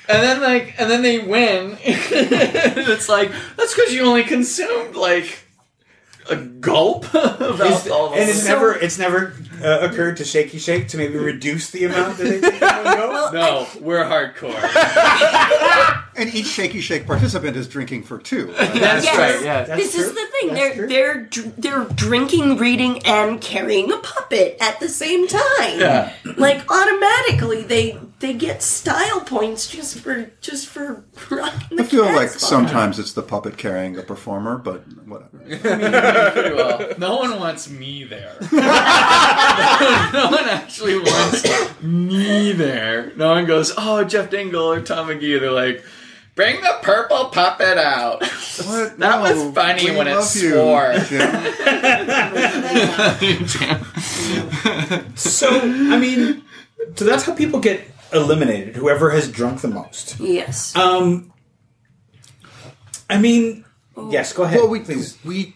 then 0.08 0.40
like, 0.42 0.74
and 0.78 0.90
then 0.90 1.02
they 1.02 1.18
win. 1.18 1.78
it's 1.82 3.08
like, 3.08 3.30
that's 3.56 3.74
because 3.74 3.92
you 3.92 4.02
only 4.02 4.24
consumed 4.24 4.96
like 4.96 5.44
a 6.30 6.36
gulp 6.36 7.14
of 7.14 7.60
alcohol. 7.60 8.12
and 8.14 8.28
it's 8.28 8.42
So- 8.42 8.48
never 8.48 8.74
it's 8.74 8.98
never 8.98 9.34
uh, 9.62 9.78
occurred 9.88 10.16
to 10.18 10.24
Shaky 10.24 10.58
Shake 10.58 10.88
to 10.88 10.96
maybe 10.96 11.16
reduce 11.18 11.70
the 11.70 11.84
amount 11.84 12.18
that 12.18 12.24
they 12.24 12.40
take 12.40 12.60
in 12.62 12.68
one 12.84 12.84
go? 12.96 13.30
No, 13.32 13.66
we're 13.80 14.04
hardcore. 14.04 14.54
And 16.18 16.34
each 16.34 16.46
Shaky 16.46 16.80
Shake 16.80 17.06
participant 17.06 17.58
is 17.58 17.68
drinking 17.68 18.04
for 18.04 18.16
two. 18.16 18.46
That's 18.58 19.04
Yes. 19.04 19.18
right. 19.18 19.44
Yeah. 19.44 19.64
That's 19.64 19.82
this 19.82 19.94
true. 19.94 20.04
is 20.04 20.14
the 20.14 20.26
thing. 20.32 20.48
That's 20.54 20.58
they're 20.58 20.74
true. 20.74 20.86
they're 20.88 21.22
dr- 21.26 21.56
they're 21.58 21.84
drinking, 21.94 22.56
reading, 22.56 23.00
and 23.04 23.38
carrying 23.38 23.92
a 23.92 23.98
puppet 23.98 24.56
at 24.58 24.80
the 24.80 24.88
same 24.88 25.28
time. 25.28 25.78
Yeah. 25.78 26.14
Like 26.38 26.70
automatically, 26.72 27.64
they 27.64 27.98
they 28.20 28.32
get 28.32 28.62
style 28.62 29.20
points 29.20 29.68
just 29.68 29.98
for 30.00 30.30
just 30.40 30.68
for 30.68 31.04
the 31.28 31.42
I 31.78 31.82
feel 31.84 32.06
like 32.06 32.28
Casbah. 32.32 32.38
sometimes 32.38 32.98
it's 32.98 33.12
the 33.12 33.22
puppet 33.22 33.58
carrying 33.58 33.92
the 33.92 34.02
performer, 34.02 34.56
but 34.56 34.84
whatever. 35.06 35.36
Pretty 36.32 36.54
well. 36.54 36.94
No 36.96 37.16
one 37.18 37.38
wants 37.38 37.68
me 37.68 38.04
there. 38.04 38.36
no 40.12 40.28
one 40.30 40.48
actually 40.48 40.98
wants 40.98 41.82
me 41.82 42.52
there. 42.52 43.12
No 43.16 43.30
one 43.30 43.46
goes, 43.46 43.72
oh, 43.76 44.04
Jeff 44.04 44.30
Dingle 44.30 44.72
or 44.72 44.80
Tom 44.80 45.08
McGee. 45.08 45.40
They're 45.40 45.50
like, 45.50 45.84
bring 46.34 46.60
the 46.60 46.78
purple 46.82 47.26
puppet 47.26 47.78
out. 47.78 48.22
What? 48.22 48.98
That 48.98 49.20
was 49.20 49.54
funny 49.54 49.90
when 49.96 50.08
it 50.08 50.14
love 50.14 50.24
swore. 50.24 50.94
Jim. 53.46 53.84
So, 55.16 55.48
I 55.48 55.98
mean, 55.98 56.42
so 56.94 57.04
that's 57.04 57.24
how 57.24 57.34
people 57.34 57.60
get 57.60 57.82
eliminated. 58.12 58.76
Whoever 58.76 59.10
has 59.10 59.30
drunk 59.30 59.60
the 59.60 59.68
most. 59.68 60.18
Yes. 60.20 60.74
Um, 60.76 61.32
I 63.08 63.18
mean, 63.18 63.64
yes. 64.10 64.32
Go 64.32 64.42
ahead. 64.44 64.58
Well, 64.58 64.68
we 64.68 64.80
please. 64.80 65.18
we 65.24 65.54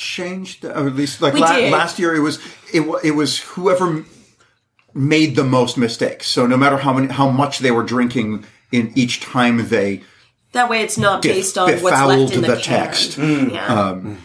changed, 0.00 0.64
or 0.64 0.86
at 0.86 0.96
least 0.96 1.22
like 1.22 1.34
la- 1.34 1.68
last 1.70 1.98
year. 1.98 2.14
It 2.14 2.20
was 2.20 2.38
it 2.72 2.82
it 3.04 3.12
was 3.12 3.38
whoever 3.40 4.04
made 4.94 5.36
the 5.36 5.44
most 5.44 5.76
mistakes. 5.76 6.26
So 6.26 6.46
no 6.46 6.56
matter 6.56 6.78
how 6.78 6.92
many 6.92 7.12
how 7.12 7.30
much 7.30 7.60
they 7.60 7.70
were 7.70 7.84
drinking 7.84 8.44
in 8.72 8.92
each 8.96 9.20
time 9.20 9.68
they 9.68 10.02
that 10.52 10.68
way, 10.68 10.82
it's 10.82 10.98
not 10.98 11.22
based 11.22 11.56
on 11.56 11.70
what's 11.80 11.84
left 11.84 12.34
in 12.34 12.42
the, 12.42 12.56
the 12.56 12.60
text. 12.60 13.18
Mm. 13.18 13.52
Yeah. 13.52 13.66
Um, 13.66 14.18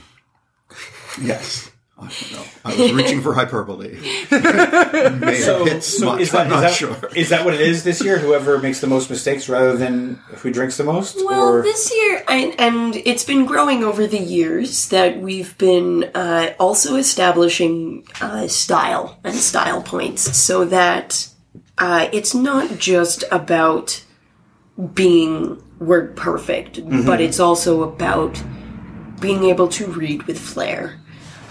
yes. 1.21 1.69
I 1.97 2.01
don't 2.09 2.31
know. 2.33 2.43
I 2.65 2.75
was 2.75 2.91
reaching 2.91 3.21
for 3.21 3.33
hyperbole. 3.33 3.97
May 4.29 5.41
have 5.43 5.65
hit 5.65 5.93
much. 6.01 6.19
is 6.21 6.31
that, 6.31 6.41
I'm 6.41 6.49
not 6.49 6.57
is 6.57 6.61
that- 6.61 6.73
sure. 6.73 7.09
is 7.15 7.29
that 7.29 7.45
what 7.45 7.53
it 7.53 7.61
is 7.61 7.83
this 7.85 8.03
year? 8.03 8.19
Whoever 8.19 8.59
makes 8.59 8.81
the 8.81 8.87
most 8.87 9.09
mistakes 9.09 9.47
rather 9.47 9.77
than 9.77 10.15
who 10.39 10.51
drinks 10.51 10.75
the 10.75 10.83
most? 10.83 11.15
Well, 11.25 11.53
or 11.53 11.61
this 11.61 11.93
year, 11.93 12.21
and, 12.27 12.53
and 12.59 12.95
it's 12.97 13.23
been 13.23 13.45
growing 13.45 13.83
over 13.85 14.07
the 14.07 14.19
years 14.19 14.89
that 14.89 15.19
we've 15.21 15.57
been 15.57 16.11
uh, 16.13 16.53
also 16.59 16.97
establishing 16.97 18.05
uh, 18.19 18.47
style 18.47 19.17
and 19.23 19.33
style 19.35 19.81
points 19.81 20.37
so 20.37 20.65
that 20.65 21.29
uh, 21.77 22.09
it's 22.11 22.33
not 22.35 22.77
just 22.77 23.23
about 23.31 24.03
being 24.93 25.63
word 25.79 26.17
perfect, 26.17 26.81
but 27.05 27.21
it's 27.21 27.39
also 27.39 27.83
about 27.83 28.41
being 29.21 29.45
able 29.45 29.69
to 29.69 29.87
read 29.87 30.23
with 30.23 30.37
flair 30.37 30.99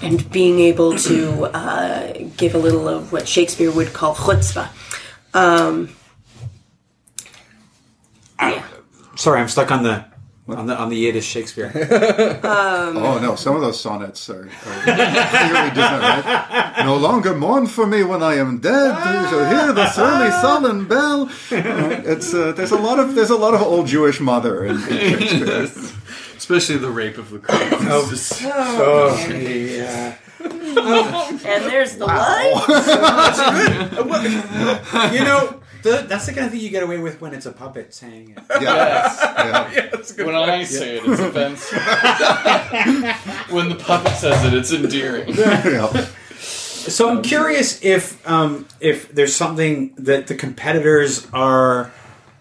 and 0.04 0.30
being 0.30 0.60
able 0.60 0.96
to 0.98 1.44
uh, 1.46 2.12
give 2.36 2.54
a 2.54 2.58
little 2.58 2.88
of 2.88 3.12
what 3.12 3.26
Shakespeare 3.26 3.70
would 3.72 3.92
call 3.92 4.14
chutzpah. 4.14 4.68
sorry, 9.16 9.40
I'm 9.40 9.48
stuck 9.48 9.70
on 9.70 9.82
the 9.82 10.04
on 10.48 10.66
the 10.66 10.76
on 10.76 10.90
the 10.90 10.96
Yiddish 10.96 11.24
Shakespeare. 11.26 11.70
Oh 12.44 13.18
no, 13.18 13.34
some 13.34 13.56
of 13.56 13.62
those 13.62 13.80
sonnets 13.80 14.28
are, 14.28 14.42
are 14.46 14.82
clearly 14.82 15.70
different, 15.70 16.02
right? 16.02 16.82
No 16.84 16.96
longer 16.96 17.34
mourn 17.34 17.66
for 17.66 17.86
me 17.86 18.02
when 18.02 18.22
I 18.22 18.34
am 18.34 18.58
dead. 18.58 18.90
You 18.98 19.28
shall 19.30 19.48
hear 19.50 19.72
the 19.72 19.90
surly 19.90 20.30
sullen 20.42 20.84
bell. 20.86 21.28
Uh, 21.50 22.02
It's 22.04 22.34
uh, 22.34 22.52
there's 22.52 22.72
a 22.72 22.76
lot 22.76 22.98
of 22.98 23.14
there's 23.14 23.30
a 23.30 23.36
lot 23.36 23.54
of 23.54 23.62
old 23.62 23.86
Jewish 23.86 24.20
mother 24.20 24.64
in, 24.66 24.76
in 24.88 25.18
Shakespeare. 25.18 25.93
Especially 26.36 26.76
the 26.76 26.90
rape 26.90 27.18
of 27.18 27.32
Lucretius. 27.32 28.42
oh, 28.44 29.16
yeah. 29.30 30.16
And 30.40 31.64
there's 31.64 31.96
the 31.96 32.06
line. 32.06 32.54
You 35.14 35.24
know, 35.24 35.60
the, 35.84 36.06
that's 36.08 36.26
the 36.26 36.32
kind 36.32 36.46
of 36.46 36.52
thing 36.52 36.60
you 36.60 36.70
get 36.70 36.82
away 36.82 36.98
with 36.98 37.20
when 37.20 37.34
it's 37.34 37.46
a 37.46 37.52
puppet 37.52 37.92
saying 37.94 38.30
it. 38.36 38.42
Yeah, 38.62 39.70
yeah. 39.70 40.24
When 40.24 40.34
I 40.34 40.64
say 40.64 40.96
it, 40.96 41.02
it's 41.04 41.20
offensive. 41.20 41.78
when 43.54 43.68
the 43.68 43.76
puppet 43.76 44.12
says 44.14 44.44
it, 44.46 44.54
it's 44.54 44.72
endearing. 44.72 45.34
yeah. 45.34 46.06
So 46.38 47.10
I'm 47.10 47.22
curious 47.22 47.82
if 47.84 48.26
um, 48.28 48.66
if 48.80 49.12
there's 49.12 49.36
something 49.36 49.94
that 49.96 50.26
the 50.26 50.34
competitors 50.34 51.26
are 51.32 51.92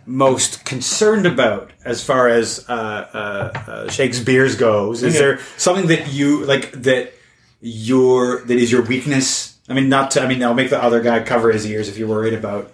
most 0.05 0.65
concerned 0.65 1.25
about 1.25 1.71
as 1.85 2.03
far 2.03 2.27
as 2.27 2.65
uh, 2.67 2.73
uh, 2.73 3.59
uh, 3.71 3.89
Shakesbeer's 3.89 4.55
goes. 4.55 5.03
Is 5.03 5.13
there 5.15 5.39
something 5.57 5.87
that 5.87 6.11
you 6.13 6.45
like 6.45 6.71
that 6.73 7.13
your 7.61 8.41
that 8.41 8.57
is 8.57 8.71
your 8.71 8.81
weakness? 8.81 9.57
I 9.69 9.73
mean, 9.73 9.89
not 9.89 10.11
to. 10.11 10.21
I 10.21 10.27
mean, 10.27 10.43
I'll 10.43 10.53
make 10.53 10.69
the 10.69 10.81
other 10.81 11.01
guy 11.01 11.23
cover 11.23 11.51
his 11.51 11.65
ears 11.65 11.87
if 11.87 11.97
you're 11.97 12.07
worried 12.07 12.33
about 12.33 12.71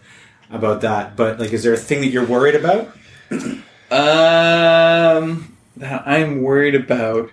about 0.49 0.81
that. 0.81 1.15
But 1.15 1.39
like, 1.39 1.53
is 1.53 1.63
there 1.63 1.73
a 1.73 1.77
thing 1.77 2.01
that 2.01 2.07
you're 2.07 2.25
worried 2.25 2.55
about? 2.55 2.89
Um, 3.91 5.57
that 5.77 6.07
I'm 6.07 6.43
worried 6.43 6.75
about. 6.75 7.31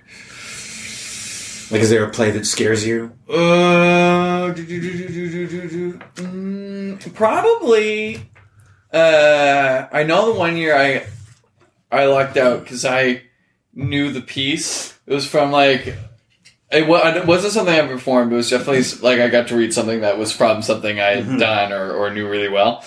Like, 1.71 1.83
is 1.83 1.91
there 1.91 2.03
a 2.03 2.11
play 2.11 2.31
that 2.31 2.47
scares 2.47 2.87
you? 2.87 3.13
Uh, 3.29 4.53
do, 4.53 4.65
do, 4.65 4.81
do, 4.81 5.09
do, 5.09 5.31
do, 5.31 5.47
do, 5.49 5.69
do. 5.69 5.93
Mm, 6.15 7.15
probably. 7.15 8.31
Uh, 8.93 9.87
I 9.93 10.03
know 10.05 10.33
the 10.33 10.39
one 10.39 10.57
year 10.57 10.77
I 10.77 11.07
I 11.91 12.07
lucked 12.07 12.37
out 12.37 12.63
because 12.63 12.85
I 12.85 13.23
knew 13.75 14.13
the 14.13 14.21
piece. 14.23 14.99
It 15.07 15.15
was 15.15 15.27
from 15.27 15.51
like 15.53 15.97
it, 16.73 16.87
wa- 16.87 17.07
it 17.15 17.27
wasn't 17.27 17.53
something 17.53 17.75
I 17.75 17.87
performed. 17.87 18.33
It 18.33 18.37
was 18.37 18.51
definitely 18.51 18.83
like 19.03 19.21
I 19.21 19.29
got 19.29 19.49
to 19.49 19.57
read 19.57 19.73
something 19.73 20.01
that 20.01 20.19
was 20.19 20.33
from 20.33 20.63
something 20.63 20.99
I 21.01 21.21
had 21.21 21.39
done 21.39 21.73
or, 21.73 21.93
or 21.93 22.11
knew 22.13 22.29
really 22.29 22.49
well. 22.49 22.85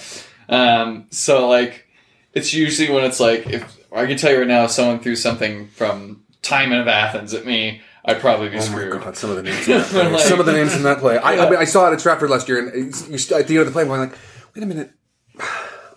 Um, 0.50 1.08
so 1.12 1.48
like 1.48 1.86
it's 2.34 2.54
usually 2.54 2.90
when 2.94 3.04
it's 3.06 3.20
like 3.20 3.48
if 3.48 3.78
I 3.94 4.06
can 4.06 4.18
tell 4.18 4.32
you 4.32 4.40
right 4.40 4.48
now, 4.48 4.66
if 4.66 4.72
someone 4.72 5.00
threw 5.00 5.16
something 5.16 5.68
from 5.70 6.24
Timon 6.42 6.80
of 6.80 6.88
Athens 6.88 7.34
at 7.34 7.46
me, 7.46 7.82
I'd 8.06 8.20
probably 8.20 8.50
be 8.50 8.58
Oh 8.58 8.62
screwed. 8.62 9.02
god, 9.02 9.16
some 9.18 9.30
of 9.30 9.36
the 9.38 9.44
names 9.50 9.68
in 9.68 9.78
that 9.78 9.86
play. 9.88 10.12
Like- 10.12 10.22
some 10.22 10.40
of 10.40 10.46
the 10.46 10.54
names 10.54 10.76
in 10.76 10.84
that 10.84 11.00
play. 11.00 11.18
I, 11.18 11.46
I, 11.46 11.50
mean, 11.50 11.60
I 11.60 11.66
saw 11.66 11.90
it 11.90 11.94
at 11.94 12.00
Stratford 12.00 12.30
last 12.30 12.48
year, 12.48 12.68
and 12.68 12.94
you 13.10 13.16
at 13.36 13.48
the 13.48 13.58
end 13.58 13.60
of 13.60 13.66
the 13.68 13.72
play, 13.72 13.84
I'm 13.84 13.90
like, 13.90 14.14
wait 14.56 14.64
a 14.64 14.66
minute. 14.66 14.92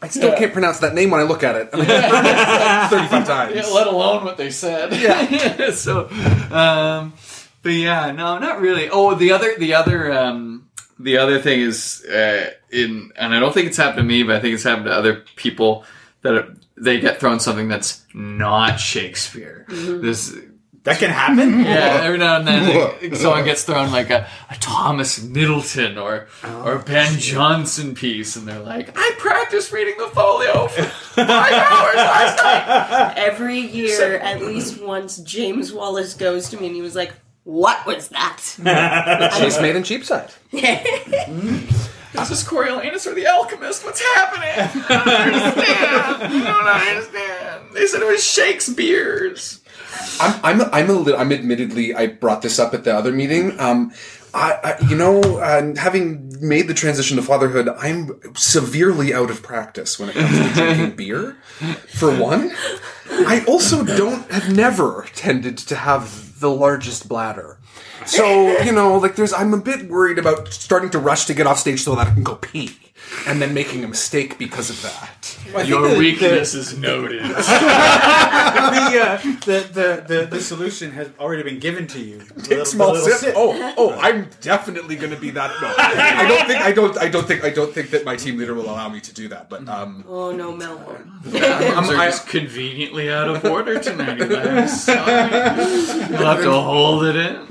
I 0.02 0.08
still 0.08 0.30
Yeah. 0.30 0.38
can't 0.38 0.52
pronounce 0.52 0.80
that 0.80 0.94
name 0.94 1.10
when 1.10 1.20
I 1.20 1.24
look 1.24 1.44
at 1.44 1.54
it. 1.56 1.70
I 1.72 1.76
mean, 1.76 1.88
like 1.88 2.90
35 2.90 3.26
times. 3.26 3.54
Yeah, 3.54 3.66
let 3.72 3.86
alone 3.86 4.24
what 4.24 4.36
they 4.36 4.50
said. 4.50 4.92
Yeah. 4.92 5.70
so, 5.72 6.08
um, 6.50 7.12
but 7.62 7.72
yeah, 7.72 8.10
no, 8.10 8.38
not 8.38 8.60
really. 8.60 8.88
Oh, 8.90 9.14
the 9.14 9.30
other, 9.32 9.54
the 9.56 9.74
other, 9.74 10.12
um, 10.12 10.68
the 10.98 11.18
other 11.18 11.40
thing 11.40 11.60
is 11.60 12.04
uh, 12.04 12.50
in, 12.70 13.12
and 13.16 13.34
I 13.34 13.38
don't 13.40 13.54
think 13.54 13.68
it's 13.68 13.76
happened 13.76 13.98
to 13.98 14.02
me, 14.02 14.24
but 14.24 14.36
I 14.36 14.40
think 14.40 14.54
it's 14.54 14.64
happened 14.64 14.86
to 14.86 14.92
other 14.92 15.22
people 15.36 15.84
that 16.22 16.48
they 16.76 16.98
get 17.00 17.20
thrown 17.20 17.38
something 17.40 17.68
that's 17.68 18.02
not 18.12 18.80
Shakespeare. 18.80 19.66
This. 19.68 20.34
That 20.84 20.98
can 20.98 21.10
happen. 21.10 21.60
Yeah, 21.72 22.00
every 22.02 22.18
now 22.18 22.36
and 22.36 22.46
then 22.46 23.00
like, 23.00 23.14
someone 23.14 23.44
gets 23.44 23.62
thrown 23.62 23.92
like 23.92 24.10
a, 24.10 24.26
a 24.50 24.56
Thomas 24.56 25.22
Middleton 25.22 25.96
or 25.96 26.26
oh, 26.42 26.62
or 26.64 26.78
Ben 26.80 27.12
Jonson 27.14 27.94
piece, 27.94 28.34
and 28.36 28.48
they're 28.48 28.58
like, 28.58 28.90
"I 28.96 29.14
practiced 29.18 29.72
reading 29.72 29.94
the 29.98 30.08
folio 30.08 30.66
for 30.66 30.82
five 31.14 31.52
hours 31.52 31.94
last 31.94 32.42
night." 32.42 33.14
Every 33.16 33.60
year, 33.60 34.18
at 34.18 34.42
least 34.42 34.82
once, 34.82 35.18
James 35.18 35.72
Wallace 35.72 36.14
goes 36.14 36.50
to 36.50 36.60
me 36.60 36.66
and 36.66 36.74
he 36.74 36.82
was 36.82 36.96
like, 36.96 37.12
What 37.44 37.86
was 37.86 38.08
that? 38.08 38.40
Chaste 39.38 39.62
Maid 39.62 39.76
in 39.76 39.84
Cheapside. 39.84 40.30
This 42.12 42.22
is 42.24 42.28
this 42.28 42.44
Coriolanus 42.44 43.06
or 43.06 43.14
the 43.14 43.26
Alchemist? 43.26 43.84
What's 43.84 44.02
happening? 44.02 44.50
I 44.50 45.04
don't 45.04 45.34
understand. 45.34 46.22
I 46.22 46.44
don't 46.44 46.88
understand. 46.88 47.64
They 47.72 47.86
said 47.86 48.02
it 48.02 48.06
was 48.06 48.22
Shakespeare's. 48.22 49.61
I'm 50.20 50.40
I'm 50.42 50.60
I'm 50.72 50.90
a 50.90 50.94
little, 50.94 51.20
I'm 51.20 51.32
admittedly 51.32 51.94
I 51.94 52.06
brought 52.06 52.42
this 52.42 52.58
up 52.58 52.74
at 52.74 52.84
the 52.84 52.94
other 52.94 53.12
meeting. 53.12 53.58
Um, 53.60 53.92
I, 54.34 54.76
I 54.80 54.86
you 54.88 54.96
know 54.96 55.20
uh, 55.20 55.74
having 55.76 56.34
made 56.40 56.68
the 56.68 56.74
transition 56.74 57.16
to 57.16 57.22
fatherhood, 57.22 57.68
I'm 57.68 58.20
severely 58.34 59.12
out 59.12 59.30
of 59.30 59.42
practice 59.42 59.98
when 59.98 60.08
it 60.10 60.14
comes 60.14 60.38
to 60.38 60.54
drinking 60.54 60.96
beer. 60.96 61.36
For 61.88 62.16
one, 62.18 62.52
I 63.10 63.44
also 63.46 63.84
don't 63.84 64.30
have 64.30 64.54
never 64.54 65.06
tended 65.14 65.58
to 65.58 65.76
have 65.76 66.40
the 66.40 66.50
largest 66.50 67.08
bladder. 67.08 67.58
So 68.06 68.58
you 68.62 68.72
know, 68.72 68.96
like 68.98 69.16
there's 69.16 69.32
I'm 69.32 69.54
a 69.54 69.58
bit 69.58 69.88
worried 69.88 70.18
about 70.18 70.52
starting 70.52 70.90
to 70.90 70.98
rush 70.98 71.26
to 71.26 71.34
get 71.34 71.46
off 71.46 71.58
stage 71.58 71.82
so 71.82 71.94
that 71.94 72.08
I 72.08 72.10
can 72.12 72.22
go 72.22 72.36
pee. 72.36 72.76
And 73.26 73.40
then 73.40 73.52
making 73.54 73.84
a 73.84 73.88
mistake 73.88 74.38
because 74.38 74.70
of 74.70 74.80
that. 74.82 75.38
I 75.54 75.58
think 75.58 75.68
Your 75.68 75.88
the- 75.88 75.98
weakness 75.98 76.54
is 76.54 76.76
noted. 76.78 77.22
The, 77.22 77.26
the, 77.34 79.00
uh, 79.00 79.18
the, 79.44 79.68
the, 79.72 80.04
the, 80.06 80.26
the 80.26 80.40
solution 80.40 80.92
has 80.92 81.10
already 81.18 81.42
been 81.42 81.58
given 81.58 81.86
to 81.88 82.00
you. 82.00 82.18
Take 82.20 82.48
little- 82.48 82.64
small 82.64 82.92
the 82.94 83.00
little 83.00 83.18
sip. 83.18 83.34
Oh, 83.36 83.74
oh, 83.76 83.90
I'm 84.00 84.28
definitely 84.40 84.96
going 84.96 85.10
to 85.12 85.20
be 85.20 85.30
that. 85.30 85.50
No, 85.60 85.74
I 85.76 86.26
don't 86.26 86.46
think. 86.46 86.60
I 86.60 86.72
don't. 86.72 86.98
I 86.98 87.08
don't 87.08 87.26
think. 87.26 87.44
I 87.44 87.50
don't 87.50 87.72
think 87.72 87.90
that 87.90 88.04
my 88.04 88.16
team 88.16 88.38
leader 88.38 88.54
will 88.54 88.66
allow 88.70 88.88
me 88.88 89.00
to 89.00 89.12
do 89.14 89.28
that. 89.28 89.48
But 89.50 89.68
um, 89.68 90.04
Oh 90.08 90.32
no, 90.32 90.52
Melbourne. 90.56 91.12
Arms 91.26 91.90
are 91.90 91.96
I'm, 91.96 92.10
just 92.10 92.28
conveniently 92.28 93.10
out 93.10 93.28
of 93.28 93.44
order 93.44 93.78
tonight, 93.78 94.20
Elias. 94.20 94.84
Sorry. 94.84 94.96
You'll 95.02 96.26
have 96.26 96.42
to 96.42 96.52
hold 96.52 97.04
it 97.04 97.16
in. 97.16 97.46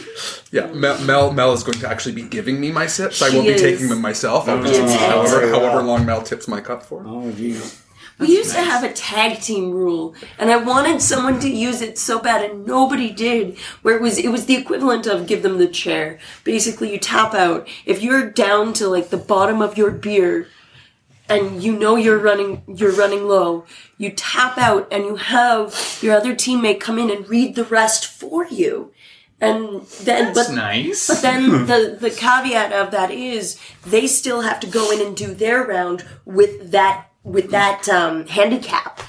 yeah, 0.52 0.66
Mel, 0.72 0.98
Mel 1.02 1.32
Mel 1.32 1.52
is 1.52 1.62
going 1.62 1.78
to 1.78 1.88
actually 1.88 2.14
be 2.14 2.22
giving 2.22 2.60
me 2.60 2.70
my 2.72 2.86
sips. 2.86 3.22
I 3.22 3.30
She 3.30 3.36
won't 3.36 3.48
be 3.48 3.54
is. 3.54 3.60
taking 3.62 3.88
them 3.88 4.00
myself. 4.00 4.48
I'll 4.48 4.62
just, 4.62 4.80
Yes. 4.80 5.00
however, 5.00 5.48
however 5.50 5.82
long 5.82 6.06
Mel 6.06 6.22
tips 6.22 6.48
my 6.48 6.60
cup 6.60 6.82
for. 6.84 7.00
Oh, 7.06 7.30
jeez. 7.32 7.78
We 8.18 8.28
used 8.28 8.52
to 8.52 8.60
have 8.60 8.84
a 8.84 8.92
tag 8.92 9.40
team 9.40 9.72
rule, 9.72 10.14
and 10.38 10.50
I 10.50 10.56
wanted 10.56 11.00
someone 11.02 11.40
to 11.40 11.48
use 11.50 11.80
it 11.80 11.98
so 11.98 12.20
bad, 12.20 12.48
and 12.48 12.64
nobody 12.66 13.10
did. 13.10 13.58
Where 13.80 13.96
it 13.96 14.02
was, 14.02 14.16
it 14.18 14.28
was 14.28 14.46
the 14.46 14.54
equivalent 14.54 15.06
of 15.06 15.26
give 15.26 15.42
them 15.42 15.58
the 15.58 15.66
chair. 15.66 16.18
Basically, 16.44 16.92
you 16.92 16.98
tap 16.98 17.34
out 17.34 17.66
if 17.84 18.00
you're 18.02 18.30
down 18.30 18.74
to 18.74 18.86
like 18.86 19.08
the 19.08 19.16
bottom 19.16 19.60
of 19.60 19.76
your 19.76 19.90
beer, 19.90 20.46
and 21.28 21.62
you 21.62 21.76
know 21.76 21.96
you're 21.96 22.18
running, 22.18 22.62
you're 22.68 22.92
running 22.94 23.26
low. 23.26 23.64
You 23.98 24.10
tap 24.10 24.56
out, 24.58 24.86
and 24.92 25.04
you 25.04 25.16
have 25.16 25.98
your 26.02 26.14
other 26.14 26.34
teammate 26.34 26.80
come 26.80 26.98
in 26.98 27.10
and 27.10 27.28
read 27.28 27.54
the 27.56 27.64
rest 27.64 28.06
for 28.06 28.46
you, 28.46 28.92
and 29.42 29.82
then 30.06 30.32
That's 30.32 30.48
but 30.48 30.54
nice. 30.54 31.08
but 31.08 31.20
then 31.22 31.66
the, 31.66 31.98
the 32.00 32.10
caveat 32.10 32.72
of 32.72 32.90
that 32.92 33.10
is 33.10 33.58
they 33.84 34.06
still 34.06 34.40
have 34.42 34.60
to 34.60 34.66
go 34.66 34.90
in 34.92 35.00
and 35.04 35.16
do 35.16 35.34
their 35.34 35.64
round 35.64 36.04
with 36.24 36.70
that 36.70 37.08
with 37.24 37.50
that 37.50 37.88
um, 37.88 38.26
handicap. 38.26 39.00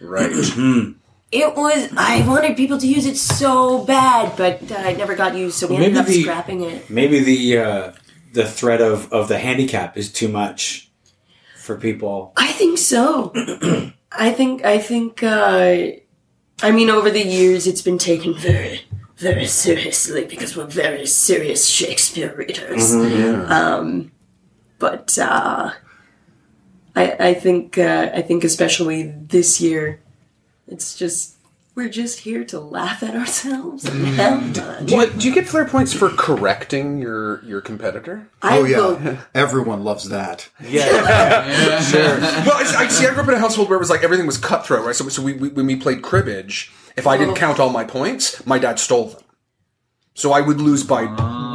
Right. 0.00 0.32
It 1.32 1.54
was 1.54 1.92
I 1.96 2.26
wanted 2.26 2.56
people 2.56 2.78
to 2.78 2.88
use 2.88 3.06
it 3.06 3.16
so 3.16 3.84
bad, 3.84 4.36
but 4.36 4.68
uh, 4.72 4.74
I 4.74 4.94
never 4.94 5.14
got 5.14 5.36
used, 5.36 5.58
so 5.58 5.68
we 5.68 5.76
ended 5.76 5.92
Maybe 5.94 6.00
up 6.00 6.06
the- 6.06 6.22
scrapping 6.22 6.62
it. 6.62 6.90
Maybe 6.90 7.20
the 7.20 7.58
uh, 7.58 7.92
the 8.32 8.48
threat 8.48 8.80
of, 8.80 9.12
of 9.12 9.28
the 9.28 9.38
handicap 9.38 9.96
is 9.96 10.10
too 10.12 10.26
much 10.26 10.90
for 11.56 11.76
people. 11.76 12.32
I 12.36 12.50
think 12.50 12.78
so. 12.78 13.30
I 14.10 14.32
think 14.32 14.64
I 14.64 14.78
think 14.80 15.22
uh, 15.22 15.92
I 16.64 16.70
mean 16.72 16.90
over 16.90 17.10
the 17.12 17.24
years 17.24 17.68
it's 17.68 17.82
been 17.82 17.98
taken 17.98 18.34
very 18.34 18.80
very 19.20 19.46
seriously 19.46 20.24
because 20.24 20.56
we're 20.56 20.64
very 20.66 21.06
serious 21.06 21.68
Shakespeare 21.68 22.34
readers. 22.34 22.92
Um, 22.94 24.12
but 24.78 25.18
uh, 25.18 25.72
I 26.96 27.16
I 27.28 27.34
think 27.34 27.76
uh, 27.78 28.10
I 28.14 28.22
think 28.22 28.44
especially 28.44 29.02
this 29.02 29.60
year, 29.60 30.00
it's 30.66 30.96
just 30.96 31.36
we're 31.76 31.88
just 31.88 32.20
here 32.20 32.44
to 32.44 32.58
laugh 32.58 33.02
at 33.02 33.14
ourselves 33.14 33.84
and 33.84 34.04
have 34.16 34.56
fun. 34.56 34.86
Do 34.86 34.96
you, 34.96 35.06
do 35.10 35.28
you 35.28 35.34
get 35.34 35.46
flair 35.46 35.64
points 35.64 35.92
for 35.92 36.08
correcting 36.10 36.98
your 36.98 37.44
your 37.44 37.60
competitor? 37.60 38.26
I 38.42 38.58
Oh 38.58 38.64
yeah, 38.64 38.78
will- 38.78 39.18
everyone 39.34 39.84
loves 39.84 40.08
that. 40.08 40.48
Yeah. 40.64 41.80
Sure. 41.80 42.18
Well, 42.20 42.56
I, 42.56 42.64
I 42.84 42.88
see. 42.88 43.06
I 43.06 43.10
grew 43.12 43.22
up 43.22 43.28
in 43.28 43.34
a 43.34 43.38
household 43.38 43.68
where 43.68 43.76
it 43.76 43.80
was 43.80 43.90
like 43.90 44.02
everything 44.02 44.26
was 44.26 44.38
cutthroat, 44.38 44.84
right? 44.84 44.96
So, 44.96 45.08
so 45.08 45.22
we, 45.22 45.34
we 45.34 45.48
when 45.50 45.66
we 45.66 45.76
played 45.76 46.02
cribbage, 46.02 46.72
if 46.96 47.06
I 47.06 47.16
didn't 47.16 47.34
oh. 47.34 47.36
count 47.36 47.60
all 47.60 47.70
my 47.70 47.84
points, 47.84 48.44
my 48.46 48.58
dad 48.58 48.78
stole 48.78 49.06
them. 49.06 49.22
So 50.14 50.32
I 50.32 50.40
would 50.40 50.60
lose 50.60 50.84
by 50.84 51.04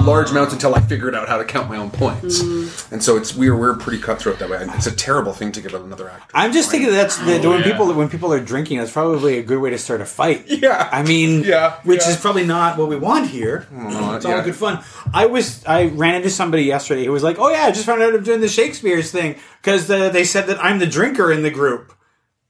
large 0.05 0.31
amounts 0.31 0.53
until 0.53 0.75
I 0.75 0.79
figured 0.79 1.13
out 1.13 1.27
how 1.27 1.37
to 1.37 1.43
count 1.43 1.69
my 1.69 1.77
own 1.77 1.91
points. 1.91 2.41
Mm-hmm. 2.41 2.93
And 2.93 3.03
so 3.03 3.17
it's 3.17 3.35
we're 3.35 3.55
we're 3.55 3.75
pretty 3.75 4.01
cutthroat 4.01 4.39
that 4.39 4.49
way. 4.49 4.61
And 4.61 4.71
It's 4.73 4.87
a 4.87 4.95
terrible 4.95 5.33
thing 5.33 5.51
to 5.51 5.61
give 5.61 5.73
another 5.73 6.09
actor. 6.09 6.31
I'm 6.33 6.53
just 6.53 6.71
thinking 6.71 6.91
that's 6.91 7.17
that 7.17 7.43
when 7.43 7.45
oh, 7.45 7.57
yeah. 7.57 7.63
people 7.63 7.93
when 7.93 8.09
people 8.09 8.31
are 8.31 8.39
drinking, 8.39 8.77
that's 8.79 8.91
probably 8.91 9.37
a 9.37 9.43
good 9.43 9.59
way 9.59 9.71
to 9.71 9.77
start 9.77 10.01
a 10.01 10.05
fight. 10.05 10.45
Yeah. 10.47 10.89
I 10.91 11.03
mean, 11.03 11.43
Yeah, 11.45 11.75
which 11.83 12.01
yeah. 12.01 12.11
is 12.11 12.17
probably 12.17 12.45
not 12.45 12.77
what 12.77 12.87
we 12.87 12.95
want 12.95 13.29
here. 13.29 13.67
it's 13.71 14.25
all 14.25 14.31
yeah. 14.31 14.43
good 14.43 14.55
fun. 14.55 14.83
I 15.13 15.25
was 15.25 15.63
I 15.65 15.87
ran 15.87 16.15
into 16.15 16.29
somebody 16.29 16.63
yesterday 16.63 17.05
who 17.05 17.11
was 17.11 17.23
like, 17.23 17.37
"Oh 17.37 17.49
yeah, 17.49 17.63
I 17.65 17.71
just 17.71 17.85
found 17.85 18.01
out 18.01 18.13
I'm 18.15 18.23
doing 18.23 18.41
the 18.41 18.47
Shakesbeer's 18.47 19.11
thing 19.11 19.35
because 19.61 19.87
the, 19.87 20.09
they 20.09 20.23
said 20.23 20.47
that 20.47 20.63
I'm 20.63 20.79
the 20.79 20.87
drinker 20.87 21.31
in 21.31 21.43
the 21.43 21.51
group." 21.51 21.93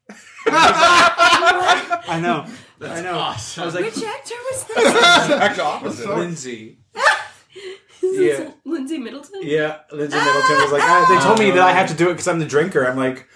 I 0.47 2.19
know. 2.21 2.45
I 2.81 3.01
know. 3.01 3.17
awesome. 3.17 3.63
I 3.63 3.65
was 3.65 3.75
like, 3.75 3.85
Which 3.85 4.03
actor 4.03 4.33
was 4.51 4.63
that? 4.75 5.21
Exact 5.25 5.59
opposite. 5.59 6.09
Lindsay. 6.15 6.77
Is 8.03 8.19
Yeah. 8.19 8.37
this 8.37 8.51
Lindsay 8.65 8.97
Middleton? 8.99 9.41
Yeah, 9.43 9.79
Lindsay 9.91 10.17
Middleton 10.17 10.57
was 10.61 10.71
like, 10.71 10.83
ah, 10.83 11.05
they 11.09 11.19
told 11.25 11.39
me 11.39 11.49
that 11.51 11.61
I 11.61 11.71
have 11.71 11.87
to 11.89 11.95
do 11.95 12.09
it 12.09 12.13
because 12.13 12.27
I'm 12.27 12.39
the 12.39 12.45
drinker. 12.45 12.85
I'm 12.85 12.97
like, 12.97 13.27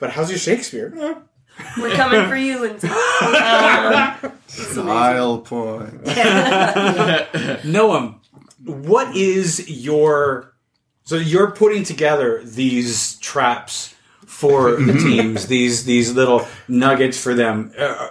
but 0.00 0.10
how's 0.10 0.30
your 0.30 0.38
Shakespeare? 0.38 0.94
We're 1.78 1.94
coming 1.94 2.26
for 2.28 2.36
you, 2.36 2.60
Lindsay. 2.60 2.88
Style 4.48 5.38
point. 5.38 6.04
Noam, 7.64 8.20
what 8.64 9.14
is 9.16 9.68
your 9.68 10.54
so 11.04 11.16
you're 11.16 11.50
putting 11.52 11.84
together 11.84 12.42
these 12.44 13.16
traps 13.18 13.94
for 14.26 14.72
the 14.76 14.92
teams, 14.94 15.46
these 15.46 15.84
these 15.84 16.12
little 16.12 16.46
nuggets 16.68 17.18
for 17.20 17.34
them. 17.34 17.72
Uh, 17.78 18.08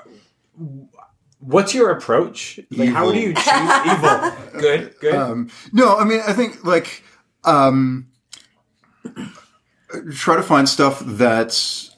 what's 1.45 1.73
your 1.73 1.91
approach? 1.91 2.59
Like, 2.71 2.89
how 2.89 3.11
do 3.11 3.19
you 3.19 3.33
choose 3.33 3.47
evil? 3.85 4.59
Good, 4.59 4.95
good. 4.99 5.15
Um, 5.15 5.49
no, 5.71 5.97
I 5.97 6.03
mean, 6.03 6.21
I 6.25 6.33
think 6.33 6.63
like 6.65 7.03
um, 7.43 8.07
try 10.13 10.35
to 10.35 10.43
find 10.43 10.67
stuff 10.67 11.01
that's 11.05 11.95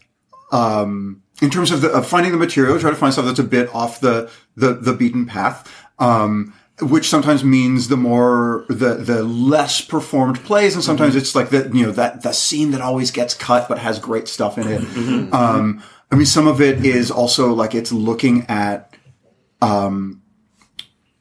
um, 0.52 1.24
in 1.42 1.50
terms 1.50 1.72
of, 1.72 1.82
the, 1.82 1.90
of 1.90 2.08
finding 2.08 2.32
the 2.32 2.38
material. 2.38 2.80
Try 2.80 2.90
to 2.90 2.96
find 2.96 3.14
stuff 3.14 3.26
that's 3.26 3.40
a 3.40 3.44
bit 3.44 3.74
off 3.74 4.00
the 4.00 4.30
the, 4.56 4.74
the 4.74 4.94
beaten 4.94 5.26
path. 5.26 5.72
Um, 6.00 6.54
which 6.80 7.10
sometimes 7.10 7.44
means 7.44 7.88
the 7.88 7.98
more 7.98 8.64
the 8.70 8.96
the 8.96 9.24
less 9.24 9.82
performed 9.82 10.40
plays, 10.44 10.76
and 10.76 10.84
sometimes 10.84 11.16
it's 11.16 11.34
like 11.34 11.50
the 11.50 11.72
you 11.74 11.88
know 11.88 11.92
that 11.92 12.22
the 12.22 12.32
scene 12.32 12.70
that 12.72 12.82
always 12.82 13.10
gets 13.10 13.34
cut 13.34 13.68
but 13.68 13.80
has 13.80 13.98
great 13.98 14.28
stuff 14.28 14.60
in 14.60 14.68
it. 14.68 15.34
Um, 15.34 15.82
I 16.12 16.16
mean, 16.16 16.28
some 16.28 16.48
of 16.48 16.62
it 16.62 16.86
is 16.86 17.10
also 17.10 17.52
like 17.52 17.74
it's 17.74 17.92
looking 17.92 18.46
at 18.48 18.87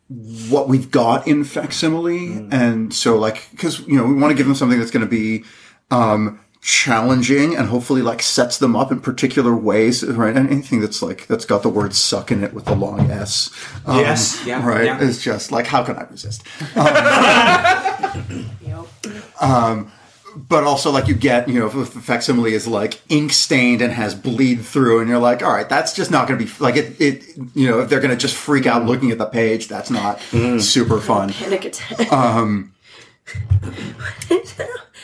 what 0.09 0.69
we've 0.69 0.91
got 0.91 1.27
in 1.27 1.45
facsimile. 1.45 2.47
And 2.51 2.93
so 2.95 3.17
like, 3.19 3.49
cause, 3.59 3.81
you 3.87 3.97
know, 3.97 4.05
we 4.05 4.15
want 4.15 4.31
to 4.31 4.37
give 4.37 4.47
them 4.47 4.55
something 4.55 4.79
that's 4.79 4.91
going 4.93 5.05
to 5.05 5.11
be, 5.11 5.45
um, 5.91 6.41
challenging 6.63 7.55
and 7.57 7.69
hopefully 7.69 8.03
like 8.03 8.21
sets 8.21 8.59
them 8.59 8.75
up 8.75 8.91
in 8.91 8.99
particular 9.01 9.55
ways, 9.55 10.05
right? 10.05 10.37
And 10.37 10.51
anything 10.51 10.81
that's 10.81 11.01
like, 11.01 11.27
that's 11.29 11.45
got 11.45 11.63
the 11.63 11.69
word 11.69 11.95
suck 11.95 12.33
in 12.33 12.43
it 12.43 12.53
with 12.55 12.65
the 12.65 12.75
long 12.75 13.09
S. 13.11 13.51
Um, 13.87 14.01
Yes, 14.01 14.45
yeah, 14.45 14.65
Right. 14.67 14.85
yeah. 14.87 14.99
It's 15.01 15.23
just 15.23 15.53
like, 15.53 15.67
how 15.69 15.85
can 15.85 15.97
I 15.97 16.03
resist? 16.11 16.43
Yep. 18.63 18.87
But 20.37 20.65
also 20.65 20.91
like 20.91 21.09
you 21.09 21.15
get, 21.15 21.49
you 21.49 21.59
know, 21.59 21.67
if 21.67 21.73
the 21.73 22.01
facsimile 22.01 22.53
is 22.53 22.67
like 22.69 23.01
ink 23.09 23.33
stained 23.33 23.81
and 23.81 23.93
has 23.93 24.15
bleed 24.15 24.63
through, 24.63 25.01
and 25.01 25.09
you're 25.09 25.19
like, 25.19 25.43
all 25.43 25.53
right, 25.53 25.69
that's 25.69 25.95
just 25.95 26.11
not 26.11 26.29
going 26.29 26.39
to 26.39 26.45
be 26.45 26.51
like 26.61 26.77
it. 26.77 27.01
It, 27.01 27.25
you 27.55 27.69
know, 27.69 27.81
if 27.81 27.89
they're 27.89 28.01
going 28.01 28.11
to 28.11 28.17
just 28.17 28.35
freak 28.37 28.67
out 28.67 28.85
looking 28.85 29.11
at 29.11 29.19
the 29.19 29.27
page, 29.27 29.69
that's 29.69 29.91
not 29.91 30.21
super 30.61 31.01
fun. 31.01 31.33
Panic 31.33 31.65
attack. 31.65 32.13
Um. 32.13 32.75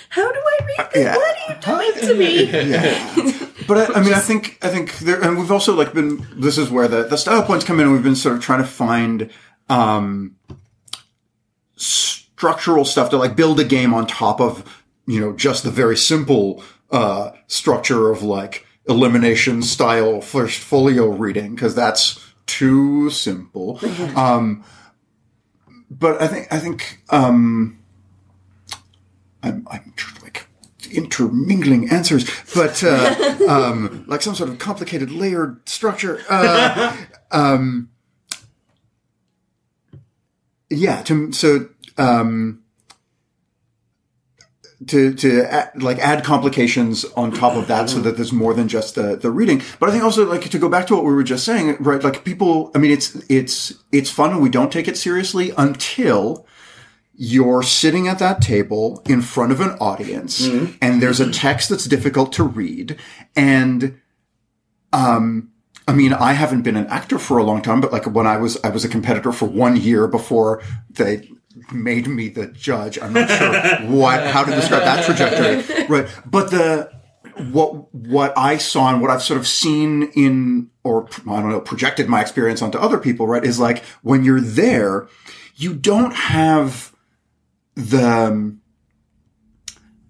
How 0.09 0.30
do 0.30 0.39
I 0.39 0.59
read 0.66 0.91
this? 0.93 1.05
Yeah. 1.05 1.16
What 1.16 1.37
are 1.66 1.83
you 1.83 1.93
doing 1.93 2.07
to 2.07 2.14
me? 2.14 2.45
Yeah. 2.70 3.49
But 3.66 3.91
I, 3.91 4.01
I 4.01 4.03
mean, 4.03 4.12
I 4.12 4.18
think 4.18 4.59
I 4.61 4.68
think 4.68 4.99
there, 4.99 5.22
and 5.22 5.39
we've 5.39 5.51
also 5.53 5.74
like 5.74 5.95
been. 5.95 6.26
This 6.35 6.59
is 6.59 6.68
where 6.70 6.89
the 6.89 7.05
the 7.05 7.16
style 7.16 7.43
points 7.43 7.64
come 7.64 7.78
in. 7.80 7.87
and 7.87 7.95
We've 7.95 8.03
been 8.03 8.16
sort 8.16 8.37
of 8.37 8.43
trying 8.43 8.61
to 8.61 8.66
find 8.68 9.30
um, 9.70 10.37
structural 11.76 12.85
stuff 12.85 13.11
to 13.11 13.16
like 13.16 13.37
build 13.37 13.59
a 13.61 13.64
game 13.64 13.95
on 13.95 14.07
top 14.07 14.41
of 14.41 14.82
you 15.07 15.20
know 15.20 15.32
just 15.32 15.64
the 15.64 15.70
very 15.70 15.96
simple 15.96 16.62
uh, 16.90 17.30
structure 17.46 18.11
of 18.11 18.22
like 18.22 18.66
elimination 18.88 19.62
style 19.62 20.20
first 20.20 20.59
folio 20.59 21.09
reading 21.09 21.55
because 21.55 21.74
that's 21.74 22.32
too 22.46 23.11
simple. 23.11 23.80
um, 24.16 24.64
but 25.90 26.20
I 26.20 26.26
think 26.26 26.53
I 26.53 26.59
think 26.59 27.03
um, 27.11 27.78
I'm, 29.42 29.66
I'm 29.70 29.94
like 30.22 30.46
intermingling 30.90 31.90
answers, 31.90 32.28
but 32.55 32.82
uh, 32.84 33.44
um, 33.48 34.05
like 34.07 34.22
some 34.22 34.34
sort 34.34 34.50
of 34.50 34.59
complicated 34.59 35.11
layered 35.11 35.66
structure. 35.68 36.20
Uh, 36.28 36.96
um, 37.30 37.90
yeah. 40.70 41.03
To, 41.03 41.32
so 41.32 41.68
um, 41.98 42.61
to 44.87 45.14
to 45.14 45.45
add, 45.45 45.83
like 45.83 45.99
add 45.99 46.24
complications 46.24 47.05
on 47.16 47.33
top 47.33 47.57
of 47.57 47.66
that, 47.68 47.91
so 47.91 48.01
that 48.01 48.16
there's 48.16 48.33
more 48.33 48.55
than 48.55 48.68
just 48.68 48.95
the 48.95 49.16
the 49.16 49.30
reading. 49.30 49.62
But 49.78 49.89
I 49.89 49.93
think 49.93 50.05
also 50.05 50.26
like 50.26 50.49
to 50.49 50.59
go 50.59 50.68
back 50.68 50.87
to 50.89 50.95
what 50.95 51.05
we 51.05 51.12
were 51.12 51.22
just 51.22 51.45
saying, 51.45 51.76
right? 51.80 52.03
Like 52.03 52.24
people, 52.24 52.70
I 52.74 52.78
mean, 52.78 52.91
it's 52.91 53.14
it's 53.28 53.74
it's 53.93 54.11
fun 54.11 54.30
and 54.33 54.43
we 54.43 54.49
don't 54.49 54.72
take 54.72 54.89
it 54.89 54.97
seriously 54.97 55.53
until 55.57 56.47
you're 57.14 57.62
sitting 57.62 58.09
at 58.09 58.18
that 58.18 58.41
table 58.41 59.03
in 59.07 59.20
front 59.20 59.53
of 59.53 59.61
an 59.61 59.70
audience 59.80 60.47
and 60.80 61.03
there's 61.03 61.20
a 61.20 61.30
text 61.30 61.68
that's 61.68 61.85
difficult 61.85 62.33
to 62.33 62.43
read 62.43 62.99
and 63.37 64.01
um 64.95 65.53
I 65.89 65.93
mean, 65.95 66.12
I 66.12 66.33
haven't 66.33 66.62
been 66.62 66.76
an 66.76 66.87
actor 66.87 67.18
for 67.18 67.39
a 67.39 67.43
long 67.43 67.61
time, 67.61 67.80
but 67.80 67.93
like 67.93 68.07
when 68.07 68.26
I 68.26 68.37
was, 68.37 68.57
I 68.62 68.68
was 68.68 68.85
a 68.85 68.89
competitor 68.89 69.33
for 69.33 69.47
one 69.47 69.76
year 69.76 70.07
before 70.07 70.62
they 70.91 71.28
made 71.72 72.07
me 72.07 72.28
the 72.28 72.46
judge. 72.46 72.98
I'm 72.98 73.12
not 73.12 73.28
sure 73.28 73.53
what, 73.88 74.26
how 74.32 74.44
to 74.44 74.50
describe 74.50 74.82
that 74.82 75.05
trajectory. 75.05 75.86
Right. 75.86 76.09
But 76.24 76.50
the, 76.50 76.92
what, 77.50 77.94
what 77.94 78.36
I 78.36 78.59
saw 78.59 78.92
and 78.92 79.00
what 79.00 79.11
I've 79.11 79.22
sort 79.22 79.38
of 79.38 79.46
seen 79.46 80.11
in, 80.14 80.70
or 80.84 81.09
I 81.28 81.40
don't 81.40 81.50
know, 81.50 81.61
projected 81.61 82.09
my 82.09 82.20
experience 82.20 82.62
onto 82.62 82.78
other 82.78 82.98
people, 82.98 83.26
right, 83.26 83.44
is 83.44 83.59
like 83.59 83.84
when 84.03 84.24
you're 84.24 84.40
there, 84.40 85.09
you 85.55 85.74
don't 85.74 86.14
have 86.14 86.92
the, 87.74 88.57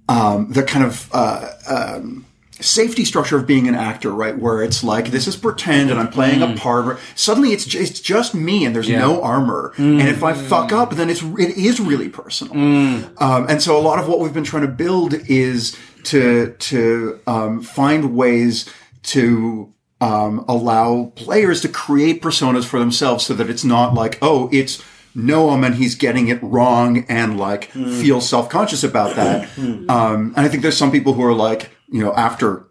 um, 0.08 0.52
the 0.52 0.62
kind 0.62 0.84
of, 0.84 1.08
uh, 1.12 1.50
um, 1.68 2.26
safety 2.62 3.04
structure 3.04 3.36
of 3.36 3.46
being 3.46 3.68
an 3.68 3.74
actor, 3.74 4.10
right? 4.10 4.36
Where 4.38 4.62
it's 4.62 4.82
like, 4.84 5.10
this 5.10 5.26
is 5.26 5.36
pretend 5.36 5.90
and 5.90 5.98
I'm 6.00 6.08
playing 6.08 6.42
a 6.42 6.56
part. 6.56 6.98
Suddenly 7.14 7.50
it's 7.52 7.64
just, 7.64 7.90
it's 7.90 8.00
just 8.00 8.34
me 8.34 8.64
and 8.64 8.74
there's 8.74 8.88
no 9.00 9.22
armor. 9.22 9.72
And 9.76 10.00
if 10.08 10.22
I 10.22 10.32
fuck 10.32 10.72
up, 10.72 10.92
then 10.92 11.10
it's, 11.10 11.22
it 11.22 11.56
is 11.56 11.80
really 11.80 12.08
personal. 12.08 12.54
Um, 12.54 13.46
and 13.48 13.62
so 13.62 13.76
a 13.76 13.82
lot 13.82 13.98
of 13.98 14.08
what 14.08 14.20
we've 14.20 14.32
been 14.32 14.44
trying 14.44 14.62
to 14.62 14.72
build 14.72 15.14
is 15.28 15.76
to, 16.04 16.52
to, 16.58 17.20
um, 17.26 17.60
find 17.62 18.14
ways 18.14 18.68
to, 19.04 19.72
um, 20.00 20.44
allow 20.48 21.12
players 21.14 21.60
to 21.60 21.68
create 21.68 22.20
personas 22.22 22.64
for 22.64 22.80
themselves 22.80 23.24
so 23.24 23.34
that 23.34 23.48
it's 23.48 23.62
not 23.64 23.94
like, 23.94 24.18
oh, 24.20 24.48
it's 24.52 24.82
Noam 25.14 25.64
and 25.64 25.74
he's 25.74 25.94
getting 25.94 26.28
it 26.28 26.42
wrong 26.42 27.04
and 27.08 27.38
like 27.38 27.64
feel 27.70 28.20
self 28.20 28.48
conscious 28.48 28.82
about 28.82 29.14
that. 29.16 29.46
Um, 29.58 30.32
and 30.34 30.38
I 30.38 30.48
think 30.48 30.62
there's 30.62 30.76
some 30.76 30.90
people 30.90 31.12
who 31.12 31.22
are 31.22 31.34
like, 31.34 31.70
you 31.92 32.02
know, 32.02 32.12
after 32.14 32.66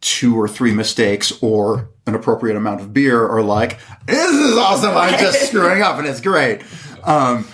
two 0.00 0.38
or 0.38 0.48
three 0.48 0.72
mistakes 0.72 1.32
or 1.42 1.88
an 2.06 2.14
appropriate 2.14 2.56
amount 2.56 2.80
of 2.80 2.92
beer 2.92 3.26
are 3.26 3.42
like, 3.42 3.78
this 4.06 4.30
is 4.30 4.56
awesome. 4.56 4.96
I'm 4.96 5.18
just 5.18 5.42
screwing 5.48 5.82
up 5.82 5.98
and 5.98 6.06
it's 6.06 6.20
great. 6.20 6.62
Um, 7.04 7.46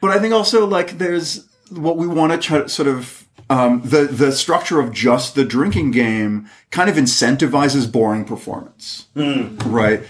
but 0.00 0.10
I 0.10 0.18
think 0.18 0.32
also 0.32 0.66
like 0.66 0.98
there's 0.98 1.46
what 1.70 1.96
we 1.96 2.06
want 2.06 2.32
to 2.32 2.38
try 2.38 2.58
to 2.58 2.68
sort 2.68 2.88
of 2.88 3.26
um, 3.48 3.82
the 3.84 4.04
the 4.04 4.32
structure 4.32 4.80
of 4.80 4.92
just 4.92 5.34
the 5.34 5.44
drinking 5.44 5.92
game 5.92 6.48
kind 6.70 6.90
of 6.90 6.96
incentivizes 6.96 7.90
boring 7.90 8.24
performance, 8.24 9.06
right? 9.66 10.02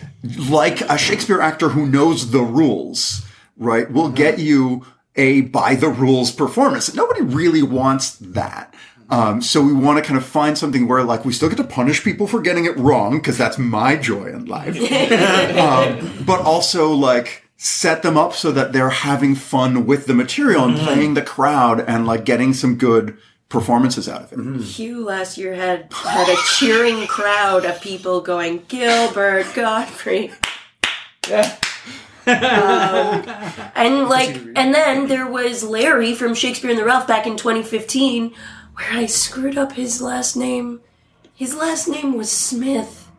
Like 0.48 0.80
a 0.82 0.96
Shakespeare 0.96 1.40
actor 1.40 1.70
who 1.70 1.86
knows 1.86 2.30
the 2.30 2.40
rules, 2.40 3.26
right, 3.56 3.90
will 3.90 4.08
get 4.08 4.38
you 4.38 4.86
a 5.16 5.42
by 5.42 5.74
the 5.74 5.88
rules 5.88 6.30
performance. 6.30 6.94
Nobody 6.94 7.22
really 7.22 7.62
wants 7.62 8.16
that. 8.16 8.74
Um, 9.08 9.40
so 9.40 9.62
we 9.62 9.72
want 9.72 9.98
to 9.98 10.04
kind 10.04 10.18
of 10.18 10.26
find 10.26 10.58
something 10.58 10.88
where 10.88 11.04
like 11.04 11.24
we 11.24 11.32
still 11.32 11.48
get 11.48 11.58
to 11.58 11.64
punish 11.64 12.02
people 12.02 12.26
for 12.26 12.40
getting 12.40 12.64
it 12.64 12.76
wrong 12.76 13.18
because 13.18 13.38
that's 13.38 13.56
my 13.56 13.96
joy 13.96 14.26
in 14.26 14.46
life, 14.46 14.76
um, 15.58 16.24
but 16.24 16.40
also 16.40 16.92
like 16.92 17.44
set 17.56 18.02
them 18.02 18.16
up 18.16 18.34
so 18.34 18.52
that 18.52 18.72
they're 18.72 18.90
having 18.90 19.34
fun 19.34 19.86
with 19.86 20.06
the 20.06 20.14
material 20.14 20.64
and 20.64 20.76
playing 20.78 21.14
the 21.14 21.22
crowd 21.22 21.80
and 21.80 22.06
like 22.06 22.24
getting 22.24 22.52
some 22.52 22.76
good 22.76 23.16
performances 23.48 24.08
out 24.08 24.22
of 24.22 24.32
it. 24.32 24.62
Hugh 24.62 25.04
last 25.04 25.38
year 25.38 25.54
had 25.54 25.92
had 25.92 26.28
a 26.28 26.36
cheering 26.58 27.06
crowd 27.06 27.64
of 27.64 27.80
people 27.80 28.20
going 28.20 28.64
Gilbert 28.68 29.46
Gottfried. 29.54 30.32
Um, 32.28 33.24
and 33.76 34.08
like, 34.08 34.34
and 34.56 34.74
then 34.74 35.06
there 35.06 35.30
was 35.30 35.62
Larry 35.62 36.12
from 36.14 36.34
Shakespeare 36.34 36.70
in 36.70 36.76
the 36.76 36.84
Rough 36.84 37.06
back 37.06 37.26
in 37.26 37.36
2015, 37.36 38.34
where 38.76 38.92
I 38.92 39.06
screwed 39.06 39.58
up 39.58 39.72
his 39.72 40.00
last 40.00 40.36
name. 40.36 40.80
His 41.34 41.54
last 41.54 41.88
name 41.88 42.16
was 42.16 42.30
Smith. 42.30 43.10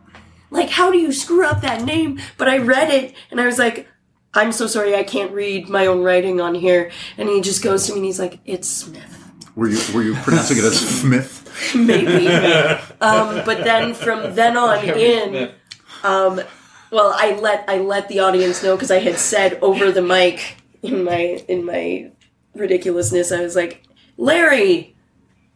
Like, 0.50 0.70
how 0.70 0.90
do 0.90 0.98
you 0.98 1.12
screw 1.12 1.44
up 1.44 1.60
that 1.60 1.84
name? 1.84 2.20
But 2.36 2.48
I 2.48 2.58
read 2.58 2.90
it 2.90 3.14
and 3.30 3.40
I 3.40 3.46
was 3.46 3.58
like, 3.58 3.86
I'm 4.34 4.52
so 4.52 4.66
sorry, 4.66 4.94
I 4.94 5.02
can't 5.02 5.32
read 5.32 5.68
my 5.68 5.86
own 5.86 6.02
writing 6.02 6.40
on 6.40 6.54
here. 6.54 6.90
And 7.16 7.28
he 7.28 7.40
just 7.40 7.62
goes 7.62 7.86
to 7.86 7.92
me 7.92 7.98
and 7.98 8.06
he's 8.06 8.20
like, 8.20 8.40
it's 8.44 8.68
Smith. 8.68 9.14
Were 9.56 9.68
you 9.68 9.80
were 9.92 10.02
you 10.02 10.14
pronouncing 10.14 10.58
it 10.58 10.64
as 10.64 10.78
Smith? 11.00 11.74
maybe. 11.74 12.28
um, 13.00 13.42
but 13.44 13.64
then 13.64 13.94
from 13.94 14.34
then 14.34 14.56
on 14.56 14.84
in, 14.84 15.50
um, 16.04 16.40
well, 16.90 17.12
I 17.16 17.38
let 17.40 17.64
I 17.68 17.78
let 17.78 18.08
the 18.08 18.20
audience 18.20 18.62
know 18.62 18.76
because 18.76 18.90
I 18.90 19.00
had 19.00 19.18
said 19.18 19.58
over 19.60 19.90
the 19.90 20.02
mic 20.02 20.56
in 20.82 21.04
my 21.04 21.42
in 21.48 21.64
my 21.64 22.10
ridiculousness, 22.54 23.32
I 23.32 23.40
was 23.40 23.56
like, 23.56 23.82
Larry, 24.16 24.96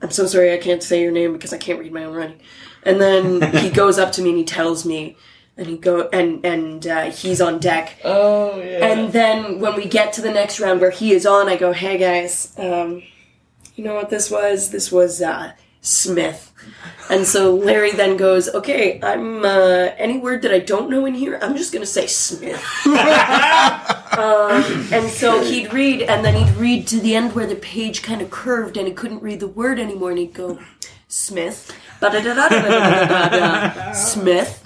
I'm 0.03 0.11
so 0.11 0.27
sorry 0.27 0.53
I 0.53 0.59
can't 0.59 0.83
say 0.83 1.01
your 1.01 1.13
name 1.13 1.33
because 1.33 1.53
I 1.53 1.59
can't 1.59 1.79
read 1.79 1.93
my 1.93 2.05
own 2.05 2.15
writing. 2.15 2.41
And 2.83 3.01
then 3.01 3.57
he 3.63 3.71
goes 3.71 3.99
up 3.99 4.13
to 4.13 4.23
me 4.23 4.31
and 4.31 4.39
he 4.39 4.45
tells 4.45 4.85
me, 4.85 5.17
and 5.57 5.67
he 5.67 5.77
go 5.77 6.09
and 6.13 6.45
and 6.45 6.87
uh, 6.87 7.11
he's 7.11 7.41
on 7.41 7.59
deck. 7.59 7.99
Oh 8.05 8.61
yeah. 8.61 8.87
And 8.87 9.13
then 9.13 9.61
when 9.61 9.77
we 9.77 9.87
get 9.87 10.13
to 10.15 10.23
the 10.23 10.31
next 10.31 10.61
round 10.61 10.81
where 10.81 10.91
he 10.91 11.13
is 11.13 11.27
on, 11.27 11.49
I 11.49 11.57
go, 11.57 11.73
"Hey 11.73 11.99
guys, 11.99 12.55
um, 12.59 13.03
you 13.75 13.85
know 13.85 13.95
what 13.95 14.11
this 14.11 14.31
was? 14.31 14.71
This 14.71 14.91
was 14.91 15.21
uh, 15.21 15.53
Smith." 15.81 16.53
And 17.11 17.27
so 17.27 17.55
Larry 17.55 17.93
then 17.93 18.17
goes, 18.17 18.49
"Okay, 18.49 18.99
I'm 19.03 19.45
uh, 19.45 19.91
any 19.99 20.19
word 20.19 20.43
that 20.43 20.53
I 20.53 20.59
don't 20.59 20.89
know 20.89 21.05
in 21.05 21.15
here, 21.15 21.39
I'm 21.43 21.57
just 21.57 21.73
gonna 21.73 21.87
say 21.87 22.07
Smith." 22.07 22.65
and 24.93 25.11
so 25.11 25.43
he'd 25.43 25.73
read, 25.73 26.03
and 26.03 26.25
then 26.25 26.35
he'd 26.35 26.57
read 26.57 26.87
to 26.89 27.01
the 27.01 27.15
end 27.15 27.35
where 27.35 27.47
the 27.47 27.57
page 27.57 28.03
kind 28.03 28.21
of 28.23 28.31
curved, 28.31 28.77
and 28.77 28.87
he 28.87 28.95
couldn't 28.95 29.23
read 29.23 29.41
the 29.41 29.49
word 29.49 29.79
anymore, 29.79 30.11
and 30.11 30.19
he'd 30.19 30.35
go, 30.35 30.59
Smith, 31.09 31.73
Smith, 33.95 34.65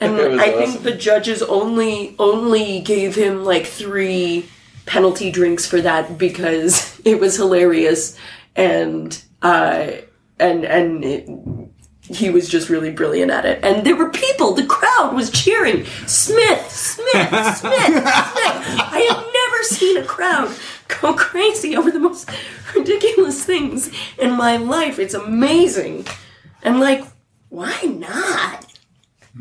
and 0.00 0.40
I 0.40 0.50
think 0.52 0.82
the 0.82 0.92
judges 0.92 1.42
only 1.42 2.16
only 2.18 2.80
gave 2.80 3.14
him 3.14 3.44
like 3.44 3.66
three 3.66 4.48
penalty 4.86 5.30
drinks 5.30 5.66
for 5.66 5.80
that 5.82 6.18
because 6.18 7.00
it 7.04 7.20
was 7.20 7.36
hilarious, 7.36 8.16
and 8.56 9.22
uh, 9.42 9.92
and 10.38 10.64
and 10.64 11.72
he 12.02 12.30
was 12.30 12.48
just 12.48 12.68
really 12.68 12.90
brilliant 12.90 13.30
at 13.30 13.44
it 13.44 13.62
and 13.62 13.84
there 13.86 13.94
were 13.96 14.10
people 14.10 14.52
the 14.54 14.66
crowd 14.66 15.14
was 15.14 15.30
cheering 15.30 15.84
smith 16.06 16.68
smith 16.70 17.28
smith 17.56 17.56
smith 17.56 18.02
i 18.04 19.06
have 19.08 19.26
never 19.32 19.62
seen 19.64 19.96
a 19.96 20.04
crowd 20.04 20.52
go 21.00 21.14
crazy 21.28 21.76
over 21.76 21.90
the 21.90 22.00
most 22.00 22.28
ridiculous 22.74 23.44
things 23.44 23.90
in 24.18 24.32
my 24.32 24.56
life 24.56 24.98
it's 24.98 25.14
amazing 25.14 26.04
and 26.62 26.80
like 26.80 27.04
why 27.48 27.80
not 27.82 28.66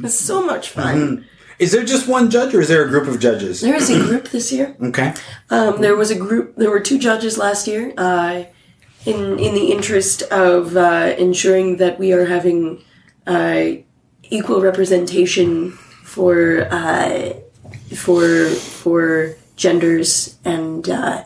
it's 0.03 0.13
so 0.13 0.45
much 0.45 0.69
fun 0.69 1.25
Is 1.57 1.71
there 1.73 1.83
just 1.83 2.07
one 2.07 2.29
judge, 2.29 2.53
or 2.55 2.61
is 2.61 2.69
there 2.69 2.85
a 2.85 2.87
group 2.87 3.07
of 3.07 3.19
judges? 3.19 3.59
there 3.61 3.75
is 3.75 3.89
a 3.89 3.99
group 3.99 4.29
this 4.29 4.51
year 4.51 4.75
Okay. 4.81 5.13
um, 5.49 5.81
there 5.81 5.95
was 5.95 6.09
a 6.11 6.15
group. 6.15 6.55
There 6.55 6.69
were 6.69 6.79
two 6.79 6.97
judges 6.97 7.37
last 7.37 7.67
year. 7.67 7.91
Uh, 7.97 8.43
in 9.05 9.39
in 9.39 9.53
the 9.55 9.71
interest 9.71 10.23
of 10.23 10.75
uh, 10.75 11.15
ensuring 11.17 11.77
that 11.77 11.99
we 11.99 12.13
are 12.13 12.25
having 12.25 12.83
uh, 13.27 13.63
equal 14.23 14.61
representation 14.61 15.71
for 16.03 16.67
uh, 16.71 17.33
for 17.95 18.49
for 18.49 19.35
genders 19.55 20.37
and 20.45 20.89
uh, 20.89 21.23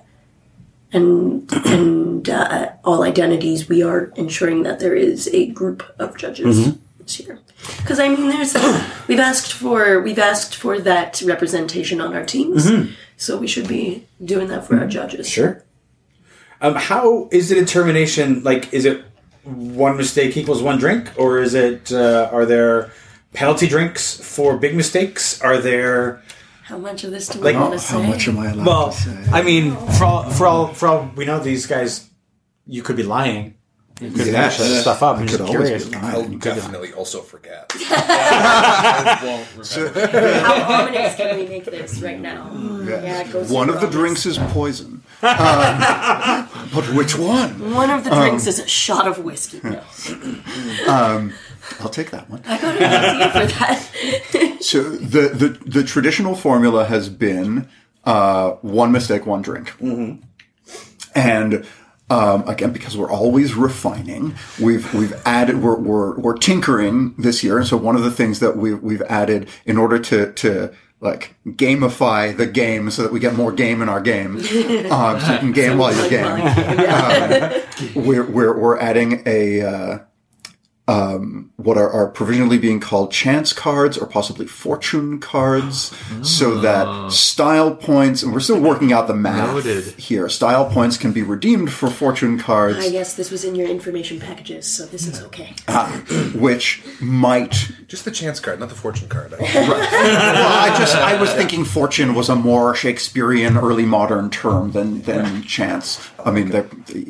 and 0.92 1.52
and 1.66 2.30
uh, 2.30 2.72
all 2.84 3.04
identities, 3.04 3.68
we 3.68 3.84
are 3.84 4.12
ensuring 4.16 4.64
that 4.64 4.80
there 4.80 4.96
is 4.96 5.28
a 5.34 5.48
group 5.48 5.84
of 6.00 6.18
judges 6.18 6.78
this 7.00 7.20
year. 7.20 7.40
Because 7.78 8.00
I 8.00 8.10
mean, 8.10 8.30
there's 8.30 8.54
we've 9.08 9.20
asked 9.20 9.54
for 9.54 10.02
we've 10.02 10.20
asked 10.20 10.56
for 10.56 10.80
that 10.80 11.22
representation 11.22 12.00
on 12.02 12.14
our 12.14 12.26
teams, 12.26 12.70
so 13.18 13.38
we 13.38 13.48
should 13.48 13.68
be 13.68 14.06
doing 14.24 14.48
that 14.50 14.68
for 14.68 14.78
our 14.78 14.88
judges. 14.88 15.28
Sure. 15.28 15.64
Um, 16.64 16.76
how 16.76 17.28
is 17.32 17.50
the 17.50 17.56
determination? 17.56 18.42
Like, 18.44 18.74
is 18.74 18.86
it 18.86 19.04
one 19.44 19.98
mistake 19.98 20.38
equals 20.38 20.62
one 20.64 20.80
drink, 20.80 21.12
or 21.18 21.40
is 21.40 21.54
it? 21.54 21.92
Uh, 21.92 22.30
are 22.32 22.46
there 22.46 22.92
penalty 23.34 23.68
drinks 23.68 24.16
for 24.18 24.58
big 24.58 24.76
mistakes? 24.76 25.42
Are 25.42 25.58
there? 25.58 26.22
How 26.64 26.78
much 26.78 27.04
of 27.04 27.12
this 27.12 27.28
do 27.28 27.40
we 27.40 27.46
Like, 27.52 27.56
want 27.58 27.74
to 27.74 27.86
How 27.86 28.00
say? 28.02 28.08
much 28.08 28.28
am 28.30 28.40
I 28.40 28.48
allowed 28.52 28.66
Well, 28.66 28.92
to 28.92 28.98
say? 28.98 29.26
I 29.34 29.42
mean, 29.42 29.76
for 29.98 30.06
all, 30.06 30.24
for 30.32 30.48
all 30.48 30.68
for 30.74 30.88
all 30.88 31.12
we 31.18 31.26
know, 31.26 31.40
these 31.40 31.66
guys, 31.68 32.08
you 32.66 32.82
could 32.82 32.96
be 32.96 33.04
lying. 33.04 33.56
You 34.02 34.10
could 34.12 34.28
Yes. 34.28 34.60
make 34.60 34.80
stuff 34.82 35.04
up. 35.04 35.18
I'm 35.18 35.24
I 35.24 35.26
just 35.28 35.38
could 35.40 35.50
always 35.50 35.68
curious. 35.70 35.86
be 35.90 35.96
I'll 35.98 36.20
lying. 36.22 36.40
definitely 36.40 36.94
also 36.94 37.20
forget. 37.22 37.72
won't 37.78 39.48
remember. 39.78 40.40
How 40.40 40.82
ominous 40.84 41.16
can 41.16 41.38
we 41.38 41.46
make 41.48 41.66
this 41.66 42.02
right 42.02 42.20
now? 42.20 42.50
Yeah, 42.88 43.22
it 43.22 43.32
goes 43.32 43.50
One 43.52 43.70
of 43.70 43.82
the 43.82 43.88
drinks 43.88 44.26
is 44.26 44.38
poison. 44.38 45.04
Um, 45.24 46.50
but 46.74 46.84
which 46.94 47.18
one? 47.18 47.74
One 47.74 47.90
of 47.90 48.04
the 48.04 48.10
drinks 48.10 48.46
is 48.48 48.60
a 48.60 48.68
shot 48.68 49.08
of 49.08 49.20
whiskey. 49.20 49.62
No, 49.64 49.82
I'll 51.80 51.90
take 51.90 52.12
that 52.12 52.30
one. 52.30 52.42
I 52.46 52.60
got 52.60 52.76
an 52.76 52.84
idea 52.84 53.32
for 53.32 53.46
that. 53.60 53.90
So 54.64 54.82
the, 54.82 55.28
the, 55.30 55.50
the 55.70 55.84
traditional 55.84 56.36
formula 56.36 56.86
has 56.86 57.10
been 57.10 57.68
uh, 58.06 58.52
one 58.62 58.92
mistake, 58.94 59.26
one 59.26 59.42
drink. 59.42 59.74
And 61.16 61.66
um, 62.10 62.48
again, 62.48 62.72
because 62.72 62.96
we're 62.98 63.12
always 63.12 63.56
refining, 63.56 64.36
we've 64.62 64.94
we've 64.94 65.14
added 65.26 65.62
we're, 65.62 65.76
we're 65.78 66.18
we're 66.20 66.38
tinkering 66.38 67.14
this 67.18 67.44
year, 67.44 67.58
and 67.58 67.68
so 67.68 67.76
one 67.78 67.96
of 67.96 68.04
the 68.04 68.12
things 68.12 68.40
that 68.40 68.56
we 68.58 68.74
we've 68.74 69.02
added 69.04 69.50
in 69.66 69.78
order 69.78 70.00
to 70.00 70.32
to 70.34 70.74
like 71.04 71.36
gamify 71.46 72.36
the 72.36 72.48
game 72.48 72.90
so 72.90 73.04
that 73.04 73.12
we 73.12 73.20
get 73.20 73.36
more 73.36 73.52
game 73.52 73.82
in 73.82 73.90
our 73.90 74.02
game, 74.02 74.38
um, 74.38 74.42
so 75.20 75.34
you 75.34 75.40
can 75.40 75.52
game 75.52 75.78
while 75.78 75.94
you 75.94 76.10
Like, 76.10 76.10
game 76.10 76.26
well, 76.26 77.64
we're 77.96 78.24
we're 78.24 78.58
we're 78.58 78.80
adding 78.80 79.22
a 79.26 79.62
uh, 79.62 80.00
um, 80.86 81.50
what 81.56 81.78
are, 81.78 81.90
are 81.90 82.10
provisionally 82.10 82.58
being 82.58 82.82
called 82.82 83.12
chance 83.12 83.54
cards 83.54 83.98
or 83.98 84.06
possibly 84.06 84.46
fortune 84.46 85.20
cards, 85.20 85.96
so 86.24 86.58
that 86.60 87.12
style 87.12 87.74
points, 87.74 88.22
and 88.22 88.34
we're 88.34 88.42
still 88.42 88.60
working 88.60 88.92
out 88.92 89.08
the 89.08 89.14
math 89.16 89.54
Noted. 89.56 89.86
here. 90.00 90.28
Style 90.28 90.66
points 90.70 90.98
can 90.98 91.14
be 91.14 91.22
redeemed 91.24 91.72
for 91.72 91.90
fortune 91.90 92.38
cards, 92.38 92.80
I 92.80 92.90
guess 92.90 93.16
this 93.16 93.32
was 93.32 93.46
in 93.46 93.56
your 93.56 93.68
information 93.70 94.20
packages, 94.20 94.68
so 94.72 94.86
this 94.86 95.08
is 95.08 95.22
okay. 95.24 95.54
which 96.38 96.82
might. 97.00 97.72
Just 97.88 98.06
the 98.06 98.12
chance 98.12 98.40
card, 98.40 98.60
not 98.60 98.70
the 98.70 98.76
fortune 98.76 99.08
card. 99.08 99.34
Well, 99.54 100.48
I 100.48 100.76
just 100.78 100.96
I 100.96 101.20
was 101.20 101.32
thinking 101.34 101.64
fortune 101.64 102.14
was 102.16 102.28
a 102.28 102.36
more 102.36 102.74
Shakespearean 102.76 103.58
early 103.58 103.86
modern 103.86 104.30
term 104.30 104.72
than 104.72 105.02
than 105.04 105.44
chance. 105.44 106.00
I 106.26 106.32
mean, 106.32 106.50
they're- 106.50 106.70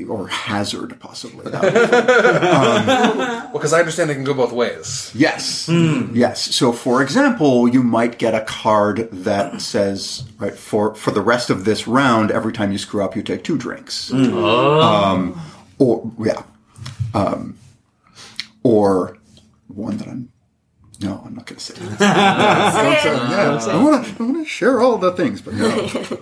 or 0.09 0.27
hazard 0.27 0.99
possibly. 0.99 1.45
That 1.51 1.63
would- 1.63 3.53
well, 3.53 3.62
because 3.63 3.71
I 3.71 3.79
understand 3.79 4.09
they 4.09 4.13
can 4.13 4.25
go 4.25 4.33
both 4.33 4.51
ways. 4.51 5.09
Yes. 5.15 5.69
Yes. 5.69 6.53
So, 6.53 6.73
for 6.73 7.01
example, 7.01 7.65
you 7.69 7.81
might 7.81 8.17
get 8.19 8.35
a 8.35 8.41
card 8.41 9.07
that 9.09 9.61
says, 9.61 10.25
right, 10.37 10.53
for, 10.53 10.93
for 10.95 11.11
the 11.11 11.21
rest 11.21 11.49
of 11.49 11.63
this 11.63 11.87
round, 11.87 12.29
every 12.29 12.51
time 12.51 12.73
you 12.73 12.77
screw 12.77 13.01
up, 13.01 13.15
you 13.15 13.23
take 13.23 13.45
two 13.45 13.57
drinks. 13.57 14.11
Um, 14.11 15.41
or, 15.79 16.11
yeah. 16.19 16.43
Um, 17.13 17.57
or 18.63 19.17
one 19.69 19.95
that 19.95 20.09
I'm, 20.09 20.29
no, 20.99 21.23
I'm 21.25 21.33
not 21.33 21.45
going 21.45 21.59
to 21.59 21.63
say. 21.63 21.73
that. 21.79 22.01
yeah, 22.01 23.65
I 23.65 23.81
want 23.81 24.07
to 24.07 24.15
I 24.19 24.25
wanna 24.25 24.43
share 24.43 24.81
all 24.81 24.97
the 24.97 25.13
things, 25.13 25.41
but 25.41 25.53
no. 25.53 25.69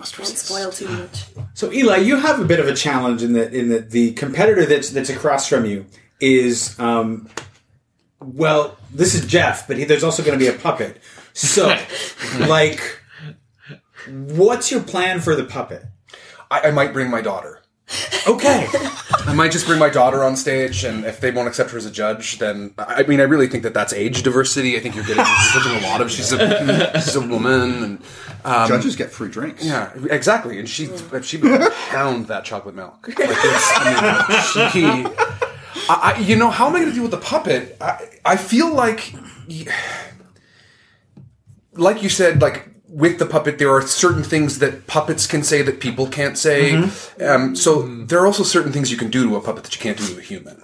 Must 0.00 0.16
Don't 0.16 0.20
resist. 0.20 0.46
spoil 0.46 0.70
too 0.72 0.88
much. 0.88 1.26
So 1.54 1.70
Eli, 1.70 1.98
you 1.98 2.16
have 2.16 2.40
a 2.40 2.44
bit 2.44 2.58
of 2.58 2.66
a 2.66 2.74
challenge 2.74 3.22
in 3.22 3.34
that 3.34 3.52
in 3.52 3.68
that 3.68 3.90
the 3.90 4.12
competitor 4.12 4.64
that's 4.64 4.88
that's 4.88 5.10
across 5.10 5.46
from 5.46 5.66
you 5.66 5.84
is 6.20 6.78
um 6.78 7.28
well, 8.20 8.76
this 8.92 9.14
is 9.14 9.26
Jeff, 9.26 9.66
but 9.66 9.78
he, 9.78 9.84
there's 9.84 10.04
also 10.04 10.22
going 10.22 10.38
to 10.38 10.44
be 10.44 10.48
a 10.48 10.58
puppet. 10.58 11.00
So, 11.32 11.74
like, 12.40 13.00
what's 14.08 14.70
your 14.70 14.82
plan 14.82 15.20
for 15.20 15.34
the 15.34 15.44
puppet? 15.44 15.84
I, 16.50 16.68
I 16.68 16.70
might 16.70 16.92
bring 16.92 17.10
my 17.10 17.22
daughter. 17.22 17.62
Okay, 18.28 18.68
I 19.10 19.32
might 19.34 19.50
just 19.50 19.66
bring 19.66 19.80
my 19.80 19.88
daughter 19.88 20.22
on 20.22 20.36
stage, 20.36 20.84
and 20.84 21.04
if 21.04 21.20
they 21.20 21.32
won't 21.32 21.48
accept 21.48 21.70
her 21.70 21.78
as 21.78 21.86
a 21.86 21.90
judge, 21.90 22.38
then 22.38 22.72
I 22.78 23.02
mean, 23.02 23.18
I 23.18 23.24
really 23.24 23.48
think 23.48 23.64
that 23.64 23.74
that's 23.74 23.92
age 23.92 24.22
diversity. 24.22 24.76
I 24.76 24.80
think 24.80 24.94
you're 24.94 25.04
getting 25.04 25.24
you're 25.24 25.62
judging 25.62 25.84
a 25.84 25.88
lot 25.88 26.00
of. 26.00 26.08
She's 26.08 26.30
a 26.30 27.00
she's 27.00 27.16
a 27.16 27.20
woman, 27.26 27.82
and 27.82 28.02
um, 28.44 28.68
Judges 28.68 28.94
get 28.94 29.10
free 29.10 29.28
drinks. 29.28 29.64
yeah, 29.64 29.90
exactly. 30.08 30.60
And 30.60 30.68
she 30.68 30.88
she 31.22 31.38
would 31.38 31.72
pound 31.88 32.26
that 32.26 32.44
chocolate 32.44 32.76
milk. 32.76 33.08
Like 33.08 33.16
it's, 33.18 33.70
I 33.74 35.02
mean, 35.02 35.06
she. 35.08 35.46
I, 35.90 36.12
I, 36.14 36.18
you 36.20 36.36
know, 36.36 36.50
how 36.50 36.68
am 36.68 36.76
I 36.76 36.78
going 36.80 36.90
to 36.90 36.94
deal 36.94 37.02
with 37.02 37.10
the 37.10 37.18
puppet? 37.18 37.76
I, 37.80 38.08
I 38.24 38.36
feel 38.36 38.72
like, 38.72 39.12
like 41.74 42.02
you 42.02 42.08
said, 42.08 42.40
like 42.40 42.68
with 42.88 43.18
the 43.18 43.26
puppet, 43.26 43.58
there 43.58 43.70
are 43.70 43.82
certain 43.82 44.22
things 44.22 44.60
that 44.60 44.86
puppets 44.86 45.26
can 45.26 45.42
say 45.42 45.62
that 45.62 45.80
people 45.80 46.06
can't 46.06 46.38
say. 46.38 46.74
Um, 47.20 47.56
so 47.56 47.82
there 48.04 48.20
are 48.20 48.26
also 48.26 48.44
certain 48.44 48.72
things 48.72 48.90
you 48.92 48.96
can 48.96 49.10
do 49.10 49.28
to 49.28 49.36
a 49.36 49.40
puppet 49.40 49.64
that 49.64 49.74
you 49.74 49.80
can't 49.80 49.98
do 49.98 50.06
to 50.14 50.18
a 50.18 50.22
human. 50.22 50.56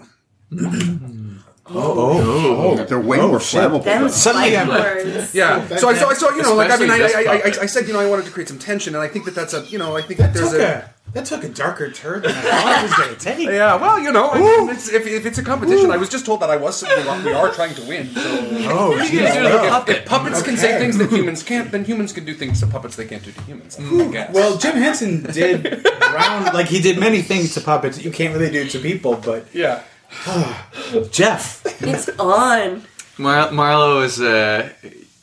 Oh 1.68 2.76
oh 2.78 2.84
they're 2.84 3.00
way 3.00 3.16
more 3.18 3.40
flammable. 3.40 3.82
Them 3.82 4.02
though. 4.02 4.08
Suddenly 4.08 4.50
fight 4.50 4.56
I'm- 4.56 4.68
words. 4.68 5.34
Yeah. 5.34 5.66
So 5.78 5.88
I 5.88 5.94
saw, 5.94 6.10
I 6.10 6.14
saw, 6.14 6.30
you 6.30 6.42
know, 6.42 6.54
like 6.54 6.70
I 6.70 6.76
mean, 6.76 6.92
I, 6.92 6.98
I, 6.98 7.00
I, 7.00 7.34
I, 7.34 7.62
I 7.62 7.66
said, 7.66 7.88
you 7.88 7.92
know, 7.92 7.98
I 7.98 8.06
wanted 8.06 8.24
to 8.26 8.30
create 8.30 8.46
some 8.46 8.60
tension, 8.60 8.94
and 8.94 9.02
I 9.02 9.08
think 9.08 9.24
that 9.24 9.34
that's 9.34 9.52
a, 9.52 9.64
you 9.64 9.76
know, 9.76 9.96
I 9.96 10.02
think 10.02 10.20
that 10.20 10.32
there's 10.32 10.52
took 10.52 10.60
a. 10.60 10.94
a, 11.08 11.12
that 11.12 11.24
took 11.26 11.44
a 11.44 11.48
darker 11.48 11.90
turn 11.90 12.22
than 12.22 12.30
I 12.32 12.40
thought 12.40 12.78
it 12.78 12.82
was 12.82 12.94
going 12.94 13.14
to 13.16 13.20
take. 13.20 13.48
Yeah, 13.48 13.76
well, 13.76 13.98
you 13.98 14.12
know, 14.12 14.30
I 14.30 14.38
mean, 14.40 14.70
it's, 14.70 14.88
if, 14.90 15.06
if 15.06 15.24
it's 15.26 15.38
a 15.38 15.42
competition, 15.42 15.90
I 15.90 15.96
was 15.96 16.08
just 16.08 16.26
told 16.26 16.40
that 16.40 16.50
I 16.50 16.56
was. 16.56 16.82
We 16.82 17.32
are 17.32 17.50
trying 17.52 17.74
to 17.74 17.82
win. 17.86 18.08
So 18.14 18.20
Oh, 18.70 18.94
You 18.96 19.00
geez. 19.02 19.10
do 19.34 19.42
to 19.42 19.64
if, 19.64 19.70
puppet. 19.70 19.96
if 19.98 20.04
puppets 20.06 20.42
can 20.42 20.56
say 20.56 20.78
things 20.78 20.98
that 20.98 21.10
humans 21.18 21.42
can't, 21.42 21.70
then 21.70 21.84
humans 21.84 22.12
can 22.12 22.24
do 22.24 22.34
things 22.34 22.60
to 22.60 22.66
puppets 22.66 22.96
they 22.96 23.06
can't 23.06 23.22
do 23.24 23.32
to 23.32 23.42
humans. 23.42 23.78
I 23.80 24.08
guess. 24.12 24.34
Well, 24.34 24.56
Jim 24.58 24.76
Henson 24.76 25.22
did 25.22 25.84
round 26.12 26.52
like 26.54 26.66
he 26.66 26.80
did 26.80 26.98
many 26.98 27.22
things 27.22 27.54
to 27.54 27.60
puppets 27.60 27.96
that 27.96 28.04
you 28.04 28.10
can't 28.10 28.34
really 28.34 28.50
do 28.50 28.66
to 28.68 28.78
people, 28.78 29.16
but 29.16 29.46
yeah. 29.54 29.82
Jeff, 31.10 31.62
It's 31.82 32.08
on. 32.18 32.82
Mar- 33.18 33.50
Marlowe 33.50 34.02
is 34.02 34.20
uh, 34.20 34.68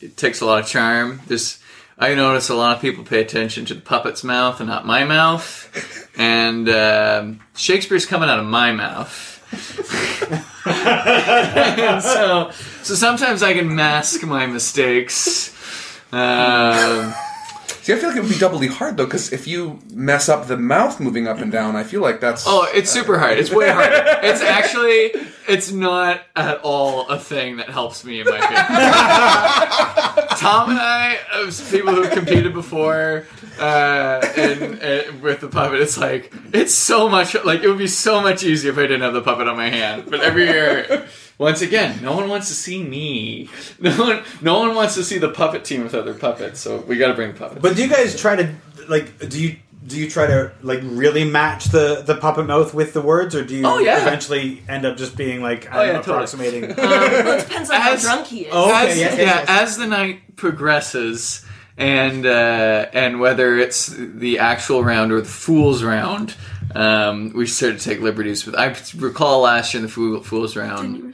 it 0.01 0.17
takes 0.17 0.41
a 0.41 0.45
lot 0.45 0.59
of 0.61 0.67
charm. 0.67 1.21
There's 1.27 1.59
I 2.03 2.15
notice 2.15 2.49
a 2.49 2.55
lot 2.55 2.75
of 2.75 2.81
people 2.81 3.05
pay 3.05 3.21
attention 3.21 3.63
to 3.67 3.75
the 3.75 3.79
puppet's 3.79 4.25
mouth 4.25 4.59
and 4.59 4.67
not 4.67 4.85
my 4.85 5.05
mouth, 5.05 6.09
and 6.17 6.67
um, 6.67 7.39
Shakespeare's 7.55 8.05
coming 8.05 8.27
out 8.27 8.39
of 8.39 8.45
my 8.45 8.73
mouth. 8.73 9.39
And 10.65 12.03
so, 12.03 12.51
so 12.83 12.95
sometimes 12.95 13.41
I 13.41 13.53
can 13.53 13.73
mask 13.73 14.21
my 14.25 14.45
mistakes. 14.47 15.55
Um, 16.11 17.13
See, 17.84 17.91
I 17.91 17.97
feel 17.97 18.07
like 18.07 18.17
it 18.17 18.21
would 18.21 18.31
be 18.31 18.39
doubly 18.39 18.67
hard 18.67 18.95
though, 18.95 19.03
because 19.03 19.34
if 19.34 19.45
you 19.45 19.77
mess 19.93 20.29
up 20.29 20.47
the 20.47 20.55
mouth 20.55 21.01
moving 21.01 21.27
up 21.27 21.39
and 21.39 21.51
down, 21.51 21.75
I 21.75 21.84
feel 21.84 21.99
like 21.99 22.21
that's. 22.21 22.45
oh, 22.47 22.65
it's 22.73 22.89
super 22.89 23.19
hard. 23.19 23.38
It's 23.38 23.51
way 23.51 23.69
harder. 23.69 24.19
It's 24.23 24.41
actually, 24.57 25.11
it's 25.49 25.69
not 25.69 26.21
at 26.34 26.61
all 26.61 27.09
a 27.09 27.19
thing 27.19 27.57
that 27.57 27.69
helps 27.69 28.05
me 28.05 28.21
in 28.21 28.25
my 28.25 28.39
game. 28.39 28.49
Tom 30.38 30.69
and 30.69 30.79
I, 30.79 31.17
people 31.69 31.93
who've 31.93 32.09
competed 32.09 32.53
before, 32.53 33.25
uh, 33.59 34.31
and, 34.38 34.81
and 34.81 35.21
with 35.21 35.41
the 35.41 35.49
puppet, 35.49 35.81
it's 35.81 35.97
like 35.97 36.34
it's 36.53 36.73
so 36.73 37.09
much 37.09 37.36
like 37.43 37.63
it 37.63 37.67
would 37.67 37.77
be 37.77 37.88
so 37.88 38.21
much 38.21 38.43
easier 38.45 38.71
if 38.71 38.77
I 38.77 38.84
didn't 38.84 39.01
have 39.01 39.13
the 39.13 39.21
puppet 39.21 39.49
on 39.49 39.57
my 39.57 39.69
hand. 39.69 40.05
But 40.09 40.21
every 40.21 40.45
year, 40.45 41.05
once 41.38 41.61
again, 41.61 42.01
no 42.01 42.15
one 42.15 42.29
wants 42.29 42.47
to 42.49 42.53
see 42.53 42.81
me. 42.84 43.49
No 43.79 43.97
one, 43.97 44.23
no 44.41 44.59
one 44.59 44.75
wants 44.75 44.95
to 44.95 45.03
see 45.03 45.17
the 45.17 45.29
puppet 45.29 45.65
team 45.65 45.84
with 45.84 45.93
other 45.95 46.13
puppets. 46.13 46.59
So 46.59 46.77
we 46.81 46.97
got 46.97 47.07
to 47.07 47.13
bring 47.15 47.34
puppets. 47.34 47.61
but 47.61 47.75
do 47.75 47.84
you 47.84 47.89
guys 47.89 48.19
try 48.19 48.36
to 48.36 48.53
like 48.88 49.29
do 49.29 49.41
you 49.41 49.57
do 49.86 49.97
you 49.99 50.09
try 50.09 50.25
to 50.27 50.53
like 50.61 50.79
really 50.84 51.25
match 51.25 51.65
the 51.65 52.03
the 52.05 52.15
puppet 52.15 52.45
mouth 52.45 52.73
with 52.73 52.93
the 52.93 53.01
words, 53.01 53.36
or 53.36 53.43
do 53.43 53.55
you 53.55 53.65
Oh, 53.67 53.79
yeah. 53.79 54.01
eventually 54.01 54.61
end 54.69 54.86
up 54.86 54.95
just 54.95 55.17
being 55.17 55.41
like 55.41 55.67
Oh, 55.73 55.79
I'm 55.79 55.88
yeah, 55.88 55.93
totally. 56.01 56.15
approximating? 56.15 56.61
Well, 56.77 57.38
it 57.39 57.47
depends 57.47 57.69
on 57.69 57.81
how 57.81 57.95
drunk 57.97 58.27
he 58.27 58.41
is. 58.45 58.49
Oh, 58.53 58.69
okay, 58.69 58.91
as, 58.91 58.97
yes, 58.97 59.17
yeah, 59.17 59.23
yes, 59.23 59.45
yes. 59.47 59.61
as 59.71 59.77
the 59.77 59.88
night 59.88 60.36
progresses, 60.38 61.43
and 61.77 62.25
uh, 62.25 62.86
and 62.93 63.19
whether 63.19 63.57
it's 63.57 63.88
the 63.88 64.39
actual 64.39 64.84
round 64.84 65.11
or 65.11 65.19
the 65.19 65.27
fool's 65.27 65.84
round, 65.84 66.36
um, 66.76 67.34
we 67.34 67.45
started 67.47 67.80
to 67.80 67.86
take 67.86 67.99
liberties 67.99 68.45
with. 68.45 68.55
I 68.55 68.76
recall 68.97 69.41
last 69.41 69.74
year 69.74 69.80
in 69.80 69.86
the 69.86 69.91
fool, 69.91 70.21
fool's 70.24 70.55
round, 70.55 71.13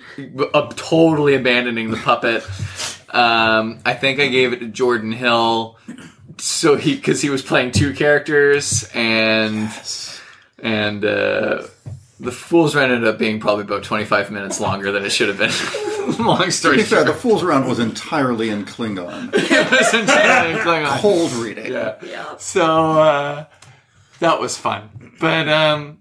uh, 0.54 0.72
totally 0.76 1.36
abandoning 1.36 1.92
the 1.92 1.98
puppet. 1.98 2.44
Um, 3.14 3.80
I 3.86 3.94
think 3.94 4.20
I 4.20 4.28
gave 4.28 4.54
it 4.54 4.60
to 4.60 4.68
Jordan 4.68 5.12
Hill, 5.12 5.78
so 6.38 6.76
he 6.76 6.96
because 6.96 7.22
he 7.22 7.30
was 7.30 7.42
playing 7.42 7.72
two 7.72 7.94
characters 7.94 8.90
and 8.94 9.70
and. 10.60 11.06
Uh, 11.06 11.64
the 12.22 12.34
Fool's 12.34 12.76
Round 12.76 12.92
ended 12.92 13.08
up 13.08 13.18
being 13.18 13.40
probably 13.40 13.64
about 13.64 13.84
25 13.84 14.30
minutes 14.30 14.60
longer 14.60 14.92
than 14.92 15.06
it 15.06 15.10
should 15.10 15.30
have 15.30 15.38
been. 15.38 16.18
Long 16.26 16.44
To 16.44 16.52
story 16.52 16.76
be 16.76 16.84
fair, 16.84 17.06
short. 17.06 17.08
the 17.08 17.14
Fool's 17.14 17.44
Round 17.46 17.66
was 17.66 17.80
entirely 17.80 18.50
in 18.50 18.66
Klingon. 18.66 19.30
it 19.34 19.72
was 19.72 19.94
entirely 19.94 20.60
Klingon. 20.60 21.00
Cold 21.00 21.32
reading. 21.32 21.72
Yeah. 21.72 21.96
Yeah. 22.06 22.36
So 22.36 22.66
uh, 23.00 23.46
that 24.20 24.38
was 24.42 24.58
fun, 24.58 24.90
but 25.20 25.48
um, 25.50 26.00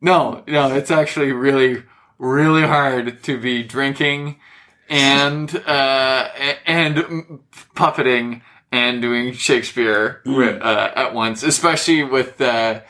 no, 0.00 0.42
no, 0.46 0.74
it's 0.74 0.90
actually 0.90 1.32
really, 1.32 1.82
really 2.18 2.62
hard 2.62 3.22
to 3.24 3.40
be 3.40 3.62
drinking 3.62 4.36
and 4.88 5.54
uh, 5.66 6.28
and 6.64 7.40
puppeting 7.74 8.42
and 8.72 9.02
doing 9.02 9.32
Shakespeare 9.32 10.22
wi- 10.24 10.58
uh, 10.58 10.92
at 10.94 11.14
once, 11.14 11.42
especially 11.42 12.04
with 12.04 12.40
uh, 12.40 12.80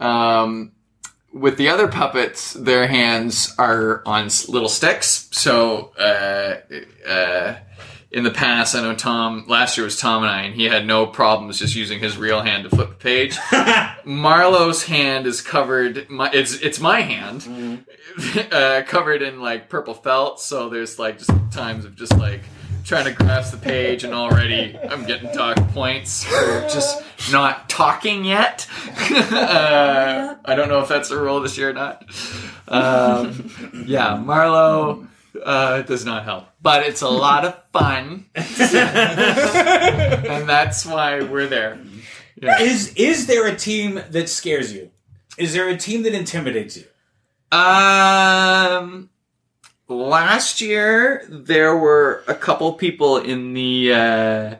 um, 0.00 0.72
with 1.32 1.56
the 1.56 1.68
other 1.68 1.88
puppets, 1.88 2.54
their 2.54 2.86
hands 2.86 3.54
are 3.58 4.02
on 4.06 4.28
little 4.48 4.68
sticks. 4.68 5.28
So, 5.32 5.92
uh, 5.98 6.60
uh, 7.06 7.56
in 8.10 8.24
the 8.24 8.30
past, 8.30 8.74
I 8.74 8.80
know 8.80 8.94
Tom, 8.94 9.44
last 9.48 9.76
year 9.76 9.84
was 9.84 9.98
Tom 9.98 10.22
and 10.22 10.30
I, 10.30 10.42
and 10.42 10.54
he 10.54 10.64
had 10.64 10.86
no 10.86 11.06
problems 11.06 11.58
just 11.58 11.74
using 11.74 12.00
his 12.00 12.16
real 12.16 12.40
hand 12.40 12.64
to 12.64 12.70
flip 12.70 12.88
the 12.88 12.94
page. 12.94 13.36
Marlowe's 14.04 14.84
hand 14.84 15.26
is 15.26 15.42
covered, 15.42 16.08
my, 16.08 16.30
it's, 16.32 16.54
it's 16.54 16.80
my 16.80 17.02
hand, 17.02 17.84
uh, 18.52 18.82
covered 18.86 19.20
in 19.20 19.40
like 19.40 19.68
purple 19.68 19.94
felt. 19.94 20.40
So 20.40 20.70
there's 20.70 20.98
like 20.98 21.18
just 21.18 21.30
times 21.50 21.84
of 21.84 21.96
just 21.96 22.16
like 22.16 22.40
trying 22.88 23.04
to 23.04 23.12
grasp 23.12 23.52
the 23.52 23.58
page, 23.58 24.04
and 24.04 24.14
already 24.14 24.76
I'm 24.78 25.04
getting 25.04 25.30
dock 25.32 25.56
points 25.68 26.24
for 26.24 26.66
just 26.70 27.02
not 27.30 27.68
talking 27.68 28.24
yet. 28.24 28.66
uh, 29.10 30.36
I 30.42 30.54
don't 30.54 30.70
know 30.70 30.80
if 30.80 30.88
that's 30.88 31.10
a 31.10 31.20
rule 31.20 31.40
this 31.40 31.58
year 31.58 31.70
or 31.70 31.72
not. 31.74 32.04
Um, 32.66 33.84
yeah, 33.86 34.16
Marlowe 34.16 35.06
uh, 35.44 35.78
it 35.80 35.86
does 35.86 36.04
not 36.04 36.24
help, 36.24 36.48
but 36.60 36.86
it's 36.86 37.02
a 37.02 37.08
lot 37.08 37.44
of 37.44 37.60
fun, 37.72 38.26
and 38.34 38.46
that's 40.48 40.84
why 40.86 41.20
we're 41.22 41.46
there. 41.46 41.78
Yeah. 42.40 42.60
Is 42.60 42.94
is 42.94 43.26
there 43.26 43.46
a 43.46 43.56
team 43.56 44.00
that 44.10 44.28
scares 44.28 44.72
you? 44.72 44.90
Is 45.36 45.54
there 45.54 45.68
a 45.68 45.76
team 45.76 46.02
that 46.02 46.14
intimidates 46.14 46.76
you? 46.76 46.84
Um, 47.56 49.10
last 49.88 50.60
year 50.60 51.26
there 51.28 51.76
were 51.76 52.22
a 52.28 52.34
couple 52.34 52.72
people 52.74 53.18
in 53.18 53.54
the 53.54 53.92
uh, 53.92 54.56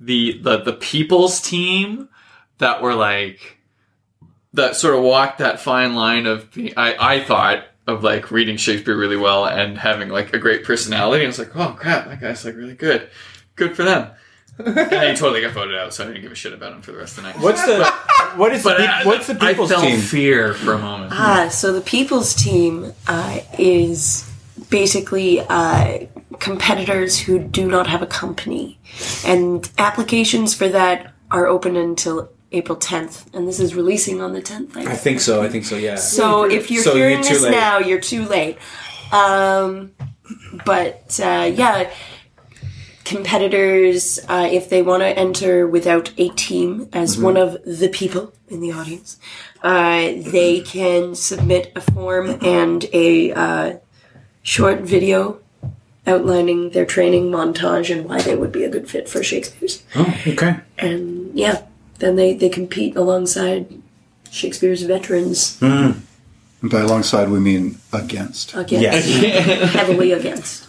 the 0.00 0.38
the 0.38 0.58
the 0.58 0.72
people's 0.72 1.40
team 1.40 2.08
that 2.58 2.82
were 2.82 2.94
like 2.94 3.58
that 4.54 4.76
sort 4.76 4.94
of 4.94 5.02
walked 5.02 5.38
that 5.38 5.60
fine 5.60 5.94
line 5.94 6.26
of 6.26 6.52
being, 6.52 6.72
I 6.76 7.16
I 7.16 7.24
thought 7.24 7.64
of 7.88 8.04
like 8.04 8.30
reading 8.30 8.56
Shakespeare 8.56 8.96
really 8.96 9.16
well 9.16 9.46
and 9.46 9.76
having 9.78 10.08
like 10.10 10.32
a 10.34 10.38
great 10.38 10.62
personality. 10.64 11.24
And 11.24 11.28
was 11.28 11.38
like, 11.38 11.56
oh 11.56 11.72
crap, 11.78 12.06
that 12.06 12.20
guy's 12.20 12.44
like 12.44 12.54
really 12.54 12.74
good. 12.74 13.08
Good 13.56 13.74
for 13.74 13.82
them. 13.82 14.10
and 14.58 14.76
he 15.10 15.16
totally 15.16 15.40
got 15.40 15.52
voted 15.54 15.76
out, 15.76 15.94
so 15.94 16.04
I 16.04 16.08
didn't 16.08 16.22
give 16.22 16.32
a 16.32 16.36
shit 16.36 16.52
about 16.52 16.72
him 16.72 16.82
for 16.82 16.92
the 16.92 16.98
rest 16.98 17.16
of 17.18 17.24
the 17.24 17.30
night. 17.32 17.40
What's 17.40 17.64
the 17.64 17.84
what 18.36 18.52
is 18.52 18.62
the, 18.62 18.68
But 18.70 18.76
peop- 18.78 18.90
I- 18.90 19.04
what's 19.04 19.26
the 19.26 19.36
I 19.40 19.48
people's 19.50 19.70
felt 19.70 19.82
team? 19.84 20.00
fear 20.00 20.52
for 20.54 20.74
a 20.74 20.78
moment. 20.78 21.12
Ah, 21.14 21.48
so 21.48 21.72
the 21.72 21.80
People's 21.80 22.34
Team 22.34 22.92
uh, 23.06 23.38
is 23.58 24.28
basically 24.68 25.40
uh, 25.40 25.98
competitors 26.40 27.18
who 27.18 27.38
do 27.38 27.66
not 27.68 27.86
have 27.86 28.02
a 28.02 28.06
company. 28.06 28.78
And 29.24 29.68
applications 29.78 30.54
for 30.54 30.68
that 30.68 31.12
are 31.30 31.46
open 31.46 31.76
until 31.76 32.28
April 32.52 32.78
10th. 32.78 33.26
And 33.34 33.46
this 33.46 33.60
is 33.60 33.74
releasing 33.74 34.20
on 34.20 34.32
the 34.32 34.40
10th. 34.42 34.76
I 34.76 34.92
I 34.92 34.94
think. 34.96 35.20
so. 35.20 35.42
I 35.42 35.48
think 35.48 35.64
so. 35.64 35.76
Yeah. 35.76 35.96
So 35.96 36.44
if 36.50 36.70
you're 36.70 36.82
So 36.82 36.94
you're 36.94 37.08
hearing 37.08 37.22
this 37.24 37.42
late. 37.42 37.50
now, 37.50 37.78
you're 37.78 38.00
too 38.00 38.24
late. 38.24 38.56
Um, 39.12 39.92
but 40.64 41.18
uh, 41.22 41.50
yeah, 41.54 41.90
competitors, 43.04 44.18
uh, 44.28 44.48
if 44.50 44.68
they 44.68 44.82
want 44.82 45.02
to 45.02 45.06
enter 45.08 45.66
without 45.66 46.12
a 46.18 46.28
team 46.30 46.88
as 46.92 47.14
Mm-hmm. 47.14 47.24
one 47.24 47.36
of 47.36 47.58
the 47.64 47.88
people 47.88 48.32
in 48.48 48.60
the 48.60 48.72
audience, 48.72 49.18
uh, 49.62 50.12
they 50.16 50.60
can 50.60 51.14
submit 51.14 51.72
a 51.74 51.80
form 51.80 52.38
and 52.42 52.84
a 52.92 53.32
uh, 53.32 53.76
short 54.42 54.80
video 54.80 55.40
outlining 56.06 56.70
their 56.70 56.86
training 56.86 57.30
montage 57.30 57.90
and 57.94 58.08
why 58.08 58.20
they 58.22 58.34
would 58.36 58.52
be 58.52 58.64
a 58.64 58.68
good 58.70 58.88
fit 58.88 59.08
for 59.08 59.22
Shakesbeer's. 59.22 59.82
Oh, 59.94 60.14
okay. 60.26 60.56
And 60.78 61.38
yeah, 61.38 61.62
then 61.98 62.16
they, 62.16 62.34
they 62.34 62.48
compete 62.48 62.96
alongside 62.96 63.66
Shakesbeer's 64.30 64.82
veterans 64.82 65.58
And 65.60 66.02
by 66.62 66.80
alongside, 66.80 67.28
we 67.28 67.38
mean 67.40 67.78
against. 67.92 68.54
against 68.54 68.82
Yes. 69.08 69.72
heavily 69.74 70.12
against. 70.12 70.66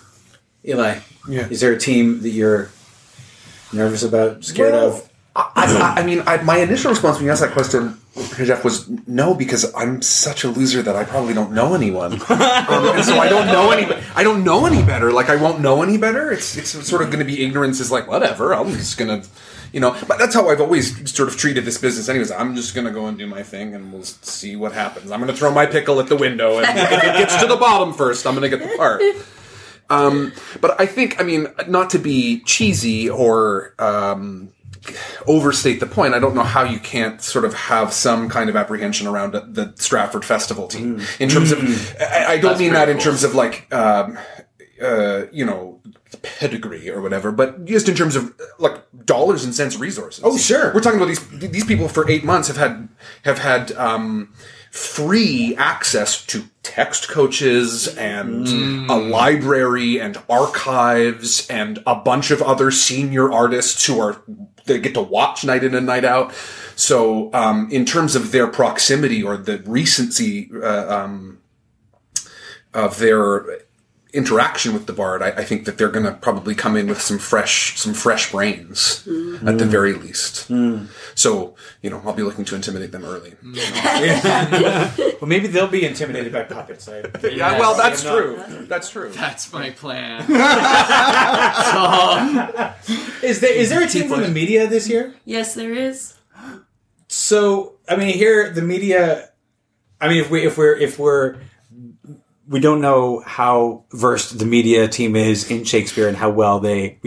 Eli. 0.68 1.00
Yeah. 1.28 1.48
Is 1.50 1.62
there 1.62 1.72
a 1.74 1.80
team 1.80 2.22
that 2.22 2.30
you're 2.30 2.70
nervous 3.74 4.04
about, 4.04 4.44
scared 4.44 4.74
Well, 4.74 4.88
of? 4.90 5.10
I, 5.36 5.94
I, 5.96 6.02
I 6.02 6.06
mean, 6.06 6.22
I, 6.28 6.42
my 6.44 6.58
initial 6.58 6.92
response 6.92 7.18
when 7.18 7.26
you 7.26 7.32
asked 7.32 7.42
that 7.42 7.52
question, 7.54 7.98
Jeff, 8.38 8.64
was 8.66 8.90
no, 9.08 9.34
because 9.34 9.74
I'm 9.76 10.02
such 10.02 10.44
a 10.44 10.50
loser 10.50 10.82
that 10.82 10.96
I 10.96 11.06
probably 11.06 11.34
don't 11.34 11.54
know 11.54 11.74
anyone, 11.74 12.14
um, 12.30 12.30
and 12.30 13.06
so 13.06 13.18
I 13.18 13.30
don't 13.30 13.46
know 13.48 13.72
any. 13.72 13.86
I 14.16 14.24
don't 14.24 14.44
know 14.44 14.66
any 14.66 14.84
better. 14.84 15.12
Like 15.14 15.30
I 15.30 15.38
won't 15.38 15.62
know 15.62 15.82
any 15.84 15.98
better. 15.98 16.30
It's 16.32 16.58
it's 16.58 16.72
sort 16.88 17.02
of 17.02 17.08
going 17.12 17.20
to 17.20 17.26
be 17.26 17.42
ignorance. 17.46 17.80
Is 17.80 17.92
like 17.92 18.08
whatever. 18.10 18.54
I'm 18.54 18.72
just 18.74 18.98
gonna, 18.98 19.24
you 19.72 19.80
know. 19.80 19.96
But 20.08 20.18
that's 20.20 20.34
how 20.34 20.50
I've 20.50 20.62
always 20.62 21.12
sort 21.14 21.30
of 21.30 21.38
treated 21.38 21.66
this 21.66 21.78
business. 21.78 22.10
Anyways, 22.10 22.32
I'm 22.32 22.56
just 22.56 22.74
gonna 22.76 22.92
go 22.92 23.08
and 23.08 23.18
do 23.18 23.28
my 23.28 23.44
thing, 23.44 23.76
and 23.76 23.92
we'll 23.94 24.04
see 24.04 24.56
what 24.56 24.72
happens. 24.74 25.12
I'm 25.12 25.20
gonna 25.20 25.34
throw 25.36 25.52
my 25.52 25.66
pickle 25.66 26.00
at 26.00 26.08
the 26.08 26.16
window, 26.16 26.60
and 26.60 26.78
if 26.78 26.92
it 26.92 27.18
gets 27.18 27.36
to 27.42 27.48
the 27.48 27.58
bottom 27.58 27.94
first, 27.94 28.26
I'm 28.28 28.34
gonna 28.34 28.50
get 28.50 28.62
the 28.62 28.76
part. 28.78 29.02
Um, 29.92 30.34
but 30.62 30.80
I 30.80 30.86
think, 30.86 31.20
I 31.20 31.24
mean, 31.24 31.48
not 31.68 31.90
to 31.92 31.98
be 32.00 32.42
cheesy 32.42 33.10
or 33.10 33.74
um, 33.80 34.50
overstate 35.26 35.80
the 35.80 35.88
point, 35.88 36.14
I 36.14 36.20
don't 36.20 36.36
know 36.36 36.44
how 36.44 36.64
you 36.64 36.80
can't 36.80 37.20
sort 37.24 37.44
of 37.44 37.56
have 37.56 37.92
some 37.92 38.30
kind 38.30 38.52
of 38.52 38.56
apprehension 38.56 39.08
around 39.08 39.32
the- 39.34 39.74
Stratford 39.78 40.24
Festival 40.26 40.68
team 40.68 41.02
in 41.20 41.28
terms 41.30 41.52
of. 41.52 41.60
I, 42.00 42.26
I 42.34 42.38
don't 42.38 42.52
That's 42.52 42.60
mean 42.60 42.74
that 42.74 42.88
in 42.90 42.98
cool. 42.98 43.06
terms 43.06 43.24
of 43.24 43.34
like, 43.34 43.74
um, 43.74 44.20
uh, 44.82 45.26
you 45.32 45.46
know, 45.46 45.82
pedigree 46.22 46.90
or 46.90 47.02
whatever, 47.02 47.32
but 47.32 47.66
just 47.66 47.90
in 47.90 47.96
terms 47.96 48.16
of 48.16 48.30
uh, 48.40 48.46
like 48.58 48.82
dollars 49.06 49.44
and 49.44 49.54
cents 49.54 49.78
resources. 49.78 50.24
Oh, 50.24 50.38
sure. 50.38 50.74
We're 50.74 50.82
talking 50.82 51.00
about 51.00 51.08
these 51.08 51.52
these 51.52 51.66
people 51.66 51.88
for 51.88 52.10
eight 52.10 52.24
months 52.24 52.48
have 52.48 52.58
had 52.58 52.90
have 53.24 53.40
had 53.40 53.72
um, 53.74 54.34
free 54.72 55.56
access 55.58 56.26
to 56.28 56.46
text 56.64 57.10
coaches 57.10 57.88
and 57.98 58.48
a 58.90 58.96
library 58.96 60.00
and 60.00 60.22
archives 60.30 61.48
and 61.50 61.80
a 61.88 61.96
bunch 61.96 62.30
of 62.32 62.42
other 62.42 62.70
senior 62.70 63.32
artists 63.32 63.86
who 63.86 64.00
are 64.00 64.22
they 64.66 64.80
get 64.80 64.94
to 64.94 65.02
watch 65.02 65.44
night 65.44 65.64
in 65.64 65.74
and 65.76 65.86
night 65.86 66.06
out. 66.06 66.34
So, 66.76 67.34
um, 67.34 67.70
in 67.72 67.86
terms 67.86 68.16
of 68.16 68.32
their 68.32 68.48
proximity 68.48 69.22
or 69.22 69.36
the 69.36 69.58
recency 69.66 70.50
uh, 70.54 71.04
um, 71.04 71.40
of 72.74 73.00
their 73.00 73.64
interaction 74.12 74.74
with 74.74 74.88
the 74.88 74.94
bard, 74.94 75.22
I, 75.22 75.28
I 75.30 75.44
think 75.44 75.66
that 75.66 75.78
they're 75.78 75.90
going 75.90 76.06
to 76.06 76.14
probably 76.14 76.56
come 76.56 76.76
in 76.76 76.88
with 76.88 77.00
some 77.02 77.20
fresh, 77.20 77.80
some 77.80 77.94
fresh 77.94 78.32
brains 78.32 79.08
at 79.46 79.58
the 79.60 79.66
very 79.66 79.94
least. 79.94 80.48
Hmm. 80.48 80.86
So, 81.16 81.56
you 81.82 81.90
know, 81.92 82.02
I'll 82.06 82.14
be 82.14 82.24
looking 82.24 82.44
to 82.46 82.56
intimidate 82.56 82.92
them 82.92 83.06
early. 83.06 83.36
Well, 85.20 85.28
maybe 85.28 85.48
they'll 85.48 85.68
be 85.68 85.86
intimidated 85.86 86.32
by 86.32 86.44
puppets. 86.44 86.88
I, 86.88 87.04
Yeah, 87.30 87.60
well, 87.60 87.76
that's 87.76 88.06
I'm 88.06 88.16
not- 88.16 88.48
true. 88.48 88.66
That's 88.68 88.90
true. 88.90 89.10
That's 89.12 89.52
my 89.52 89.70
plan. 89.72 90.22
Is 93.22 93.42
there 93.42 93.54
is 93.54 93.70
there 93.70 93.84
a 93.84 93.88
team 93.88 94.08
from 94.08 94.22
the 94.22 94.30
media 94.30 94.66
this 94.68 94.88
year? 94.88 95.14
Yes, 95.26 95.56
there 95.56 95.74
is. 95.74 96.16
So 97.10 97.74
I 97.88 97.98
mean, 97.98 98.14
here 98.14 98.50
the 98.50 98.62
media. 98.62 99.30
I 100.00 100.08
mean, 100.08 100.22
if 100.22 100.30
we 100.30 100.46
if 100.46 100.58
we're 100.58 100.78
if 100.78 100.98
we're 100.98 101.36
we 102.50 102.60
don't 102.60 102.82
know 102.82 103.22
how 103.26 103.84
versed 103.92 104.40
the 104.40 104.46
media 104.46 104.88
team 104.88 105.16
is 105.16 105.50
in 105.52 105.64
Shakespeare 105.64 106.08
and 106.08 106.18
how 106.18 106.32
well 106.32 106.60
they 106.60 107.00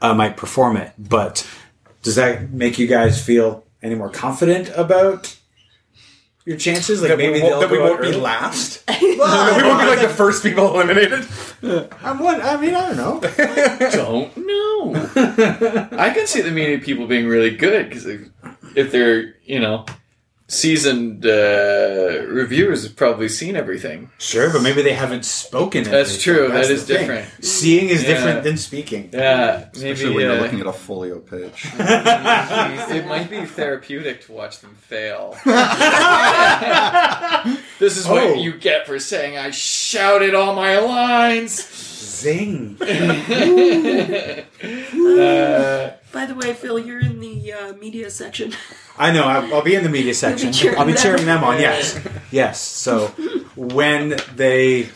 uh, 0.00 0.14
might 0.14 0.36
perform 0.36 0.76
it, 0.76 0.92
but 0.96 1.46
does 2.02 2.14
that 2.14 2.50
make 2.52 2.78
you 2.78 2.86
guys 2.86 3.22
feel 3.22 3.64
any 3.82 3.96
more 3.96 4.10
confident 4.10 4.70
about 4.76 5.36
your 6.44 6.56
chances? 6.56 7.00
Like 7.00 7.10
That 7.10 7.18
maybe 7.18 7.34
we 7.34 7.42
won't, 7.42 7.60
that 7.60 7.70
we 7.70 7.78
won't 7.78 8.00
be 8.00 8.08
early? 8.08 8.20
last. 8.20 8.86
that 8.86 9.00
we 9.02 9.62
won't 9.68 9.80
be 9.80 9.86
like 9.86 10.00
the 10.00 10.08
first 10.14 10.42
people 10.42 10.72
eliminated. 10.74 11.26
I'm 12.02 12.18
one. 12.20 12.40
I 12.40 12.56
mean, 12.56 12.74
I 12.74 12.92
don't 12.92 12.96
know. 12.96 13.20
don't 13.92 14.36
know. 14.36 15.88
I 15.98 16.10
can 16.10 16.26
see 16.26 16.42
the 16.42 16.50
media 16.52 16.78
people 16.78 17.06
being 17.06 17.26
really 17.26 17.56
good 17.56 17.88
because 17.88 18.06
if, 18.06 18.28
if 18.76 18.92
they're, 18.92 19.34
you 19.44 19.58
know, 19.58 19.86
seasoned 20.46 21.24
uh, 21.26 22.22
reviewers 22.28 22.82
have 22.84 22.94
probably 22.96 23.28
seen 23.28 23.56
everything. 23.56 24.10
Sure, 24.18 24.50
but 24.52 24.60
maybe 24.62 24.82
they 24.82 24.92
haven't 24.92 25.24
spoken. 25.24 25.84
That's 25.84 26.16
before. 26.16 26.34
true. 26.34 26.48
That's 26.48 26.68
That 26.68 26.74
is 26.74 26.84
thing. 26.84 26.98
different. 26.98 27.44
Seeing 27.44 27.88
is 27.88 28.02
Yeah. 28.02 28.08
different 28.08 28.42
than 28.44 28.56
speaking. 28.58 29.08
Yeah, 29.12 29.68
Especially 29.72 30.04
maybe 30.10 30.14
when 30.16 30.24
you're 30.26 30.36
uh, 30.38 30.40
looking 30.42 30.60
at 30.60 30.66
a 30.66 30.72
folio 30.72 31.18
page. 31.20 31.64
it 31.78 33.06
might 33.06 33.28
be 33.30 33.44
therapeutic 33.46 34.26
to 34.26 34.32
watch 34.32 34.60
them 34.60 34.74
fail. 34.74 35.34
this 37.78 37.96
is 37.96 38.06
what 38.06 38.22
Oh. 38.22 38.34
you 38.34 38.52
get 38.58 38.86
for 38.86 38.98
saying 38.98 39.38
I 39.38 39.50
shouted 39.50 40.34
all 40.34 40.54
my 40.54 40.78
lines. 40.78 41.52
Zing. 42.20 42.74
By 42.78 42.84
the 46.26 46.34
way, 46.36 46.52
Phil, 46.54 46.78
you're 46.78 47.00
in 47.00 47.18
the 47.20 47.52
uh, 47.52 47.72
media 47.74 48.10
section. 48.10 48.52
I 48.96 49.12
know. 49.12 49.24
I'll, 49.24 49.54
I'll 49.54 49.62
be 49.62 49.74
in 49.74 49.82
the 49.82 49.88
media 49.90 50.14
section. 50.14 50.52
cheering 50.52 50.78
I'll 50.78 50.86
be 50.86 50.94
cheering 50.94 51.24
them 51.26 51.42
on. 51.42 51.60
Yes, 51.60 51.98
yes. 52.30 52.60
So 52.60 53.08
when 53.56 54.16
they 54.34 54.88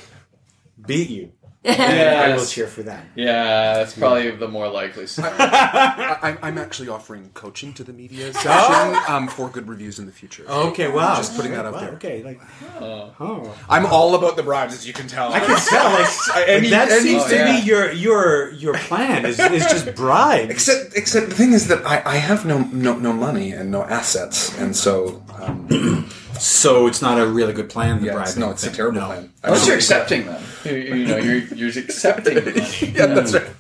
beat 0.87 1.11
you, 1.11 1.33
I 2.33 2.35
will 2.37 2.47
cheer 2.47 2.67
for 2.67 2.83
them. 2.83 3.07
Yeah, 3.15 3.75
that's 3.75 3.97
probably 3.97 4.31
the 4.31 4.49
more 4.49 4.69
likely 4.69 5.07
scenario. 5.09 5.37
I, 5.39 6.19
I'm, 6.23 6.39
I'm 6.43 6.59
actually 6.65 6.89
offering 6.89 7.31
coaching 7.35 7.73
to 7.75 7.85
the 7.85 7.93
media 7.93 8.33
section 8.33 8.97
um, 9.09 9.29
for 9.29 9.49
good 9.49 9.69
reviews 9.69 9.99
in 9.99 10.07
the 10.07 10.13
future. 10.13 10.45
Okay. 10.49 10.89
Wow. 10.89 11.17
Just 11.17 11.37
putting 11.37 11.53
that 11.53 11.67
out 11.67 11.75
Wow, 11.75 11.81
there. 11.81 11.93
Okay. 11.95 12.23
Like. 12.23 12.41
Oh. 12.81 13.15
Oh. 13.21 13.59
I'm 13.69 13.87
all 13.87 14.15
about 14.15 14.37
the 14.37 14.43
bribes, 14.43 14.75
as 14.75 14.87
you 14.87 14.93
can 14.93 15.07
tell. 15.09 15.33
I 15.33 15.41
can 15.41 15.59
tell. 15.59 15.93
Like, 15.93 16.49
Any- 16.49 16.71
that 16.71 16.91
any- 16.91 17.01
seems 17.01 17.23
Oh, 17.25 17.29
to 17.29 17.35
yeah. 17.37 17.61
be 17.61 17.67
your 17.67 17.93
your 17.93 18.51
your 18.53 18.75
plan 18.75 19.27
is, 19.27 19.39
is 19.39 19.63
just 19.67 19.95
bribes. 19.95 20.51
Except, 20.51 20.95
except 20.97 21.29
the 21.29 21.35
thing 21.35 21.53
is 21.53 21.69
that 21.69 21.85
I, 21.87 22.03
I 22.05 22.17
have 22.17 22.47
no, 22.47 22.59
no 22.73 22.97
no 22.99 23.13
money 23.13 23.53
and 23.53 23.71
no 23.71 23.83
assets, 23.85 24.57
and 24.59 24.75
so 24.77 25.23
um, 25.41 26.09
so 26.39 26.87
it's 26.87 27.03
not 27.03 27.19
a 27.19 27.27
really 27.27 27.53
good 27.53 27.69
plan. 27.69 28.01
The 28.01 28.07
yeah, 28.07 28.23
it's, 28.23 28.37
no, 28.37 28.51
it's 28.51 28.65
a 28.65 28.71
terrible 28.71 29.01
No. 29.01 29.07
plan. 29.07 29.33
Unless 29.43 29.67
you're 29.67 29.77
accepting 29.77 30.27
them. 30.27 30.43
You, 30.65 30.73
you 30.73 31.07
know, 31.07 31.17
you're, 31.17 31.39
you're 31.55 31.69
accepting 31.69 32.35
them. 32.35 32.55
yeah, 32.81 33.07
that's 33.07 33.35
right. 33.35 33.51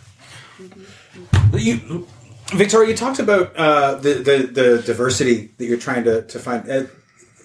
You, 1.54 2.06
Victoria, 2.48 2.90
you 2.90 2.96
talked 2.96 3.18
about 3.18 3.54
uh, 3.56 3.94
the, 3.96 4.14
the 4.14 4.38
the 4.46 4.82
diversity 4.84 5.50
that 5.58 5.66
you're 5.66 5.78
trying 5.78 6.04
to 6.04 6.22
to 6.22 6.38
find. 6.38 6.68
Uh, 6.70 6.84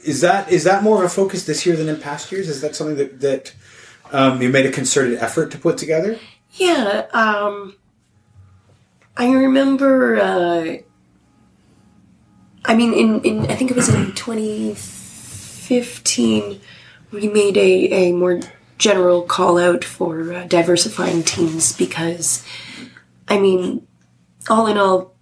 is 0.06 0.22
that 0.22 0.52
is 0.52 0.64
that 0.66 0.84
more 0.84 1.00
of 1.00 1.04
a 1.06 1.10
focus 1.10 1.46
this 1.46 1.66
year 1.66 1.76
than 1.76 1.90
in 1.90 2.00
past 2.00 2.32
years? 2.32 2.50
Is 2.50 2.62
that 2.62 2.76
something 2.76 2.98
that 2.98 3.22
that 3.22 3.54
um, 4.12 4.42
you 4.42 4.50
made 4.50 4.66
a 4.66 4.72
concerted 4.72 5.18
effort 5.20 5.52
to 5.52 5.58
put 5.58 5.78
together? 5.78 6.20
Yeah, 6.54 7.08
um, 7.14 7.76
I 9.18 9.32
remember. 9.32 10.20
Uh, 10.20 10.78
I 12.66 12.76
mean, 12.76 12.94
in, 12.94 13.22
in 13.24 13.52
I 13.52 13.56
think 13.56 13.72
it 13.72 13.76
was 13.76 13.90
in 13.90 14.14
2015, 15.68 16.62
we 17.12 17.28
made 17.28 17.58
a, 17.58 18.10
a 18.10 18.12
more 18.12 18.42
general 18.78 19.22
call 19.22 19.58
out 19.58 19.84
for 19.84 20.34
uh, 20.34 20.46
diversifying 20.46 21.24
teams 21.24 21.76
because, 21.76 22.46
I 23.28 23.40
mean, 23.40 23.88
all 24.50 24.68
in 24.68 24.78
all, 24.78 25.14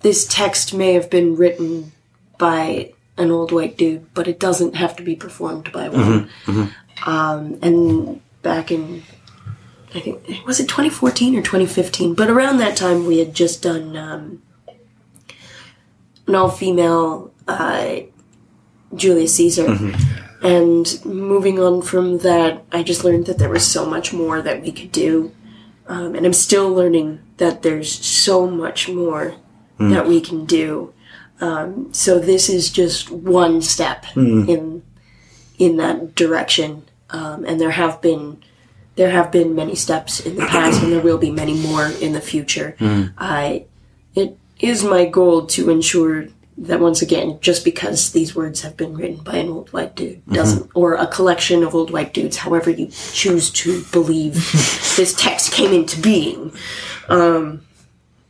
this 0.00 0.26
text 0.26 0.74
may 0.74 0.94
have 0.94 1.10
been 1.10 1.36
written 1.36 1.92
by 2.38 2.92
an 3.16 3.30
old 3.30 3.52
white 3.52 3.76
dude, 3.76 4.12
but 4.14 4.26
it 4.26 4.40
doesn't 4.40 4.74
have 4.74 4.96
to 4.96 5.02
be 5.02 5.14
performed 5.14 5.70
by 5.72 5.88
one. 5.88 6.30
Um, 7.06 7.58
and 7.62 8.20
back 8.42 8.70
in 8.70 9.02
I 9.94 10.00
think 10.00 10.46
was 10.46 10.60
it 10.60 10.68
2014 10.68 11.36
or 11.36 11.42
2015, 11.42 12.14
but 12.14 12.30
around 12.30 12.58
that 12.58 12.76
time 12.76 13.06
we 13.06 13.18
had 13.18 13.34
just 13.34 13.62
done 13.62 13.96
um, 13.96 14.42
an 16.26 16.34
all-female 16.34 17.32
uh, 17.48 17.96
Julius 18.94 19.34
Caesar, 19.36 19.66
and 20.42 21.04
moving 21.04 21.58
on 21.58 21.82
from 21.82 22.18
that, 22.18 22.62
I 22.72 22.82
just 22.82 23.04
learned 23.04 23.26
that 23.26 23.38
there 23.38 23.48
was 23.50 23.66
so 23.66 23.84
much 23.86 24.12
more 24.12 24.40
that 24.42 24.62
we 24.62 24.72
could 24.72 24.92
do, 24.92 25.32
um, 25.86 26.14
and 26.14 26.24
I'm 26.26 26.32
still 26.32 26.70
learning 26.72 27.20
that 27.36 27.62
there's 27.62 27.92
so 28.04 28.46
much 28.46 28.88
more 28.88 29.34
that 29.78 30.06
we 30.06 30.20
can 30.20 30.44
do. 30.44 30.92
Um, 31.40 31.88
so 31.92 32.18
this 32.18 32.50
is 32.50 32.70
just 32.70 33.10
one 33.10 33.62
step 33.62 34.04
in 34.48 34.82
in 35.58 35.76
that 35.76 36.14
direction, 36.14 36.84
um, 37.10 37.44
and 37.44 37.58
there 37.60 37.70
have 37.70 38.00
been 38.02 38.42
there 38.96 39.10
have 39.10 39.30
been 39.30 39.54
many 39.54 39.74
steps 39.74 40.20
in 40.20 40.36
the 40.36 40.44
past, 40.46 40.82
and 40.82 40.92
there 40.92 41.00
will 41.00 41.16
be 41.18 41.30
many 41.30 41.54
more 41.54 41.86
in 41.86 42.12
the 42.12 42.20
future. 42.20 42.76
I 43.16 43.64
it 44.14 44.36
is 44.58 44.84
my 44.84 45.06
goal 45.06 45.46
to 45.46 45.70
ensure 45.70 46.26
that 46.60 46.78
once 46.80 47.00
again, 47.02 47.38
just 47.40 47.64
because 47.64 48.12
these 48.12 48.34
words 48.36 48.60
have 48.62 48.76
been 48.76 48.94
written 48.94 49.22
by 49.24 49.36
an 49.36 49.48
old 49.48 49.72
white 49.72 49.96
dude 49.96 50.20
doesn't, 50.26 50.70
or 50.74 50.94
a 50.94 51.06
collection 51.06 51.62
of 51.64 51.74
old 51.74 51.90
white 51.90 52.12
dudes, 52.12 52.36
however 52.36 52.70
you 52.70 52.88
choose 52.88 53.50
to 53.50 53.82
believe 53.92 54.34
this 54.96 55.14
text 55.16 55.52
came 55.52 55.72
into 55.72 56.00
being, 56.00 56.52
um, 57.08 57.62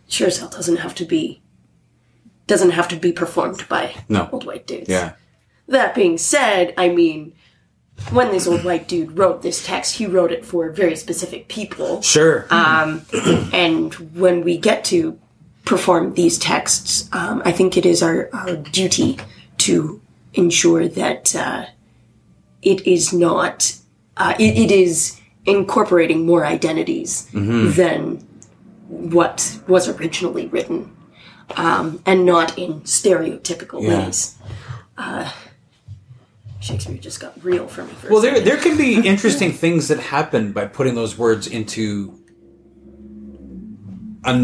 sure 0.09 0.29
as 0.29 0.39
hell 0.39 0.49
doesn't 0.49 0.77
have 0.79 0.95
to 0.95 1.05
be 1.05 1.43
doesn't 2.47 2.71
have 2.71 2.89
to 2.89 2.97
be 2.97 3.13
performed 3.13 3.69
by 3.69 3.95
No. 4.09 4.29
old 4.33 4.45
white 4.45 4.67
dudes. 4.67 4.89
Yeah. 4.89 5.13
That 5.69 5.95
being 5.95 6.19
said, 6.19 6.75
I 6.77 6.89
mean, 6.89 7.33
when 8.11 8.33
this 8.33 8.47
old 8.49 8.65
white 8.65 8.89
dude 8.89 9.17
wrote 9.17 9.43
this 9.43 9.65
text, 9.65 9.97
he 9.97 10.07
wrote 10.07 10.33
it 10.33 10.45
for 10.45 10.69
very 10.71 10.97
specific 10.97 11.47
people. 11.47 12.03
Sure. 12.03 12.47
Um, 12.51 13.03
And 13.53 13.95
when 14.19 14.43
we 14.43 14.57
get 14.59 14.85
to 14.87 15.19
perform 15.71 16.15
these 16.15 16.37
texts, 16.37 17.09
um, 17.13 17.41
I 17.45 17.53
think 17.53 17.77
it 17.77 17.87
is 17.87 18.03
our, 18.03 18.29
our 18.33 18.57
duty 18.57 19.17
to 19.59 20.01
ensure 20.35 20.89
that 20.89 21.33
uh, 21.37 21.67
it 22.61 22.85
is 22.89 23.13
not, 23.13 23.77
uh, 24.17 24.35
it, 24.37 24.59
it 24.59 24.71
is 24.73 25.21
incorporating 25.47 26.27
more 26.27 26.45
identities 26.45 27.29
than 27.33 28.17
what 28.89 29.61
was 29.69 29.89
originally 29.89 30.49
written, 30.49 30.91
um, 31.57 32.03
and 32.05 32.27
not 32.27 32.59
in 32.59 32.81
stereotypical 32.81 33.81
Yeah. 33.81 34.07
ways. 34.07 34.37
Uh, 34.99 35.31
Shakespeare 36.59 36.99
just 36.99 37.21
got 37.21 37.33
real 37.45 37.69
for 37.69 37.85
me. 37.85 37.93
For 37.93 38.09
a 38.09 38.13
Well, 38.13 38.21
there 38.21 38.41
there 38.41 38.59
can 38.59 38.77
be 38.77 39.07
interesting 39.13 39.53
things 39.53 39.87
that 39.87 40.01
happen 40.01 40.51
by 40.53 40.67
putting 40.67 40.95
those 40.97 41.17
words 41.17 41.47
into 41.47 42.19
a 44.25 44.37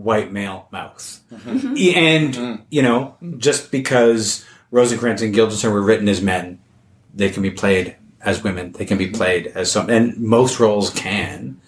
non-white 0.00 0.32
male 0.32 0.68
mouth, 0.72 1.20
mm-hmm. 1.32 1.76
E- 1.76 1.94
and 1.94 2.34
mm-hmm. 2.34 2.62
you 2.70 2.82
know, 2.82 3.16
just 3.38 3.70
because 3.70 4.44
Rosencrantz 4.70 5.22
and 5.22 5.34
Guildenstern 5.34 5.72
were 5.72 5.82
written 5.82 6.08
as 6.08 6.20
men, 6.20 6.58
they 7.14 7.30
can 7.30 7.42
be 7.42 7.50
played 7.50 7.96
as 8.20 8.42
women. 8.42 8.72
They 8.72 8.84
can 8.84 8.98
be 8.98 9.06
mm-hmm. 9.06 9.14
played 9.14 9.46
as 9.48 9.70
some, 9.70 9.90
and 9.90 10.16
most 10.18 10.60
roles 10.60 10.90
can 10.90 11.60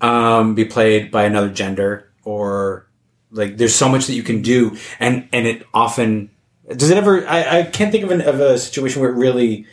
um, 0.00 0.54
be 0.54 0.64
played 0.64 1.10
by 1.10 1.24
another 1.24 1.50
gender 1.50 2.10
or 2.24 2.86
like. 3.30 3.56
There's 3.56 3.74
so 3.74 3.88
much 3.88 4.06
that 4.06 4.14
you 4.14 4.22
can 4.22 4.42
do, 4.42 4.76
and 4.98 5.28
and 5.32 5.46
it 5.46 5.66
often 5.72 6.30
does 6.68 6.90
it 6.90 6.96
ever. 6.96 7.26
I, 7.26 7.60
I 7.60 7.62
can't 7.62 7.92
think 7.92 8.04
of, 8.04 8.10
an, 8.10 8.20
of 8.20 8.40
a 8.40 8.58
situation 8.58 9.00
where 9.00 9.10
it 9.10 9.16
really 9.16 9.66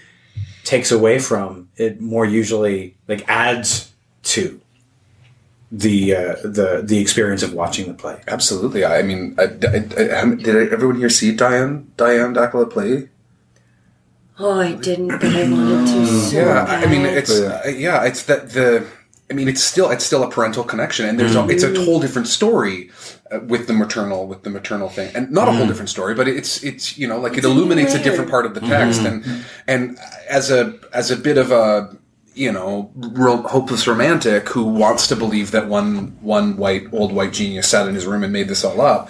takes 0.64 0.92
away 0.92 1.20
from 1.20 1.70
it 1.76 2.02
more 2.02 2.26
usually 2.26 2.98
like 3.08 3.24
adds 3.28 3.94
to 4.24 4.60
the 5.72 6.16
uh, 6.16 6.36
the 6.44 6.82
the 6.84 7.00
experience 7.00 7.44
of 7.44 7.54
watching 7.54 7.88
the 7.88 7.94
play. 7.94 8.22
Absolutely. 8.28 8.86
I 8.86 9.02
mean, 9.02 9.36
I, 9.38 9.44
I, 9.44 10.22
I, 10.22 10.36
did 10.36 10.72
everyone 10.72 10.98
here 10.98 11.10
see 11.10 11.36
Diane 11.36 11.92
Diane 11.98 12.34
D'Aquila 12.34 12.68
play? 12.68 13.10
Oh, 14.38 14.60
I 14.60 14.74
didn't, 14.74 15.08
but 15.08 15.24
I 15.24 15.50
wanted 15.50 15.88
to. 15.88 16.08
So 16.08 16.38
Yeah, 16.38 16.66
I 16.68 16.84
I 16.84 16.86
mean, 16.88 17.06
it's 17.06 17.32
uh, 17.32 17.62
yeah, 17.76 18.04
it's 18.04 18.24
that 18.24 18.52
the. 18.52 18.86
I 19.30 19.34
mean, 19.34 19.48
it's 19.48 19.64
still 19.64 19.90
it's 19.90 20.06
still 20.06 20.22
a 20.22 20.30
parental 20.30 20.64
connection, 20.64 21.08
and 21.08 21.20
there's 21.20 21.36
a, 21.36 21.48
it's 21.48 21.64
a 21.64 21.84
whole 21.84 22.00
different 22.00 22.28
story 22.28 22.92
uh, 23.32 23.40
with 23.40 23.66
the 23.66 23.74
maternal 23.74 24.28
with 24.28 24.44
the 24.44 24.52
maternal 24.52 24.88
thing, 24.88 25.16
and 25.16 25.32
not 25.32 25.48
a 25.48 25.52
whole 25.52 25.66
different 25.66 25.90
story, 25.90 26.14
but 26.14 26.28
it's 26.28 26.64
it's 26.64 26.96
you 26.96 27.08
know 27.08 27.20
like 27.20 27.36
it 27.36 27.44
a 27.44 27.48
new 27.48 27.56
illuminates 27.56 27.96
a 27.96 28.04
different 28.04 28.30
part 28.30 28.46
of 28.46 28.54
the 28.54 28.62
text, 28.62 29.02
and 29.02 29.26
and 29.66 29.98
as 30.30 30.52
a 30.52 30.78
as 30.94 31.10
a 31.10 31.16
bit 31.16 31.40
of 31.40 31.52
a 31.52 31.98
you 32.36 32.52
know 32.52 32.92
real 32.96 33.42
hopeless 33.44 33.88
romantic 33.88 34.50
who 34.50 34.64
wants 34.66 35.08
to 35.08 35.16
believe 35.16 35.52
that 35.52 35.68
one 35.68 36.18
one 36.22 36.58
white 36.58 36.88
old 36.94 37.12
white 37.12 37.34
genius 37.34 37.70
sat 37.70 37.88
in 37.88 37.96
his 37.96 38.06
room 38.06 38.24
and 38.24 38.34
made 38.34 38.48
this 38.48 38.64
all 38.64 38.82
up. 38.82 39.10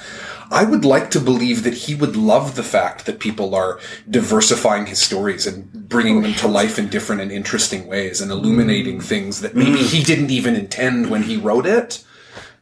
I 0.52 0.64
would 0.64 0.86
like 0.86 1.10
to 1.12 1.20
believe 1.20 1.64
that 1.64 1.74
he 1.74 1.96
would 1.96 2.16
love 2.16 2.56
the 2.56 2.64
fact 2.64 3.08
that 3.08 3.20
people 3.20 3.56
are 3.56 3.80
diversifying 4.08 4.86
his 4.86 5.02
stories 5.02 5.48
and 5.48 5.90
bringing 5.90 6.22
them 6.22 6.36
to 6.36 6.48
life 6.48 6.78
in 6.78 6.88
different 6.88 7.22
and 7.22 7.32
interesting 7.32 7.88
ways 7.88 8.22
and 8.22 8.32
illuminating 8.32 9.00
mm. 9.00 9.04
things 9.04 9.42
that 9.42 9.56
maybe 9.56 9.80
he 9.80 10.04
didn't 10.04 10.30
even 10.30 10.56
intend 10.56 11.10
when 11.10 11.24
he 11.24 11.36
wrote 11.36 11.66
it. 11.66 12.04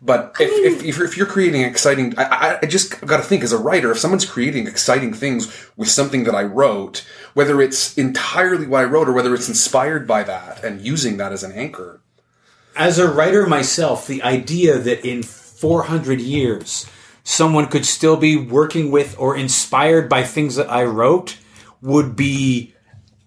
But 0.06 0.36
if, 0.38 0.51
if, 0.51 0.84
if, 0.84 0.97
you're, 0.97 1.08
if 1.08 1.18
you're 1.18 1.26
creating 1.26 1.62
exciting, 1.62 2.14
I, 2.18 2.24
I, 2.24 2.60
I 2.64 2.66
just 2.66 2.99
got 3.06 3.18
to 3.18 3.24
think 3.24 3.41
as 3.41 3.54
a 3.54 3.58
writer, 3.58 3.89
if 3.91 3.99
someone's 3.99 4.26
creating 4.26 4.68
exciting 4.68 5.14
things 5.14 5.70
with 5.78 5.88
something 5.88 6.26
that 6.26 6.36
I 6.36 6.43
wrote, 6.43 7.08
whether 7.34 7.62
it's 7.62 7.97
entirely 7.97 8.68
what 8.68 8.82
I 8.82 8.84
wrote 8.84 9.08
or 9.08 9.14
whether 9.14 9.34
it's 9.34 9.47
inspired 9.47 10.06
by 10.06 10.24
that 10.24 10.62
and 10.62 10.82
using 10.82 11.16
that 11.18 11.32
as 11.32 11.43
an 11.43 11.54
anchor, 11.54 12.01
As 12.76 12.99
a 12.99 13.10
writer 13.10 13.47
myself, 13.47 14.06
the 14.06 14.22
idea 14.24 14.78
that 14.78 15.06
in 15.06 15.24
400 15.24 16.20
years 16.20 16.86
someone 17.24 17.68
could 17.68 17.86
still 17.86 18.18
be 18.18 18.36
working 18.36 18.91
with 18.91 19.16
or 19.18 19.38
inspired 19.38 20.10
by 20.10 20.24
things 20.24 20.56
that 20.56 20.70
I 20.70 20.84
wrote 20.84 21.38
would 21.82 22.16
be 22.18 22.74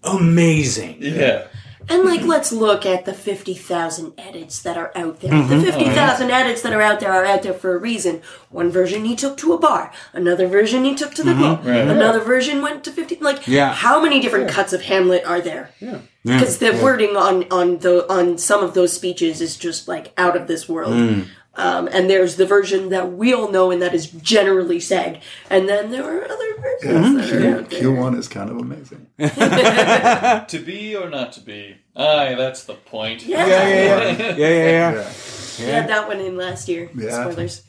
amazing. 0.03 0.97
Yeah. 0.99 1.46
And 1.89 2.03
like, 2.03 2.21
let's 2.21 2.51
look 2.51 2.85
at 2.85 3.05
the 3.05 3.13
fifty 3.13 3.53
thousand 3.53 4.13
edits 4.17 4.61
that 4.61 4.77
are 4.77 4.91
out 4.95 5.21
there. 5.21 5.31
Mm-hmm. 5.31 5.49
The 5.49 5.55
oh, 5.55 5.61
fifty 5.61 5.85
thousand 5.85 6.31
edits 6.31 6.61
that 6.61 6.73
are 6.73 6.81
out 6.81 6.99
there 6.99 7.11
are 7.11 7.25
out 7.25 7.43
there 7.43 7.53
for 7.53 7.75
a 7.75 7.77
reason. 7.77 8.21
One 8.49 8.69
version 8.69 9.05
he 9.05 9.15
took 9.15 9.37
to 9.37 9.53
a 9.53 9.57
bar, 9.57 9.91
another 10.13 10.47
version 10.47 10.83
he 10.83 10.95
took 10.95 11.13
to 11.15 11.23
the 11.23 11.31
mm-hmm. 11.31 11.63
club, 11.63 11.65
another 11.65 12.19
version 12.19 12.61
went 12.61 12.83
to 12.85 12.91
fifty. 12.91 13.15
Like, 13.15 13.47
Yeah. 13.47 13.73
how 13.73 14.01
many 14.01 14.19
different 14.19 14.49
cuts 14.49 14.73
of 14.73 14.81
Hamlet 14.83 15.25
are 15.25 15.41
there? 15.41 15.71
Yeah, 15.79 15.99
because 16.23 16.57
the 16.57 16.77
wording 16.83 17.15
on 17.15 17.45
on 17.51 17.77
the 17.79 18.11
on 18.11 18.37
some 18.37 18.63
of 18.63 18.73
those 18.73 18.93
speeches 18.93 19.39
is 19.39 19.55
just 19.55 19.87
like 19.87 20.13
out 20.17 20.35
of 20.35 20.47
this 20.47 20.67
world. 20.67 20.93
Mm. 20.93 21.27
Um, 21.57 21.89
and 21.91 22.07
there's 22.09 22.35
the 22.35 22.45
version 22.45 22.89
that 22.89 23.13
we 23.13 23.33
all 23.33 23.49
know 23.51 23.71
and 23.71 23.81
that 23.81 23.93
is 23.93 24.07
generally 24.11 24.79
said, 24.79 25.21
and 25.49 25.67
then 25.67 25.89
there 25.91 26.03
are 26.03 26.23
other 26.23 26.55
versions 26.61 27.15
that 27.15 27.33
are 27.33 27.57
out 27.57 27.69
there. 27.71 27.81
Q1 27.81 28.17
is 28.17 28.27
kind 28.27 28.49
of 28.49 28.57
amazing. 28.57 29.07
To 30.47 30.59
be 30.59 30.95
or 30.95 31.09
not 31.09 31.33
to 31.33 31.41
be? 31.41 31.75
Aye, 31.95 32.35
that's 32.35 32.63
the 32.65 32.75
point. 32.75 33.25
Yeah, 33.25 33.45
Yeah, 33.47 33.67
yeah, 33.67 33.83
yeah. 33.83 34.17
yeah, 34.17 34.35
yeah, 34.35 34.91
yeah. 34.93 35.13
We 35.59 35.65
had 35.65 35.89
that 35.89 36.07
one 36.07 36.19
in 36.19 36.37
last 36.37 36.67
year. 36.69 36.89
Yeah. 36.95 37.23
Spoilers. 37.31 37.63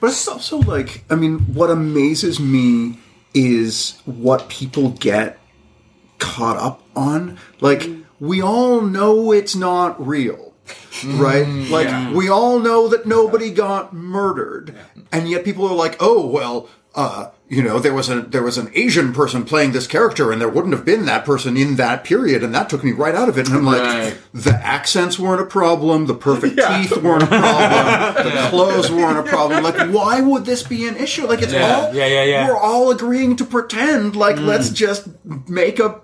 But 0.00 0.10
it's 0.10 0.26
also 0.26 0.58
like, 0.58 1.04
I 1.08 1.14
mean, 1.14 1.38
what 1.54 1.70
amazes 1.70 2.40
me 2.40 2.98
is 3.34 4.00
what 4.04 4.48
people 4.48 4.90
get 4.90 5.38
caught 6.18 6.56
up 6.56 6.82
on. 6.96 7.38
Like, 7.60 7.88
we 8.18 8.42
all 8.42 8.80
know 8.80 9.30
it's 9.32 9.54
not 9.54 10.04
real, 10.04 10.45
right? 11.04 11.46
Like, 11.46 12.14
we 12.14 12.28
all 12.28 12.58
know 12.58 12.88
that 12.88 13.06
nobody 13.06 13.50
got 13.50 13.92
murdered, 13.92 14.74
and 15.12 15.28
yet 15.28 15.44
people 15.44 15.66
are 15.66 15.74
like, 15.74 15.96
oh, 16.00 16.26
well, 16.26 16.68
uh, 16.94 17.30
you 17.48 17.62
know, 17.62 17.78
there 17.78 17.92
was 17.92 18.08
a 18.08 18.22
there 18.22 18.42
was 18.42 18.56
an 18.58 18.70
Asian 18.74 19.12
person 19.12 19.44
playing 19.44 19.72
this 19.72 19.86
character, 19.86 20.32
and 20.32 20.40
there 20.40 20.48
wouldn't 20.48 20.72
have 20.72 20.84
been 20.84 21.04
that 21.04 21.24
person 21.26 21.56
in 21.56 21.76
that 21.76 22.02
period, 22.04 22.42
and 22.42 22.54
that 22.54 22.70
took 22.70 22.82
me 22.82 22.90
right 22.90 23.14
out 23.14 23.28
of 23.28 23.36
it. 23.38 23.46
And 23.48 23.56
I'm 23.58 23.64
like, 23.66 23.82
Right. 23.82 24.18
the 24.32 24.54
accents 24.54 25.18
weren't 25.18 25.42
a 25.42 25.44
problem, 25.44 26.06
the 26.06 26.14
perfect 26.14 26.56
Yeah. 26.58 26.78
teeth 26.80 26.96
weren't 26.96 27.22
a 27.22 27.26
problem, 27.26 28.24
the 28.34 28.46
clothes 28.48 28.90
weren't 28.90 29.18
a 29.18 29.30
problem. 29.30 29.62
Like, 29.62 29.90
why 29.90 30.22
would 30.22 30.46
this 30.46 30.62
be 30.62 30.88
an 30.88 30.96
issue? 30.96 31.26
Like, 31.26 31.42
it's 31.42 31.52
Yeah. 31.52 31.76
all 31.76 31.94
Yeah, 31.94 32.06
yeah, 32.06 32.24
yeah. 32.24 32.48
We're 32.48 32.56
all 32.56 32.90
agreeing 32.90 33.36
to 33.36 33.44
pretend. 33.44 34.16
Like, 34.16 34.38
let's 34.40 34.70
just 34.70 35.06
make 35.48 35.78
a 35.78 36.00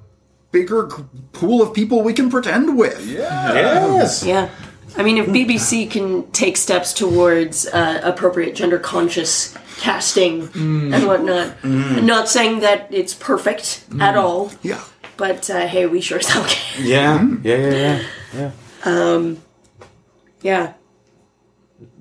bigger 0.53 0.87
pool 1.33 1.63
of 1.63 1.75
people 1.75 2.03
we 2.03 2.13
can 2.13 2.31
pretend 2.31 2.79
with. 2.79 3.05
Yes. 3.09 4.23
Yeah. 4.25 4.51
I 4.97 5.03
mean, 5.03 5.17
if 5.17 5.27
BBC 5.27 5.91
can 5.91 6.31
take 6.33 6.59
steps 6.59 6.93
towards 6.93 7.67
uh, 7.67 8.01
appropriate 8.05 8.55
gender 8.55 8.79
conscious 8.79 9.57
casting 9.79 10.49
mm. 10.49 10.95
and 10.95 11.07
whatnot, 11.07 11.61
mm. 11.63 11.97
I'm 11.97 12.07
not 12.07 12.29
saying 12.29 12.61
that 12.61 12.93
it's 12.93 13.15
perfect 13.15 13.89
mm. 13.89 14.03
at 14.03 14.17
all, 14.17 14.53
Yeah. 14.63 14.83
but 15.17 15.49
uh, 15.49 15.67
hey, 15.67 15.87
we 15.87 16.03
sure 16.03 16.19
as 16.19 16.29
hell 16.29 16.45
can. 16.47 16.87
Yeah. 16.87 17.27
Yeah. 17.43 17.71
Yeah. 17.71 18.03
Yeah. 18.35 18.51
Um, 18.85 19.39
yeah. 20.43 20.75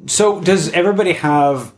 So, 0.08 0.42
does 0.42 0.70
everybody 0.70 1.14
have 1.14 1.74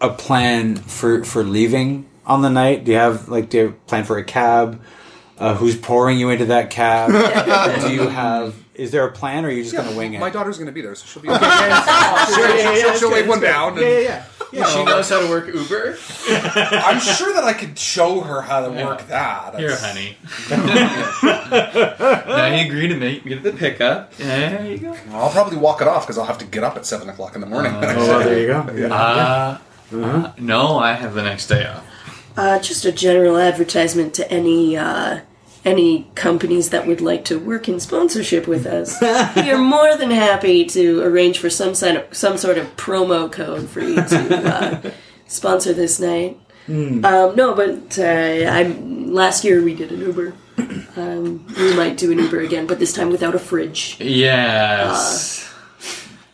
a 0.00 0.10
plan 0.10 0.76
for 0.76 1.24
for 1.24 1.42
leaving 1.42 2.06
on 2.26 2.42
the 2.42 2.50
night? 2.50 2.84
Do 2.84 2.92
you 2.92 2.98
have 2.98 3.28
like 3.28 3.48
do 3.50 3.56
you 3.56 3.64
have 3.64 3.72
a 3.72 3.78
plan 3.86 4.04
for 4.04 4.18
a 4.18 4.24
cab? 4.24 4.80
Uh, 5.36 5.54
who's 5.54 5.76
pouring 5.76 6.18
you 6.18 6.30
into 6.30 6.46
that 6.46 6.70
cab? 6.70 7.10
do 7.82 7.92
you 7.92 8.08
have? 8.08 8.54
Is 8.74 8.90
there 8.90 9.04
a 9.06 9.12
plan, 9.12 9.44
or 9.44 9.48
are 9.48 9.50
you 9.50 9.62
just 9.62 9.74
gonna 9.74 9.96
wing 9.96 10.14
it? 10.14 10.20
My 10.20 10.30
daughter's 10.30 10.56
going 10.58 10.66
to 10.66 10.72
be 10.72 10.80
there, 10.80 10.94
so 10.94 11.06
she'll 11.06 11.22
be. 11.22 11.28
Okay, 11.34 12.62
she'll, 12.62 12.74
she'll, 12.76 12.94
she'll 12.98 13.10
wave 13.12 13.28
one 13.28 13.40
down. 13.40 13.72
And 13.78 13.80
yeah, 13.80 14.24
yeah. 14.52 14.66
She 14.66 14.84
knows 14.84 15.08
how 15.08 15.20
to 15.20 15.28
work 15.28 15.46
Uber. 15.46 15.96
I'm 16.28 17.00
sure 17.00 17.32
that 17.34 17.44
I 17.44 17.52
could 17.52 17.78
show 17.78 18.20
her 18.20 18.40
how 18.42 18.66
to 18.66 18.70
work 18.84 19.06
that. 19.08 19.58
Here, 19.58 19.76
honey. 19.76 20.16
now 20.50 22.46
you 22.54 22.66
agree 22.66 22.88
to 22.88 22.96
meet 22.96 23.24
me 23.24 23.34
at 23.34 23.42
the 23.42 23.52
pickup. 23.52 24.14
There 24.16 24.64
you 24.66 24.78
go. 24.78 24.96
I'll 25.12 25.30
probably 25.30 25.58
walk 25.58 25.80
it 25.80 25.88
off 25.88 26.04
because 26.04 26.18
I'll 26.18 26.24
have 26.24 26.38
to 26.38 26.46
get 26.46 26.64
up 26.64 26.76
at 26.76 26.86
seven 26.86 27.08
o'clock 27.08 27.34
in 27.34 27.40
the 27.40 27.46
morning. 27.46 27.72
Oh, 27.74 27.80
well, 27.80 28.18
there 28.20 28.38
you 28.40 28.46
go. 28.46 28.94
Uh, 28.94 29.58
uh, 29.92 30.32
no, 30.38 30.78
I 30.78 30.92
have 30.94 31.14
the 31.14 31.22
next 31.22 31.46
day 31.48 31.66
off. 31.66 31.84
Uh, 32.36 32.58
just 32.58 32.84
a 32.84 32.92
general 32.92 33.38
advertisement 33.38 34.14
to 34.14 34.30
any 34.30 34.76
uh, 34.76 35.20
any 35.64 36.10
companies 36.14 36.70
that 36.70 36.86
would 36.86 37.00
like 37.00 37.24
to 37.24 37.38
work 37.38 37.68
in 37.68 37.80
sponsorship 37.80 38.46
with 38.46 38.66
us. 38.66 39.00
we 39.36 39.50
are 39.50 39.58
more 39.58 39.96
than 39.96 40.10
happy 40.10 40.64
to 40.66 41.00
arrange 41.02 41.38
for 41.38 41.48
some 41.48 41.74
sort 41.74 41.96
of 41.96 42.16
some 42.16 42.36
sort 42.36 42.58
of 42.58 42.76
promo 42.76 43.30
code 43.30 43.68
for 43.68 43.80
you 43.80 43.96
to 43.96 44.54
uh, 44.54 44.90
sponsor 45.26 45.72
this 45.72 46.00
night. 46.00 46.38
Um, 46.66 47.36
no, 47.36 47.54
but 47.54 47.98
uh, 47.98 48.50
I 48.50 48.62
last 48.80 49.44
year 49.44 49.62
we 49.62 49.74
did 49.74 49.92
an 49.92 50.00
Uber. 50.00 50.34
Um, 50.96 51.46
we 51.58 51.74
might 51.74 51.96
do 51.96 52.12
an 52.12 52.18
Uber 52.18 52.40
again, 52.40 52.66
but 52.66 52.78
this 52.78 52.92
time 52.92 53.10
without 53.10 53.34
a 53.34 53.38
fridge. 53.38 53.96
Yes. 54.00 55.53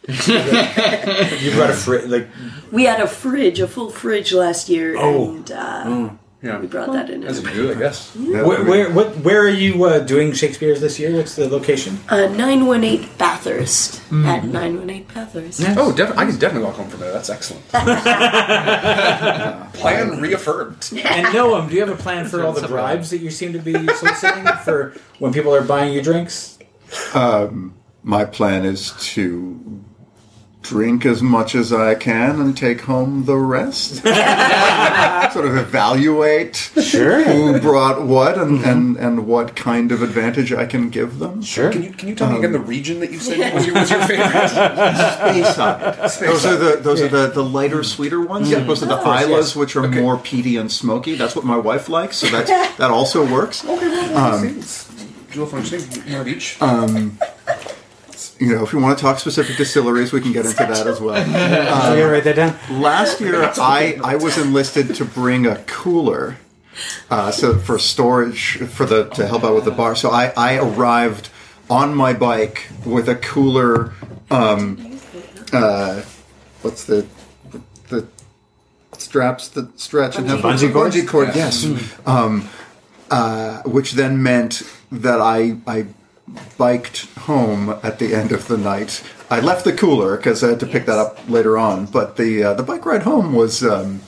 You 0.09 1.53
brought 1.55 1.70
a 1.70 1.74
fridge, 1.74 2.07
like 2.11 2.28
We 2.72 2.84
had 2.84 3.01
a 3.01 3.07
fridge, 3.07 3.61
a 3.61 3.68
full 3.68 3.90
fridge 3.90 4.32
last 4.32 4.68
year, 4.68 4.96
Oh. 4.98 5.30
and 5.34 5.51
uh, 5.53 6.11
Yeah. 6.42 6.59
we 6.59 6.66
brought 6.68 6.92
that 6.94 7.11
in. 7.11 7.20
That's 7.20 7.38
a 7.38 7.42
new, 7.55 7.70
I 7.70 7.74
guess. 7.74 8.14
where, 8.16 8.64
where 8.64 8.90
what 8.90 9.14
where 9.18 9.42
are 9.42 9.48
you 9.48 9.84
uh, 9.84 9.98
doing 9.98 10.32
Shakesbeer's 10.32 10.80
this 10.80 10.98
year? 10.98 11.14
What's 11.14 11.34
the 11.36 11.48
location? 11.48 11.98
Uh, 12.09 12.28
918 12.28 13.09
Bathurst. 13.18 14.01
At 14.11 14.44
918 14.44 15.05
Bathurst. 15.14 15.61
Oh, 15.76 15.92
def- 15.92 16.16
I 16.16 16.24
can 16.24 16.38
definitely 16.38 16.64
walk 16.66 16.76
home 16.76 16.88
from 16.88 17.01
there. 17.01 17.12
That's 17.12 17.28
excellent. 17.28 17.68
Plan 19.74 20.20
reaffirmed. 20.20 20.90
And 21.05 21.26
Noam, 21.28 21.68
do 21.68 21.74
you 21.74 21.80
have 21.80 21.90
a 21.90 21.96
plan 22.03 22.26
for 22.26 22.42
all 22.44 22.53
the 22.53 22.66
bribes 22.66 23.11
that 23.11 23.18
you 23.18 23.30
seem 23.30 23.53
to 23.53 23.59
be 23.59 23.72
soliciting 23.74 24.46
for 24.64 24.94
when 25.18 25.32
people 25.32 25.55
are 25.55 25.62
buying 25.62 25.92
you 25.92 26.01
drinks? 26.03 26.59
My 28.03 28.24
plan 28.24 28.64
is 28.64 28.92
to 29.14 29.61
drink 30.63 31.07
as 31.07 31.23
much 31.23 31.55
as 31.55 31.73
I 31.73 31.95
can 31.95 32.41
and 32.41 32.57
take 32.57 32.83
home 32.83 33.25
the 33.25 33.37
rest. 33.37 34.03
sort 35.33 35.47
of 35.47 35.57
evaluate 35.57 36.57
Sure. 36.57 37.23
who 37.23 37.61
brought 37.61 38.03
what 38.03 38.39
and, 38.39 38.65
and, 38.65 38.97
and 38.97 39.27
what 39.27 39.57
kind 39.57 39.93
of 39.93 40.03
advantage 40.03 40.53
I 40.53 40.67
can 40.67 40.91
give 40.91 41.19
them. 41.19 41.43
Sure. 41.43 41.71
Can 41.71 41.83
you 41.83 41.93
can 41.93 42.09
you 42.09 42.15
tell 42.15 42.31
me 42.31 42.39
again 42.39 42.53
the 42.53 42.59
um, 42.59 42.67
region 42.67 43.01
that 43.01 43.11
you 43.11 43.19
said 43.19 43.55
was 43.55 43.67
your, 43.67 43.75
was 43.75 43.91
your 43.91 44.01
favorite? 44.07 44.29
Speyside. 44.29 46.19
Those 46.21 46.47
are 46.47 46.57
the 46.57 46.77
those 46.81 47.01
are 47.01 47.09
the, 47.09 47.29
the 47.29 47.45
lighter, 47.45 47.83
sweeter 47.83 48.21
ones. 48.21 48.51
Yeah, 48.51 48.61
those 48.61 48.83
are 48.83 48.87
the 48.87 48.97
Islays, 48.97 49.29
yes. 49.31 49.57
which 49.57 49.77
are 49.77 49.89
more 49.89 50.19
peaty 50.19 50.57
and 50.57 50.71
smoky. 50.71 51.15
That's 51.15 51.35
what 51.37 51.45
my 51.45 51.57
wife 51.57 51.89
likes, 51.89 52.17
so 52.17 52.27
that's 52.29 52.51
that 52.77 52.91
also 52.91 53.31
works. 53.31 53.65
Um, 53.65 54.61
Jewel 55.31 55.47
functioning, 55.47 56.11
more 56.11 56.23
of 56.23 56.29
each. 56.29 56.61
Um, 56.61 57.19
You 58.41 58.55
know, 58.55 58.64
if 58.64 58.72
you 58.72 58.78
want 58.78 58.97
to 58.97 59.03
talk 59.03 59.18
specific 59.18 59.59
distilleries, 59.59 60.14
we 60.14 60.22
can 60.22 60.32
get 60.32 60.47
into 60.47 60.64
that 60.64 60.86
as 60.86 60.99
well. 60.99 61.14
I'm 61.14 61.30
gonna 61.30 62.09
write 62.09 62.24
that 62.24 62.36
down. 62.36 62.80
Last 62.80 63.20
year, 63.20 63.45
I, 63.59 63.99
I 64.03 64.16
was 64.16 64.38
enlisted 64.38 64.95
to 64.95 65.05
bring 65.05 65.45
a 65.45 65.57
cooler, 65.64 66.38
uh, 67.11 67.32
so 67.32 67.59
for 67.59 67.78
storage 67.78 68.57
for 68.68 68.86
the 68.86 69.11
to 69.11 69.26
help 69.26 69.45
out 69.45 69.55
with 69.55 69.66
the 69.66 69.70
bar. 69.70 69.95
So 69.95 70.11
I, 70.11 70.32
I 70.38 70.57
arrived 70.57 71.28
on 71.68 71.95
my 71.95 72.14
bike 72.14 72.70
with 72.86 73.11
a 73.11 73.16
cooler. 73.16 73.93
Um, 74.30 74.99
uh, 75.53 76.01
what's 76.62 76.84
the 76.84 77.07
the 77.88 78.09
straps 78.97 79.49
that 79.49 79.78
stretch 79.78 80.16
and 80.16 80.26
have 80.28 80.41
Bungee 80.41 80.72
cords? 80.72 80.97
Bungee 80.97 81.07
cord, 81.07 81.28
yes. 81.34 81.64
Um, 82.07 82.49
uh, 83.11 83.62
which 83.64 83.93
then 83.93 84.22
meant 84.22 84.62
that 84.91 85.20
I 85.20 85.59
I 85.66 85.86
biked 86.59 87.07
home 87.20 87.70
at 87.83 87.99
the 87.99 88.14
end 88.14 88.33
of 88.33 88.49
the 88.49 88.57
night. 88.59 89.03
I 89.31 89.41
left 89.41 89.64
the 89.64 89.72
cooler 89.72 90.16
because 90.16 90.43
I 90.45 90.49
had 90.51 90.61
to 90.61 90.66
pick 90.66 90.87
that 90.87 90.99
up 90.99 91.18
later 91.28 91.57
on, 91.59 91.87
but 91.87 92.16
the 92.16 92.43
uh, 92.45 92.55
the 92.55 92.62
bike 92.62 92.85
ride 92.87 93.03
home 93.03 93.33
was 93.33 93.62
um, 93.64 94.01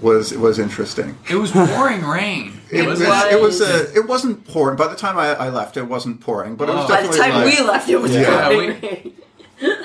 was 0.00 0.32
was 0.36 0.58
interesting. 0.58 1.18
It 1.30 1.36
was 1.36 1.50
pouring 1.52 2.02
rain. 2.04 2.52
It, 2.68 2.84
was 2.84 2.98
was, 2.98 3.08
was. 3.08 3.32
it 3.32 3.40
was 3.40 3.60
uh, 3.60 3.92
it 3.94 4.08
wasn't 4.08 4.44
pouring. 4.48 4.76
By 4.76 4.88
the 4.88 4.96
time 4.96 5.16
I, 5.16 5.28
I 5.34 5.48
left, 5.50 5.76
it 5.76 5.84
wasn't 5.84 6.20
pouring, 6.20 6.56
but 6.56 6.68
it 6.68 6.74
was 6.74 6.84
Oh. 6.84 6.88
By 6.88 7.02
the 7.02 7.08
definitely 7.08 7.32
time 7.32 7.44
like, 7.44 7.58
we 7.60 7.64
left, 7.64 7.88
it 7.88 7.96
was 8.00 8.12
Yeah, 8.12 8.48
pouring 8.48 8.80
we- 8.80 8.88
rain. 8.88 9.12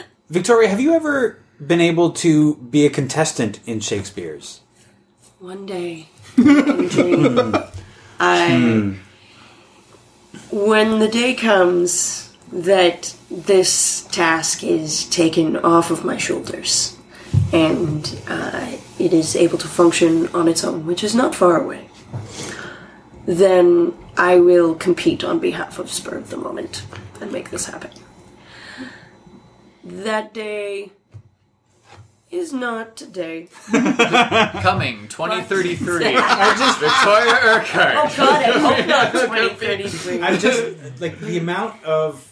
Victoria, 0.30 0.68
have 0.70 0.82
you 0.82 0.94
ever 0.96 1.38
been 1.66 1.80
able 1.80 2.10
to 2.14 2.56
be 2.56 2.88
a 2.88 2.90
contestant 2.90 3.60
in 3.68 3.82
Shakesbeer's? 3.82 4.62
One 5.38 5.68
day, 5.68 6.08
in 6.38 6.88
dream, 6.88 7.56
I. 8.20 8.96
When 10.52 11.00
the 11.00 11.08
day 11.08 11.34
comes 11.34 12.36
that 12.52 13.16
this 13.30 14.04
task 14.12 14.64
is 14.64 15.06
taken 15.06 15.56
off 15.56 15.92
of 15.92 16.04
my 16.04 16.18
shoulders, 16.18 16.98
and 17.54 18.22
uh, 18.28 18.76
it 19.00 19.14
is 19.14 19.38
able 19.38 19.58
to 19.60 19.68
function 19.68 20.28
on 20.30 20.50
its 20.50 20.66
own, 20.66 20.86
which 20.86 21.06
is 21.06 21.16
not 21.16 21.34
far 21.34 21.62
away, 21.62 21.90
then 23.26 23.94
I 24.18 24.40
will 24.40 24.76
compete 24.76 25.24
on 25.24 25.40
behalf 25.40 25.80
of 25.80 25.90
Spur 25.90 26.18
of 26.18 26.30
the 26.30 26.38
Moment 26.38 26.86
and 27.22 27.32
make 27.32 27.50
this 27.50 27.68
happen. 27.68 27.92
That 29.86 30.34
day 30.34 30.92
is 32.32 32.54
not 32.54 32.96
today. 32.96 33.48
coming 33.72 35.08
2033. 35.10 36.06
I 36.18 36.56
just 36.58 36.80
Victoria 36.80 37.40
Urquhart. 37.44 37.96
Oh 37.98 38.14
God, 38.18 38.44
I 38.44 38.52
hope 38.60 38.88
not 38.88 39.12
2033. 39.12 40.22
I'm 40.22 40.40
just 40.40 41.02
like 41.02 41.20
the 41.20 41.38
amount 41.38 41.84
of 41.84 42.32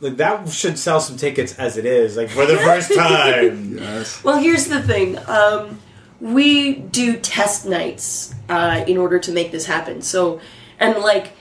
like 0.00 0.16
that 0.16 0.48
should 0.48 0.78
sell 0.78 1.00
some 1.00 1.16
tickets 1.16 1.58
as 1.58 1.76
it 1.76 1.84
is, 1.84 2.16
like 2.16 2.30
for 2.30 2.46
the 2.46 2.56
first 2.56 2.92
time. 2.94 3.78
Yes. 3.78 4.24
Well, 4.24 4.38
here's 4.38 4.66
the 4.66 4.82
thing. 4.82 5.18
Um, 5.28 5.80
we 6.20 6.74
do 6.74 7.18
test 7.18 7.66
nights 7.66 8.34
uh, 8.48 8.84
in 8.86 8.96
order 8.96 9.18
to 9.18 9.32
make 9.32 9.52
this 9.52 9.66
happen. 9.66 10.02
So, 10.02 10.40
and 10.78 10.98
like, 10.98 11.32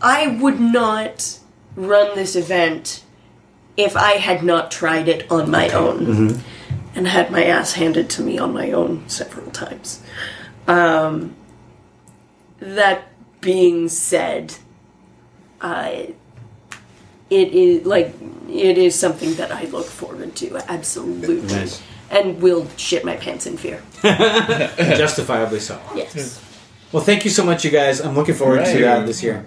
I 0.00 0.28
would 0.28 0.60
not 0.60 1.38
run 1.76 2.14
this 2.14 2.36
event 2.36 3.04
if 3.76 3.96
I 3.96 4.12
had 4.12 4.42
not 4.42 4.70
tried 4.70 5.08
it 5.08 5.30
on 5.30 5.50
my 5.50 5.68
own 5.70 6.42
and 6.94 7.06
had 7.06 7.30
my 7.30 7.44
ass 7.44 7.74
handed 7.74 8.10
to 8.10 8.22
me 8.22 8.38
on 8.38 8.52
my 8.52 8.72
own 8.72 9.08
several 9.08 9.50
times. 9.50 10.02
Um, 10.66 11.34
that 12.60 13.08
being 13.40 13.88
said, 13.88 14.54
I. 15.60 16.14
It 17.30 17.52
is 17.52 17.86
like 17.86 18.12
it 18.48 18.76
is 18.76 18.98
something 18.98 19.34
that 19.34 19.52
I 19.52 19.64
look 19.66 19.86
forward 19.86 20.34
to 20.36 20.56
absolutely, 20.68 21.42
Nice. 21.42 21.80
and 22.10 22.42
will 22.42 22.66
shit 22.76 23.04
my 23.04 23.14
pants 23.14 23.46
in 23.46 23.56
fear. 23.56 23.80
Justifiably 24.02 25.60
so. 25.60 25.80
Yes. 25.94 26.44
Well, 26.90 27.04
thank 27.04 27.24
you 27.24 27.30
so 27.30 27.44
much, 27.44 27.64
you 27.64 27.70
guys. 27.70 28.00
I'm 28.00 28.16
looking 28.16 28.34
forward 28.34 28.64
to 28.64 28.84
uh, 28.84 29.06
this 29.06 29.22
year. 29.22 29.46